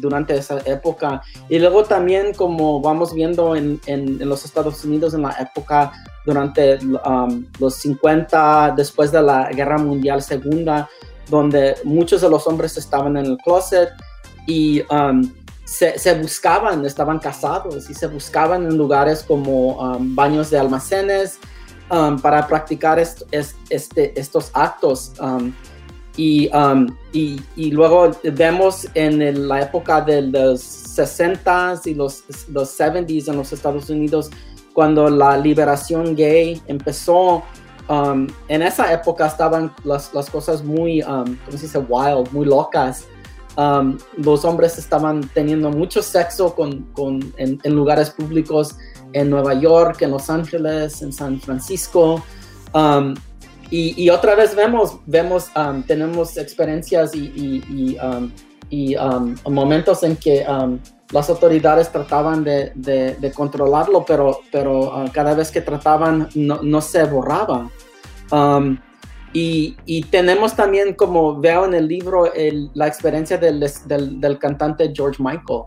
durante 0.01 0.37
esa 0.37 0.61
época. 0.65 1.23
Y 1.49 1.59
luego 1.59 1.85
también, 1.85 2.33
como 2.35 2.81
vamos 2.81 3.13
viendo 3.13 3.57
en, 3.57 3.81
los 4.21 4.45
Estados 4.45 4.85
Unidos 4.85 5.15
en 5.15 5.23
la 5.23 5.33
época 5.41 5.93
durante 6.25 6.79
um, 7.05 7.45
los 7.59 7.75
50, 7.77 8.75
después 8.77 9.11
de 9.11 9.23
la 9.23 9.51
Guerra 9.51 9.79
Mundial 9.79 10.23
Segunda, 10.23 10.89
donde 11.29 11.77
muchos 11.85 12.21
de 12.21 12.31
los 12.31 12.47
hombres 12.47 12.77
estaban 12.77 13.17
en 13.17 13.27
el 13.27 13.37
closet 13.39 13.91
y 14.47 14.83
um, 14.93 15.23
se, 15.71 16.15
buscaban, 16.15 16.85
estaban 16.85 17.19
casados 17.21 17.89
y 17.89 17.95
se 17.95 18.09
buscaban 18.09 18.65
en 18.65 18.77
lugares 18.77 19.23
como 19.23 19.79
um, 19.79 20.15
baños 20.15 20.51
de 20.51 20.59
almacenes 20.59 21.39
um, 21.91 22.19
para 22.19 22.47
practicar 22.47 22.99
este, 22.99 24.21
estos 24.21 24.51
actos. 24.53 25.13
Y, 26.17 26.51
y, 27.13 27.71
luego 27.71 28.11
vemos 28.25 28.87
en 28.95 29.49
la 29.49 29.63
época 29.63 30.01
de 30.03 30.23
los 30.23 30.61
60s 30.61 31.87
y 31.87 31.95
los, 31.95 32.25
los 32.49 32.79
70s 32.79 33.29
en 33.29 33.37
los 33.37 33.53
Estados 33.53 33.89
Unidos, 33.89 34.29
cuando 34.75 35.09
la 35.09 35.37
liberación 35.39 36.15
gay 36.15 36.61
empezó 36.67 37.43
Um, 37.91 38.29
en 38.47 38.63
esa 38.63 38.93
época 38.93 39.27
estaban 39.27 39.75
las, 39.83 40.15
las 40.15 40.31
cosas 40.31 40.63
muy, 40.63 41.03
um, 41.03 41.37
¿cómo 41.45 41.59
se 41.59 41.67
dice? 41.67 41.79
Wild, 41.79 42.31
muy 42.31 42.47
locas. 42.47 43.05
Um, 43.61 43.99
los 44.17 44.47
hombres 44.47 44.79
estaban 44.79 45.29
teniendo 45.35 45.69
mucho 45.69 46.01
sexo 46.01 46.55
con, 46.55 46.85
con, 46.95 47.21
en, 47.37 47.59
lugares 47.75 48.09
públicos 48.09 48.75
en 49.13 49.29
Nueva 49.29 49.53
York, 49.53 50.01
en 50.01 50.13
Los 50.13 50.31
Ángeles, 50.31 51.03
en 51.03 51.13
San 51.13 51.39
Francisco. 51.43 52.25
y, 53.71 54.03
y, 54.03 54.09
otra 54.09 54.35
vez 54.35 54.55
vemos, 54.55 55.01
vemos 55.05 55.51
tenemos 55.87 56.39
experiencias 56.39 57.15
y, 57.15 57.27
y, 57.69 57.99
y 58.71 58.97
momentos 59.45 60.05
en 60.05 60.17
que 60.17 60.47
las 61.13 61.29
autoridades 61.29 61.93
trataban 61.93 62.43
de, 62.43 62.73
de, 62.75 63.33
controlarlo, 63.33 64.07
pero, 64.07 64.41
pero 64.51 65.03
uh, 65.03 65.11
cada 65.13 65.35
vez 65.35 65.51
que 65.51 65.61
trataban 65.61 66.31
no, 66.35 66.61
no 66.63 66.81
se 66.81 67.05
borraba. 67.05 67.69
Um, 68.31 68.79
y, 69.33 69.77
y, 69.87 70.03
tenemos 70.03 70.57
también, 70.57 70.95
como 70.95 71.39
veo 71.41 71.65
en 71.65 71.75
el 71.75 71.87
libro, 71.87 72.33
el, 72.35 72.71
la 72.75 72.89
experiencia 72.89 73.39
del, 73.39 73.65
del, 73.87 74.21
del, 74.21 74.39
cantante 74.39 74.93
George 74.93 75.23
Michael, 75.23 75.63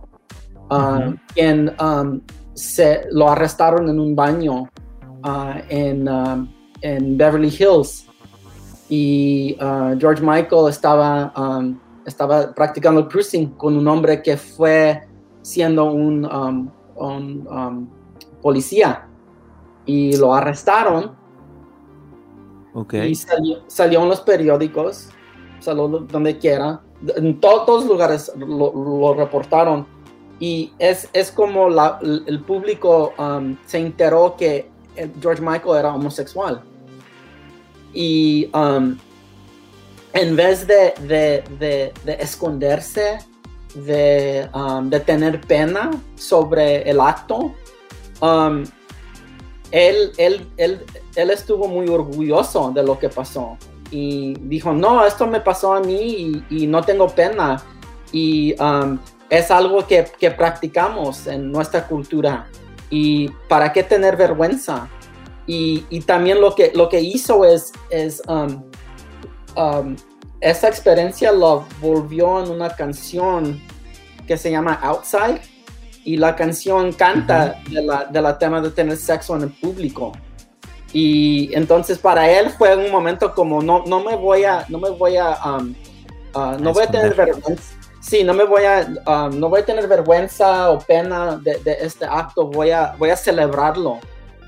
uh, 0.70 1.16
quien 1.34 1.74
um, 1.82 2.20
se, 2.54 3.08
lo 3.12 3.30
arrestaron 3.30 3.88
en 3.88 4.00
un 4.00 4.16
baño 4.16 4.64
uh, 5.24 5.54
en, 5.70 6.10
um, 6.10 6.50
en, 6.82 7.18
Beverly 7.18 7.48
Hills. 7.48 8.06
Y 8.90 9.58
George 9.98 10.22
Michael 10.22 10.70
estaba, 10.70 11.34
estaba 12.06 12.54
practicando 12.54 13.08
cruising 13.08 13.52
con 13.52 13.76
un 13.76 13.88
hombre 13.88 14.22
que 14.22 14.38
fue 14.38 15.02
siendo 15.42 15.86
un, 15.86 16.26
un 16.96 17.90
policía. 18.42 19.08
Y 19.86 20.16
lo 20.18 20.36
arrestaron 20.36 21.23
y 22.92 23.16
salió, 23.16 24.02
en 24.04 24.10
los 24.10 24.22
periódicos, 24.22 25.10
salió 25.60 25.88
donde 25.88 26.38
quiera, 26.38 26.82
en 27.16 27.40
todos 27.40 27.82
los 27.82 27.86
lugares 27.86 28.32
lo, 28.36 29.14
reportaron. 29.14 29.86
Y 30.40 30.74
es, 30.80 31.08
es 31.14 31.32
como 31.32 31.70
la, 31.70 32.00
el 32.02 32.42
público 32.42 33.14
um, 33.18 33.56
se 33.66 33.78
enteró 33.78 34.36
que 34.38 34.70
George 35.22 35.42
Michael 35.42 35.78
era 35.78 35.94
homosexual. 35.94 36.62
Y 37.94 38.50
um, 38.54 38.98
en 40.14 40.36
vez 40.36 40.66
de, 40.68 40.94
de, 41.08 41.44
de, 41.60 41.94
de 42.04 42.14
esconderse, 42.20 43.20
de, 43.76 44.50
um, 44.54 44.90
de, 44.90 45.00
tener 45.00 45.40
pena 45.42 45.92
sobre 46.16 46.90
el 46.90 47.00
acto, 47.00 47.54
él, 49.72 50.12
él, 50.18 50.48
él, 50.58 50.86
él 51.16 51.30
estuvo 51.30 51.68
muy 51.68 51.88
orgulloso 51.88 52.72
de 52.72 52.84
lo 52.84 52.98
que 52.98 53.10
pasó 53.10 53.58
y 53.94 54.34
dijo, 54.42 54.74
no, 54.74 55.06
esto 55.06 55.28
me 55.28 55.40
pasó 55.40 55.74
a 55.76 55.80
mí 55.80 56.44
y, 56.50 56.66
no 56.66 56.82
tengo 56.82 57.08
pena. 57.08 57.62
Y 58.12 58.60
um, 58.60 58.98
es 59.30 59.52
algo 59.52 59.86
que, 59.86 60.06
que, 60.20 60.32
practicamos 60.32 61.28
en 61.28 61.52
nuestra 61.52 61.88
cultura. 61.88 62.48
¿Y 62.90 63.30
para 63.48 63.72
qué 63.72 63.84
tener 63.84 64.18
vergüenza? 64.18 64.88
Y, 65.46 65.86
y 65.92 66.02
también 66.02 66.42
lo 66.42 66.56
que, 66.56 66.72
lo 66.74 66.90
que 66.90 67.02
hizo 67.02 67.46
es, 67.46 67.72
es 67.92 68.22
um, 68.28 68.64
um, 69.56 69.96
esa 70.42 70.70
experiencia 70.70 71.32
lo 71.32 71.66
volvió 71.80 72.44
en 72.44 72.50
una 72.50 72.70
canción 72.70 73.62
que 74.26 74.38
se 74.38 74.50
llama 74.50 74.80
Outside. 74.82 75.40
Y 76.04 76.18
la 76.18 76.36
canción 76.36 76.92
canta 76.94 77.62
de, 77.70 77.82
la, 77.82 78.06
de 78.06 78.22
la 78.22 78.38
tema 78.38 78.60
de 78.60 78.72
tener 78.72 78.98
sexo 78.98 79.36
en 79.36 79.44
el 79.44 79.52
público. 79.52 80.12
Y 80.94 81.54
entonces 81.56 81.98
para 81.98 82.30
él 82.30 82.52
fue 82.52 82.76
un 82.78 82.92
momento 82.92 83.34
como 83.34 83.62
no, 83.62 83.84
no 83.86 84.04
me 84.04 84.16
voy 84.16 84.44
a, 84.44 84.66
no 84.70 84.80
me 84.80 84.92
voy 84.92 85.18
a, 85.18 85.38
um, 85.44 85.74
uh, 86.36 86.60
no 86.60 86.72
voy 86.72 86.84
a 86.84 86.88
tener 86.88 87.16
vergüenza. 87.16 87.76
Sí, 88.00 88.24
no 88.24 88.34
me 88.34 88.44
voy 88.44 88.64
a, 88.66 88.88
um, 89.08 89.40
no 89.40 89.50
voy 89.50 89.62
a 89.62 89.66
tener 89.66 89.88
vergüenza 89.88 90.70
o 90.70 90.80
pena 90.80 91.38
de, 91.38 91.58
de, 91.60 91.78
este 91.82 92.06
acto, 92.06 92.48
voy 92.48 92.70
a, 92.70 92.96
voy 93.00 93.10
a 93.10 93.18
celebrarlo, 93.18 94.00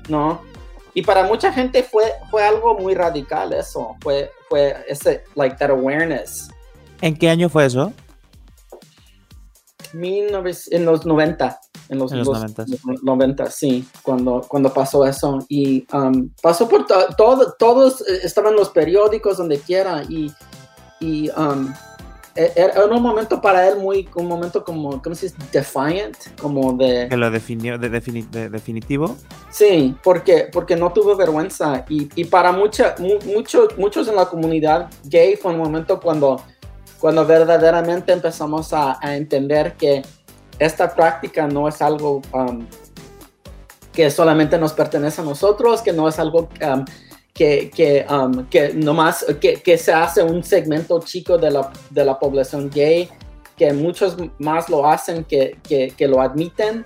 ¿no? 0.08 0.40
Y 0.94 1.02
para 1.02 1.24
mucha 1.24 1.52
gente 1.52 1.82
fue, 1.82 2.04
fue 2.30 2.42
algo 2.42 2.78
muy 2.78 2.94
radical 2.94 3.52
eso, 3.52 3.96
fue, 4.00 4.30
fue 4.48 4.76
ese, 4.88 5.24
like, 5.34 5.56
that 5.56 5.70
awareness. 5.70 6.48
¿En 7.00 7.16
qué 7.16 7.28
año 7.28 7.48
fue 7.48 7.66
eso? 7.66 7.92
En 10.70 10.84
los 10.84 11.06
90 11.06 11.60
en 11.88 11.98
los, 11.98 12.12
90. 13.02 13.50
sí, 13.50 13.86
cuando, 14.02 14.44
cuando 14.48 14.72
pasó 14.72 15.06
eso. 15.06 15.44
Y 15.48 15.86
um, 15.92 16.30
pasó 16.42 16.68
por 16.68 16.86
todo, 16.86 17.54
todos 17.58 18.00
eh, 18.02 18.20
estaban 18.24 18.52
en 18.52 18.58
los 18.58 18.70
periódicos, 18.70 19.38
donde 19.38 19.58
quiera, 19.58 20.02
y, 20.08 20.32
y 21.00 21.30
um, 21.30 21.72
e, 22.34 22.52
era 22.56 22.84
un 22.84 23.02
momento 23.02 23.40
para 23.40 23.68
él 23.68 23.78
muy, 23.78 24.08
un 24.14 24.26
momento 24.26 24.64
como, 24.64 25.00
¿cómo 25.00 25.14
se 25.14 25.26
dice? 25.26 25.38
Defiant, 25.52 26.16
como 26.40 26.72
de... 26.72 27.08
Que 27.08 27.16
lo 27.16 27.30
definió, 27.30 27.78
de, 27.78 27.88
definitivo. 27.88 29.16
Sí, 29.50 29.94
porque, 30.02 30.48
porque 30.52 30.76
no 30.76 30.92
tuvo 30.92 31.16
vergüenza. 31.16 31.84
Y, 31.88 32.08
y 32.14 32.24
para 32.24 32.52
mucha, 32.52 32.94
muchos 32.98 33.78
muchos 33.78 34.08
en 34.08 34.16
la 34.16 34.26
comunidad 34.26 34.90
gay 35.04 35.36
fue 35.36 35.52
un 35.52 35.58
momento 35.58 36.00
cuando, 36.00 36.42
cuando 37.00 37.26
verdaderamente 37.26 38.12
empezamos 38.12 38.72
a, 38.72 38.98
entender 39.02 39.74
que 39.74 40.02
esta 40.58 40.94
práctica 40.94 41.46
no 41.46 41.68
es 41.68 41.82
algo 41.82 42.22
um, 42.32 42.66
que 43.92 44.10
solamente 44.10 44.58
nos 44.58 44.72
pertenece 44.72 45.20
a 45.20 45.24
nosotros, 45.24 45.82
que 45.82 45.92
no 45.92 46.08
es 46.08 46.18
algo 46.18 46.48
um, 46.62 46.84
que, 47.34 47.70
que, 47.70 48.06
um, 48.10 48.46
que 48.46 48.72
nomás 48.72 49.24
que, 49.40 49.60
que, 49.62 49.76
se 49.76 49.92
hace 49.92 50.22
un 50.22 50.42
segmento 50.42 51.00
chico 51.00 51.36
de 51.36 51.50
la, 51.50 51.70
de 51.90 52.04
la 52.04 52.18
población 52.18 52.70
gay, 52.70 53.08
que 53.56 53.72
muchos 53.72 54.16
más 54.38 54.68
lo 54.68 54.86
hacen 54.86 55.24
que, 55.24 55.58
que, 55.62 56.08
lo 56.08 56.20
admiten 56.20 56.84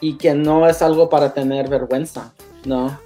y 0.00 0.16
que 0.16 0.34
no 0.34 0.66
es 0.66 0.82
algo 0.82 1.08
para 1.08 1.32
tener 1.32 1.68
vergüenza, 1.68 2.32
¿no? 2.64 2.98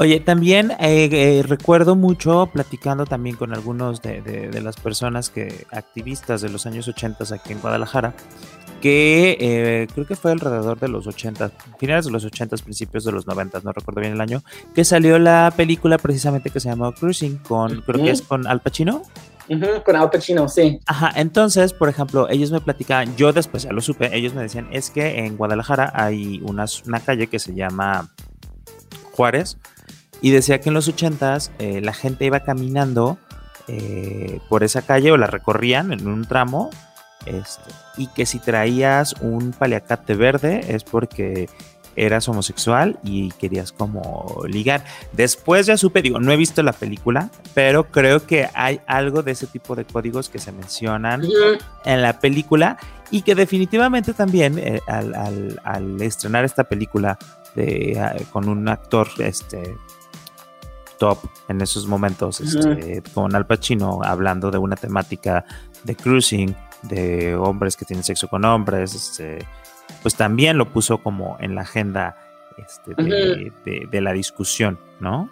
Oye, 0.00 0.20
también 0.20 0.70
eh, 0.78 1.08
eh, 1.10 1.42
recuerdo 1.42 1.96
mucho 1.96 2.48
platicando 2.52 3.04
también 3.04 3.34
con 3.34 3.52
algunos 3.52 4.00
de, 4.00 4.22
de, 4.22 4.48
de, 4.48 4.60
las 4.62 4.76
personas 4.76 5.28
que 5.28 5.66
activistas 5.72 6.40
de 6.40 6.48
los 6.48 6.66
años 6.66 6.86
80 6.86 7.34
aquí 7.34 7.52
en 7.52 7.60
Guadalajara, 7.60 8.14
que 8.80 9.36
eh, 9.40 9.88
creo 9.92 10.06
que 10.06 10.14
fue 10.14 10.30
alrededor 10.30 10.78
de 10.78 10.86
los 10.86 11.08
80, 11.08 11.50
finales 11.78 12.04
de 12.04 12.12
los 12.12 12.24
80, 12.24 12.58
principios 12.58 13.02
de 13.02 13.10
los 13.10 13.26
90, 13.26 13.60
no 13.64 13.72
recuerdo 13.72 14.00
bien 14.00 14.12
el 14.12 14.20
año, 14.20 14.44
que 14.72 14.84
salió 14.84 15.18
la 15.18 15.52
película 15.56 15.98
precisamente 15.98 16.50
que 16.50 16.60
se 16.60 16.68
llamó 16.68 16.92
Cruising, 16.92 17.38
con, 17.38 17.80
creo 17.82 18.04
que 18.04 18.10
es 18.12 18.22
con 18.22 18.46
Al 18.46 18.60
Pacino. 18.60 19.02
con 19.84 19.96
Al 19.96 20.10
Pacino, 20.10 20.48
sí. 20.48 20.78
Ajá, 20.86 21.10
entonces, 21.16 21.72
por 21.72 21.88
ejemplo, 21.88 22.28
ellos 22.28 22.52
me 22.52 22.60
platicaban, 22.60 23.16
yo 23.16 23.32
después 23.32 23.64
ya 23.64 23.72
lo 23.72 23.80
supe, 23.80 24.16
ellos 24.16 24.32
me 24.32 24.42
decían, 24.42 24.68
es 24.70 24.90
que 24.90 25.24
en 25.24 25.36
Guadalajara 25.36 25.90
hay 25.92 26.40
una, 26.44 26.66
una 26.86 27.00
calle 27.00 27.26
que 27.26 27.40
se 27.40 27.52
llama 27.52 28.08
Juárez, 29.10 29.58
y 30.20 30.30
decía 30.30 30.60
que 30.60 30.68
en 30.68 30.74
los 30.74 30.88
80s 30.94 31.50
eh, 31.58 31.80
la 31.80 31.92
gente 31.92 32.24
iba 32.24 32.40
caminando 32.40 33.18
eh, 33.66 34.40
por 34.48 34.64
esa 34.64 34.82
calle 34.82 35.12
o 35.12 35.16
la 35.16 35.26
recorrían 35.26 35.92
en 35.92 36.08
un 36.08 36.24
tramo 36.24 36.70
este, 37.26 37.70
y 37.96 38.06
que 38.08 38.26
si 38.26 38.38
traías 38.38 39.14
un 39.20 39.52
paliacate 39.52 40.14
verde 40.14 40.64
es 40.68 40.84
porque 40.84 41.48
eras 41.98 42.28
homosexual 42.28 42.98
y 43.02 43.30
querías 43.32 43.72
como 43.72 44.42
ligar. 44.46 44.84
Después 45.12 45.66
ya 45.66 45.76
supe, 45.76 46.00
digo, 46.00 46.20
no 46.20 46.32
he 46.32 46.36
visto 46.36 46.62
la 46.62 46.72
película, 46.72 47.28
pero 47.54 47.84
creo 47.84 48.24
que 48.24 48.48
hay 48.54 48.80
algo 48.86 49.22
de 49.22 49.32
ese 49.32 49.46
tipo 49.46 49.74
de 49.74 49.84
códigos 49.84 50.28
que 50.28 50.38
se 50.38 50.52
mencionan 50.52 51.22
en 51.84 52.02
la 52.02 52.20
película 52.20 52.78
y 53.10 53.22
que 53.22 53.34
definitivamente 53.34 54.14
también 54.14 54.58
eh, 54.58 54.80
al, 54.86 56.00
estrenar 56.00 56.44
esta 56.44 56.64
película 56.64 57.18
de, 57.54 57.98
ah, 58.00 58.16
con 58.32 58.48
un 58.48 58.68
actor 58.68 59.08
este, 59.18 59.74
top 60.98 61.18
en 61.48 61.60
esos 61.60 61.86
momentos, 61.86 62.40
este, 62.40 63.02
con 63.14 63.34
Al 63.34 63.46
Pacino 63.46 64.00
hablando 64.02 64.50
de 64.50 64.58
una 64.58 64.76
temática 64.76 65.44
de 65.84 65.94
cruising, 65.94 66.54
de 66.82 67.34
hombres 67.34 67.76
que 67.76 67.84
tienen 67.84 68.04
sexo 68.04 68.28
con 68.28 68.44
hombres, 68.44 68.94
este, 68.94 69.38
pues 70.02 70.14
también 70.14 70.58
lo 70.58 70.66
puso 70.72 70.98
como 70.98 71.36
en 71.40 71.54
la 71.54 71.62
agenda 71.62 72.16
este, 72.56 72.94
de, 73.90 74.00
la 74.00 74.12
discusión, 74.12 74.78
¿no? 75.00 75.30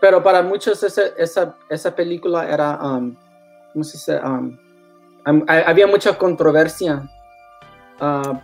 Pero 0.00 0.22
para 0.22 0.42
muchos 0.42 0.82
esa, 0.82 1.56
esa, 1.68 1.94
película 1.94 2.48
era, 2.48 2.78
um, 2.82 3.14
¿cómo 3.72 3.84
se 3.84 3.96
dice? 3.96 4.20
Um, 4.20 4.56
había 5.48 5.86
mucha 5.86 6.16
controversia 6.16 7.08
uh, 8.00 8.38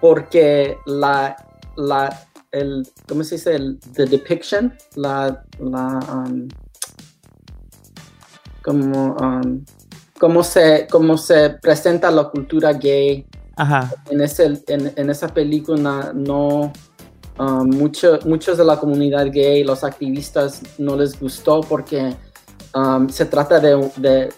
porque 0.00 0.78
la, 0.86 1.36
la, 1.76 2.26
el, 2.54 2.88
¿cómo 3.08 3.24
se 3.24 3.34
dice? 3.34 3.54
El 3.54 3.78
the 3.94 4.06
depiction, 4.06 4.72
la, 4.96 5.44
la, 5.58 5.98
um, 6.12 6.48
como, 8.62 9.16
cómo 10.18 10.42
se, 10.42 10.86
cómo 10.90 11.18
se 11.18 11.50
presenta 11.60 12.10
la 12.10 12.24
cultura 12.24 12.72
gay 12.72 13.26
en, 14.10 14.20
ese, 14.20 14.62
en, 14.68 15.10
esa 15.10 15.28
película 15.28 16.12
no, 16.14 16.72
um, 17.38 17.68
mucho, 17.68 18.18
muchos 18.24 18.58
de 18.58 18.64
la 18.64 18.78
comunidad 18.78 19.26
gay, 19.30 19.62
los 19.64 19.84
activistas, 19.84 20.62
no 20.78 20.96
les 20.96 21.18
gustó 21.18 21.60
porque 21.60 22.16
um, 22.74 23.08
se 23.08 23.26
trata 23.26 23.60
de... 23.60 24.30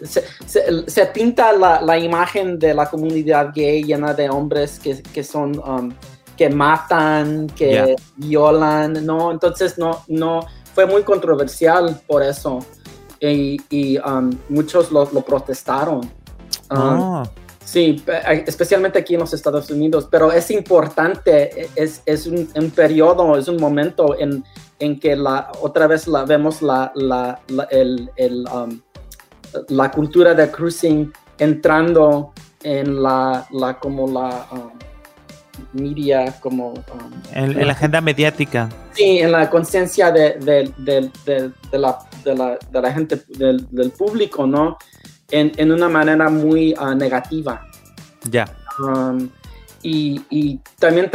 se, 0.87 1.07
pinta 1.07 1.53
la, 1.53 1.99
imagen 1.99 2.59
de 2.59 2.75
la 2.75 2.91
comunidad 2.91 3.53
gay 3.55 3.85
llena 3.85 4.12
de 4.12 4.29
hombres 4.29 4.81
que, 4.81 5.25
son... 5.25 5.59
Um, 5.59 5.93
que 6.37 6.51
matan, 6.51 7.47
que 7.49 7.97
violan, 8.16 9.05
¿no? 9.05 9.30
Entonces 9.30 9.78
no, 9.78 10.03
no, 10.09 10.47
fue 10.74 10.87
muy 10.87 11.03
controversial 11.03 12.01
por 12.07 12.22
eso 12.22 12.61
y, 13.20 13.99
muchos 14.49 14.93
lo, 14.93 15.07
protestaron. 15.07 16.01
Oh. 16.70 17.22
Sí, 17.64 18.01
especialmente 18.47 19.01
aquí 19.01 19.14
en 19.14 19.20
los 19.20 19.34
Estados 19.34 19.70
Unidos, 19.70 20.07
pero 20.09 20.30
es 20.30 20.53
importante, 20.53 21.68
es, 21.74 22.01
es 22.07 22.26
un, 22.28 22.70
periodo, 22.70 23.37
es 23.37 23.49
un 23.49 23.57
momento 23.57 24.16
en, 24.16 24.45
en 24.78 25.01
que 25.01 25.16
la, 25.16 25.51
otra 25.61 25.89
vez 25.89 26.07
la, 26.07 26.24
vemos 26.24 26.62
la, 26.62 26.93
la, 26.95 27.41
el, 27.70 28.09
el, 28.16 28.45
um, 28.55 28.80
la 29.68 29.91
cultura 29.91 30.32
de 30.34 30.49
cruising 30.49 31.12
entrando 31.39 32.32
en 32.62 33.03
la, 33.03 33.47
la 33.51 33.78
como 33.80 34.07
la 34.07 34.47
um, 34.53 34.70
media, 35.73 36.35
como... 36.41 36.71
Um, 36.71 37.13
en, 37.33 37.67
la 37.67 37.73
agenda 37.73 38.01
mediática. 38.01 38.69
Sí, 38.93 39.19
en 39.19 39.33
la 39.33 39.49
conciencia 39.51 40.11
de, 40.11 40.35
de, 40.35 40.73
de, 40.79 41.11
de, 41.71 41.79
la, 41.79 41.99
de 42.25 42.81
la 42.81 42.93
gente, 42.93 43.23
del 43.29 43.93
público, 43.97 44.47
¿no? 44.47 44.77
en, 45.31 45.73
una 45.73 45.89
manera 45.89 46.29
muy 46.29 46.75
ah, 46.79 46.95
negativa. 46.95 47.67
Ya. 48.31 48.45
Um, 48.79 49.29
y, 49.83 50.61
también 50.81 51.09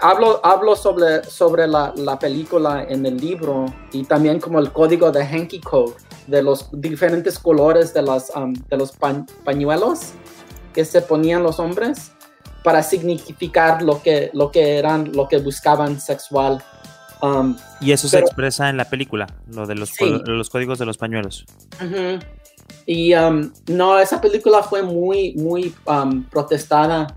hablo, 0.00 0.40
hablo 0.42 0.74
sobre, 0.76 1.24
sobre 1.24 1.66
la, 1.66 1.92
película 2.18 2.86
en 2.88 3.04
el 3.04 3.18
libro 3.18 3.66
y 3.92 4.04
también 4.04 4.40
como 4.40 4.58
el 4.60 4.72
código 4.72 5.12
de 5.12 5.26
Hanky 5.26 5.60
Code, 5.60 5.92
de 6.26 6.42
los 6.42 6.70
diferentes 6.72 7.38
colores 7.38 7.92
de, 7.92 8.00
las, 8.00 8.32
um, 8.34 8.54
de 8.54 8.76
los 8.78 8.92
pañuelos 9.44 10.12
que 10.72 10.86
se 10.86 11.02
ponían 11.02 11.42
los 11.42 11.60
hombres 11.60 12.12
para 12.64 12.82
significar 12.82 13.82
lo 13.82 14.02
que, 14.02 14.30
lo 14.32 14.50
que 14.50 14.78
eran, 14.78 15.12
lo 15.12 15.28
que 15.28 15.36
buscaban 15.36 16.00
sexual. 16.00 16.64
Um, 17.20 17.56
y 17.78 17.92
eso 17.92 18.08
se 18.08 18.18
expresa 18.18 18.70
en 18.70 18.78
la 18.78 18.86
película, 18.86 19.26
lo 19.48 19.66
de 19.66 19.74
los, 19.74 19.92
los 20.00 20.48
códigos 20.48 20.78
de 20.78 20.86
los 20.86 20.96
pañuelos. 20.96 21.44
Y 22.86 23.14
um, 23.14 23.52
no, 23.68 23.98
esa 23.98 24.18
película 24.18 24.62
fue 24.62 24.82
muy, 24.82 25.34
muy 25.34 25.74
um, 25.84 26.24
protestada 26.24 27.14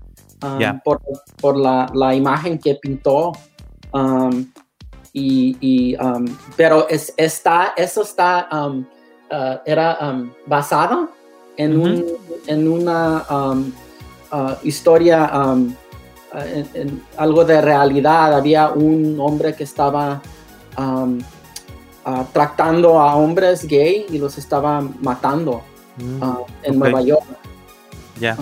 por, 0.84 1.00
por 1.40 1.56
la, 1.56 1.90
la, 1.94 2.14
imagen 2.14 2.58
que 2.58 2.74
pintó. 2.74 3.32
y, 5.14 5.56
y 5.60 5.96
pero 6.56 6.86
es, 6.90 7.14
está, 7.16 7.72
eso 7.74 8.02
está, 8.02 8.48
uh, 8.52 8.84
era 9.64 10.14
basada 10.46 11.08
en, 11.56 11.80
un, 11.80 12.04
en 12.46 12.68
una 12.68 13.24
uh, 14.32 14.54
historia, 14.62 15.30
uh, 15.34 15.72
en, 16.74 17.02
algo 17.16 17.44
de 17.44 17.60
realidad. 17.60 18.34
Había 18.34 18.70
un 18.70 19.18
hombre 19.20 19.54
que 19.54 19.64
estaba 19.64 20.22
tratando 22.32 23.00
a 23.00 23.16
hombres 23.16 23.66
gay 23.66 24.06
y 24.08 24.18
los 24.18 24.38
estaba 24.38 24.80
matando 24.80 25.62
mm, 25.96 26.22
en 26.62 26.78
Nueva 26.78 27.02
York. 27.02 27.24
Ya. 28.20 28.36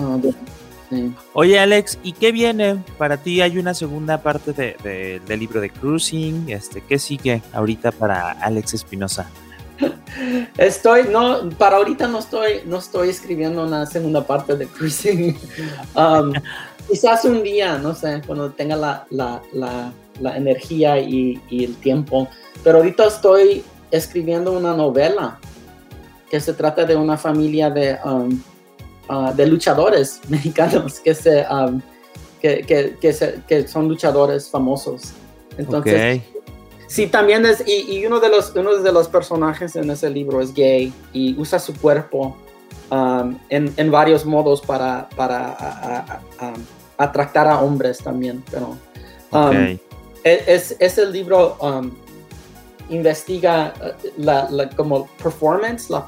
Oye 1.33 1.59
Alex, 1.59 1.99
¿y 2.01 2.13
qué 2.13 2.31
viene? 2.31 2.81
Para 2.97 3.17
ti 3.17 3.41
hay 3.41 3.57
una 3.57 3.73
segunda 3.73 4.21
parte 4.21 4.53
de, 4.53 5.21
del 5.25 5.39
libro 5.39 5.59
de 5.59 5.69
Cruising. 5.69 6.49
Este, 6.49 6.81
¿Qué 6.81 6.97
sigue 6.97 7.41
ahorita 7.53 7.91
para 7.91 8.31
Alex 8.31 8.73
Espinosa? 8.73 9.29
Estoy, 10.57 11.03
no, 11.11 11.49
para 11.57 11.77
ahorita 11.77 12.07
no 12.07 12.19
estoy, 12.19 12.61
no 12.65 12.77
estoy 12.77 13.09
escribiendo 13.09 13.63
una 13.63 13.85
segunda 13.85 14.25
parte 14.25 14.55
de 14.55 14.67
Cruising. 14.67 15.37
Um, 15.95 16.31
quizás 16.87 17.25
un 17.25 17.41
día, 17.43 17.77
no 17.77 17.95
sé, 17.95 18.21
cuando 18.25 18.51
tenga 18.51 18.75
la, 18.75 19.05
la, 19.09 19.41
la, 19.53 19.91
la 20.19 20.37
energía 20.37 20.99
y, 20.99 21.41
y, 21.49 21.63
el 21.63 21.75
tiempo. 21.77 22.27
Pero 22.63 22.77
ahorita 22.77 23.07
estoy 23.07 23.63
escribiendo 23.89 24.51
una 24.51 24.75
novela 24.75 25.39
que 26.29 26.39
se 26.39 26.53
trata 26.53 26.85
de 26.85 26.95
una 26.95 27.17
familia 27.17 27.69
de, 27.69 27.97
um, 28.05 28.39
uh, 29.09 29.33
de 29.33 29.47
luchadores 29.47 30.21
mexicanos 30.29 30.99
que, 30.99 31.15
se, 31.15 31.45
um, 31.49 31.81
que, 32.41 32.61
que, 32.61 32.95
que, 33.47 33.67
son 33.67 33.87
luchadores 33.87 34.49
famosos. 34.49 35.13
Entonces, 35.57 36.21
sí, 36.87 37.07
también 37.07 37.45
es, 37.45 37.63
y, 37.67 38.05
uno, 38.05 38.19
de 38.19 38.29
los, 38.29 38.53
uno 38.55 38.75
de 38.77 38.91
los 38.91 39.07
personajes 39.07 39.75
en 39.75 39.89
ese 39.91 40.09
libro 40.09 40.41
es 40.41 40.53
gay 40.53 40.93
y 41.13 41.39
usa 41.39 41.59
su 41.59 41.75
cuerpo 41.75 42.35
um, 42.89 43.37
en, 43.49 43.73
en, 43.77 43.91
varios 43.91 44.25
modos 44.25 44.61
para, 44.61 45.07
para 45.15 46.21
atractar 46.97 47.47
a 47.47 47.59
hombres 47.59 47.99
también. 47.99 48.43
Pero, 48.49 48.77
es, 50.23 50.75
es, 50.79 50.97
el 50.97 51.11
libro 51.11 51.57
investiga 52.89 53.73
eh, 53.81 54.11
la, 54.17 54.69
como 54.75 55.07
performance, 55.21 55.89
la 55.89 56.07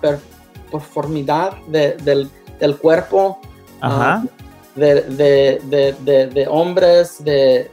performidad 0.72 1.54
del, 1.68 2.30
del, 2.60 2.78
cuerpo 2.78 3.40
um, 3.82 4.28
de, 4.76 5.02
de, 5.02 6.28
de, 6.34 6.48
hombres, 6.48 7.24
de, 7.24 7.70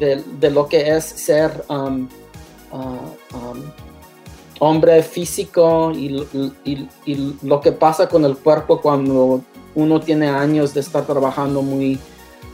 um, 0.00 0.40
de, 0.40 0.50
lo 0.50 0.66
que 0.68 0.96
es 0.96 1.04
ser 1.04 1.64
um, 1.68 2.08
uh, 2.72 3.54
hombre 4.60 5.02
físico 5.02 5.90
y, 5.92 6.26
y, 6.64 6.88
y, 7.04 7.36
lo 7.42 7.60
que 7.60 7.72
pasa 7.72 8.08
con 8.08 8.24
el 8.24 8.36
cuerpo 8.36 8.80
cuando 8.80 9.42
uno 9.74 10.00
tiene 10.00 10.28
años 10.28 10.72
de 10.74 10.80
estar 10.80 11.04
trabajando 11.04 11.62
muy 11.62 11.98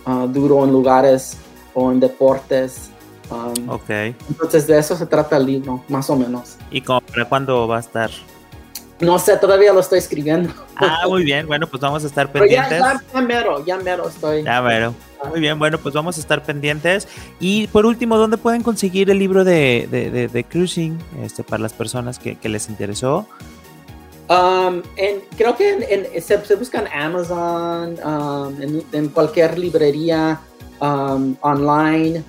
uh, 0.07 0.27
duro 0.27 0.65
en 0.65 0.73
lugares 0.73 1.37
o 1.75 1.93
en 1.93 2.01
deportes 2.01 2.91
Um, 3.31 3.69
ok. 3.69 3.91
Entonces 4.29 4.67
de 4.67 4.79
eso 4.79 4.97
se 4.97 5.07
trata 5.07 5.37
el 5.37 5.47
libro, 5.47 5.83
más 5.89 6.11
o 6.11 6.17
menos. 6.17 6.57
¿Y 6.71 6.81
para 6.81 7.29
cuándo 7.29 7.67
va 7.69 7.77
a 7.77 7.81
estar? 7.81 8.11
No 9.01 9.19
sé, 9.19 9.37
todavía 9.39 9.73
lo 9.73 9.81
estoy 9.81 9.99
escribiendo. 9.99 10.53
Ah, 10.77 11.05
muy 11.09 11.25
bien, 11.25 11.47
bueno, 11.47 11.67
pues 11.67 11.81
vamos 11.81 12.05
a 12.05 12.07
estar 12.07 12.31
pendientes. 12.31 12.79
ya, 12.79 13.01
ya, 13.13 13.21
mero, 13.23 13.65
ya 13.65 13.79
mero 13.79 14.09
estoy. 14.09 14.43
Ya 14.43 14.61
mero. 14.61 14.95
Muy 15.29 15.41
bien, 15.41 15.59
bueno, 15.59 15.79
pues 15.79 15.95
vamos 15.95 16.19
a 16.19 16.21
estar 16.21 16.43
pendientes. 16.43 17.09
Y 17.39 17.67
por 17.69 17.87
último, 17.87 18.19
¿dónde 18.19 18.37
pueden 18.37 18.63
conseguir 18.63 19.11
el 19.11 19.19
libro 19.19 19.45
de, 19.45 19.89
de, 19.91 20.29
de, 20.29 20.45
cruising 20.45 20.99
este, 21.23 21.43
para 21.43 21.63
las 21.63 21.73
personas 21.73 22.19
que, 22.19 22.37
que 22.37 22.49
les 22.49 22.69
interesó? 22.69 23.27
Um, 24.29 24.83
en, 24.97 25.23
creo 25.37 25.57
que 25.57 25.73
en, 25.73 26.23
se, 26.23 26.45
se, 26.45 26.55
busca 26.55 26.81
en 26.81 26.87
Amazon, 26.89 27.99
um, 28.05 28.63
en, 28.63 28.85
en, 28.93 29.09
cualquier 29.09 29.59
librería 29.59 30.41
um, 30.81 31.35
online. 31.41 32.23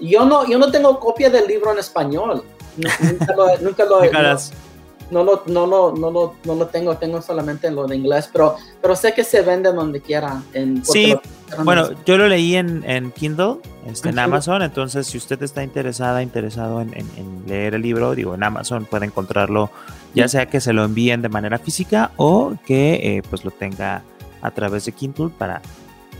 yo, 0.00 0.24
no, 0.24 0.46
yo 0.46 0.58
no 0.58 0.70
tengo 0.70 1.00
copia 1.00 1.28
del 1.30 1.46
libro 1.46 1.72
en 1.72 1.78
español. 1.78 2.44
Nunca 2.76 3.34
lo, 3.36 3.58
nunca 3.58 3.84
lo, 3.84 4.00
no 5.12 5.22
lo, 5.22 5.42
no 5.46 5.66
lo, 5.66 5.92
no 5.92 6.10
lo, 6.10 6.34
no 6.44 6.54
lo 6.54 6.66
tengo, 6.66 6.96
tengo 6.96 7.20
solamente 7.20 7.70
lo 7.70 7.86
de 7.86 7.96
inglés, 7.96 8.30
pero, 8.32 8.56
pero 8.80 8.96
sé 8.96 9.12
que 9.12 9.22
se 9.22 9.42
vende 9.42 9.70
donde 9.72 10.00
quiera. 10.00 10.42
En, 10.54 10.84
sí, 10.84 11.14
bueno, 11.62 11.90
yo 12.06 12.16
lo 12.16 12.26
leí 12.28 12.56
en, 12.56 12.82
en 12.88 13.12
Kindle, 13.12 13.56
este, 13.86 14.08
en 14.08 14.18
Amazon, 14.18 14.62
entonces 14.62 15.06
si 15.06 15.18
usted 15.18 15.40
está 15.42 15.62
interesada, 15.62 16.22
interesado 16.22 16.80
en, 16.80 16.94
en, 16.94 17.44
leer 17.46 17.74
el 17.74 17.82
libro, 17.82 18.14
digo, 18.14 18.34
en 18.34 18.42
Amazon 18.42 18.86
puede 18.86 19.04
encontrarlo, 19.04 19.70
ya 20.14 20.28
sea 20.28 20.46
que 20.46 20.60
se 20.60 20.72
lo 20.72 20.82
envíen 20.84 21.20
de 21.20 21.28
manera 21.28 21.58
física 21.58 22.12
o 22.16 22.54
que 22.66 22.94
eh, 22.94 23.22
pues 23.28 23.44
lo 23.44 23.50
tenga 23.50 24.02
a 24.40 24.50
través 24.50 24.86
de 24.86 24.92
Kindle 24.92 25.28
para 25.36 25.60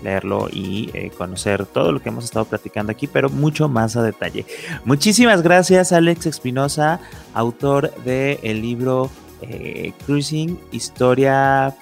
leerlo 0.02 0.48
y 0.50 0.90
eh, 0.94 1.10
conocer 1.16 1.66
todo 1.66 1.92
lo 1.92 2.00
que 2.00 2.08
hemos 2.08 2.24
estado 2.24 2.44
platicando 2.44 2.92
aquí, 2.92 3.06
pero 3.06 3.30
mucho 3.30 3.68
más 3.68 3.96
a 3.96 4.02
detalle. 4.02 4.46
Muchísimas 4.84 5.42
gracias, 5.42 5.92
Alex 5.92 6.26
Espinosa, 6.26 7.00
autor 7.34 7.94
del 8.04 8.38
el 8.42 8.62
libro 8.62 9.10
eh, 9.42 9.92
Cruising, 10.06 10.58
Historia. 10.72 11.74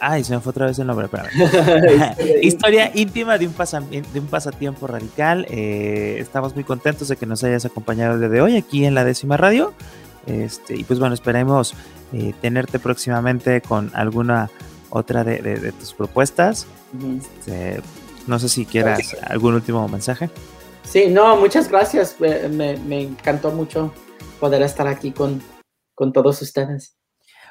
Ay, 0.00 0.24
se 0.24 0.34
me 0.34 0.40
fue 0.40 0.50
otra 0.50 0.66
vez 0.66 0.78
el 0.78 0.86
nombre, 0.86 1.08
Historia 2.42 2.90
íntima 2.94 3.38
de 3.38 3.46
un, 3.46 3.54
de 3.90 4.20
un 4.20 4.26
pasatiempo 4.26 4.86
radical. 4.86 5.46
Eh, 5.50 6.18
estamos 6.18 6.54
muy 6.54 6.64
contentos 6.64 7.08
de 7.08 7.16
que 7.16 7.26
nos 7.26 7.42
hayas 7.44 7.64
acompañado 7.64 8.18
desde 8.18 8.40
hoy 8.40 8.56
aquí 8.56 8.84
en 8.84 8.94
la 8.94 9.04
décima 9.04 9.36
radio. 9.36 9.72
Este, 10.26 10.76
y 10.76 10.84
pues 10.84 10.98
bueno, 10.98 11.14
esperemos 11.14 11.74
tenerte 12.40 12.78
próximamente 12.78 13.60
con 13.60 13.90
alguna 13.92 14.48
otra 14.94 15.24
de 15.24 15.72
tus 15.72 15.92
propuestas. 15.92 16.66
Este, 17.18 17.82
no 18.26 18.38
sé 18.38 18.48
si 18.48 18.64
quieras 18.64 19.16
algún 19.26 19.54
último 19.54 19.86
mensaje. 19.88 20.30
Sí, 20.84 21.06
no, 21.08 21.36
muchas 21.36 21.68
gracias. 21.68 22.16
Me, 22.20 23.02
encantó 23.02 23.50
mucho 23.50 23.92
poder 24.38 24.62
estar 24.62 24.86
aquí 24.86 25.10
con, 25.10 25.42
con 25.94 26.12
todos 26.12 26.40
ustedes. 26.40 26.96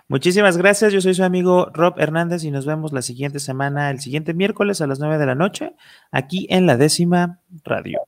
Muchísimas 0.08 0.58
gracias. 0.58 0.94
Yo 0.94 1.02
soy 1.02 1.14
su 1.14 1.24
amigo 1.24 1.70
Rob 1.74 1.96
Hernández 1.98 2.44
y 2.44 2.52
nos 2.52 2.66
vemos 2.66 2.94
la 2.94 3.02
siguiente 3.02 3.40
semana, 3.40 3.90
el 3.90 4.00
siguiente 4.00 4.34
miércoles 4.34 4.82
a 4.82 4.88
las 4.88 5.00
9 5.00 5.18
de 5.18 5.26
la 5.26 5.36
noche, 5.36 5.76
aquí 6.12 6.48
en 6.50 6.66
la 6.66 6.78
décima 6.78 7.42
radio. 7.64 8.08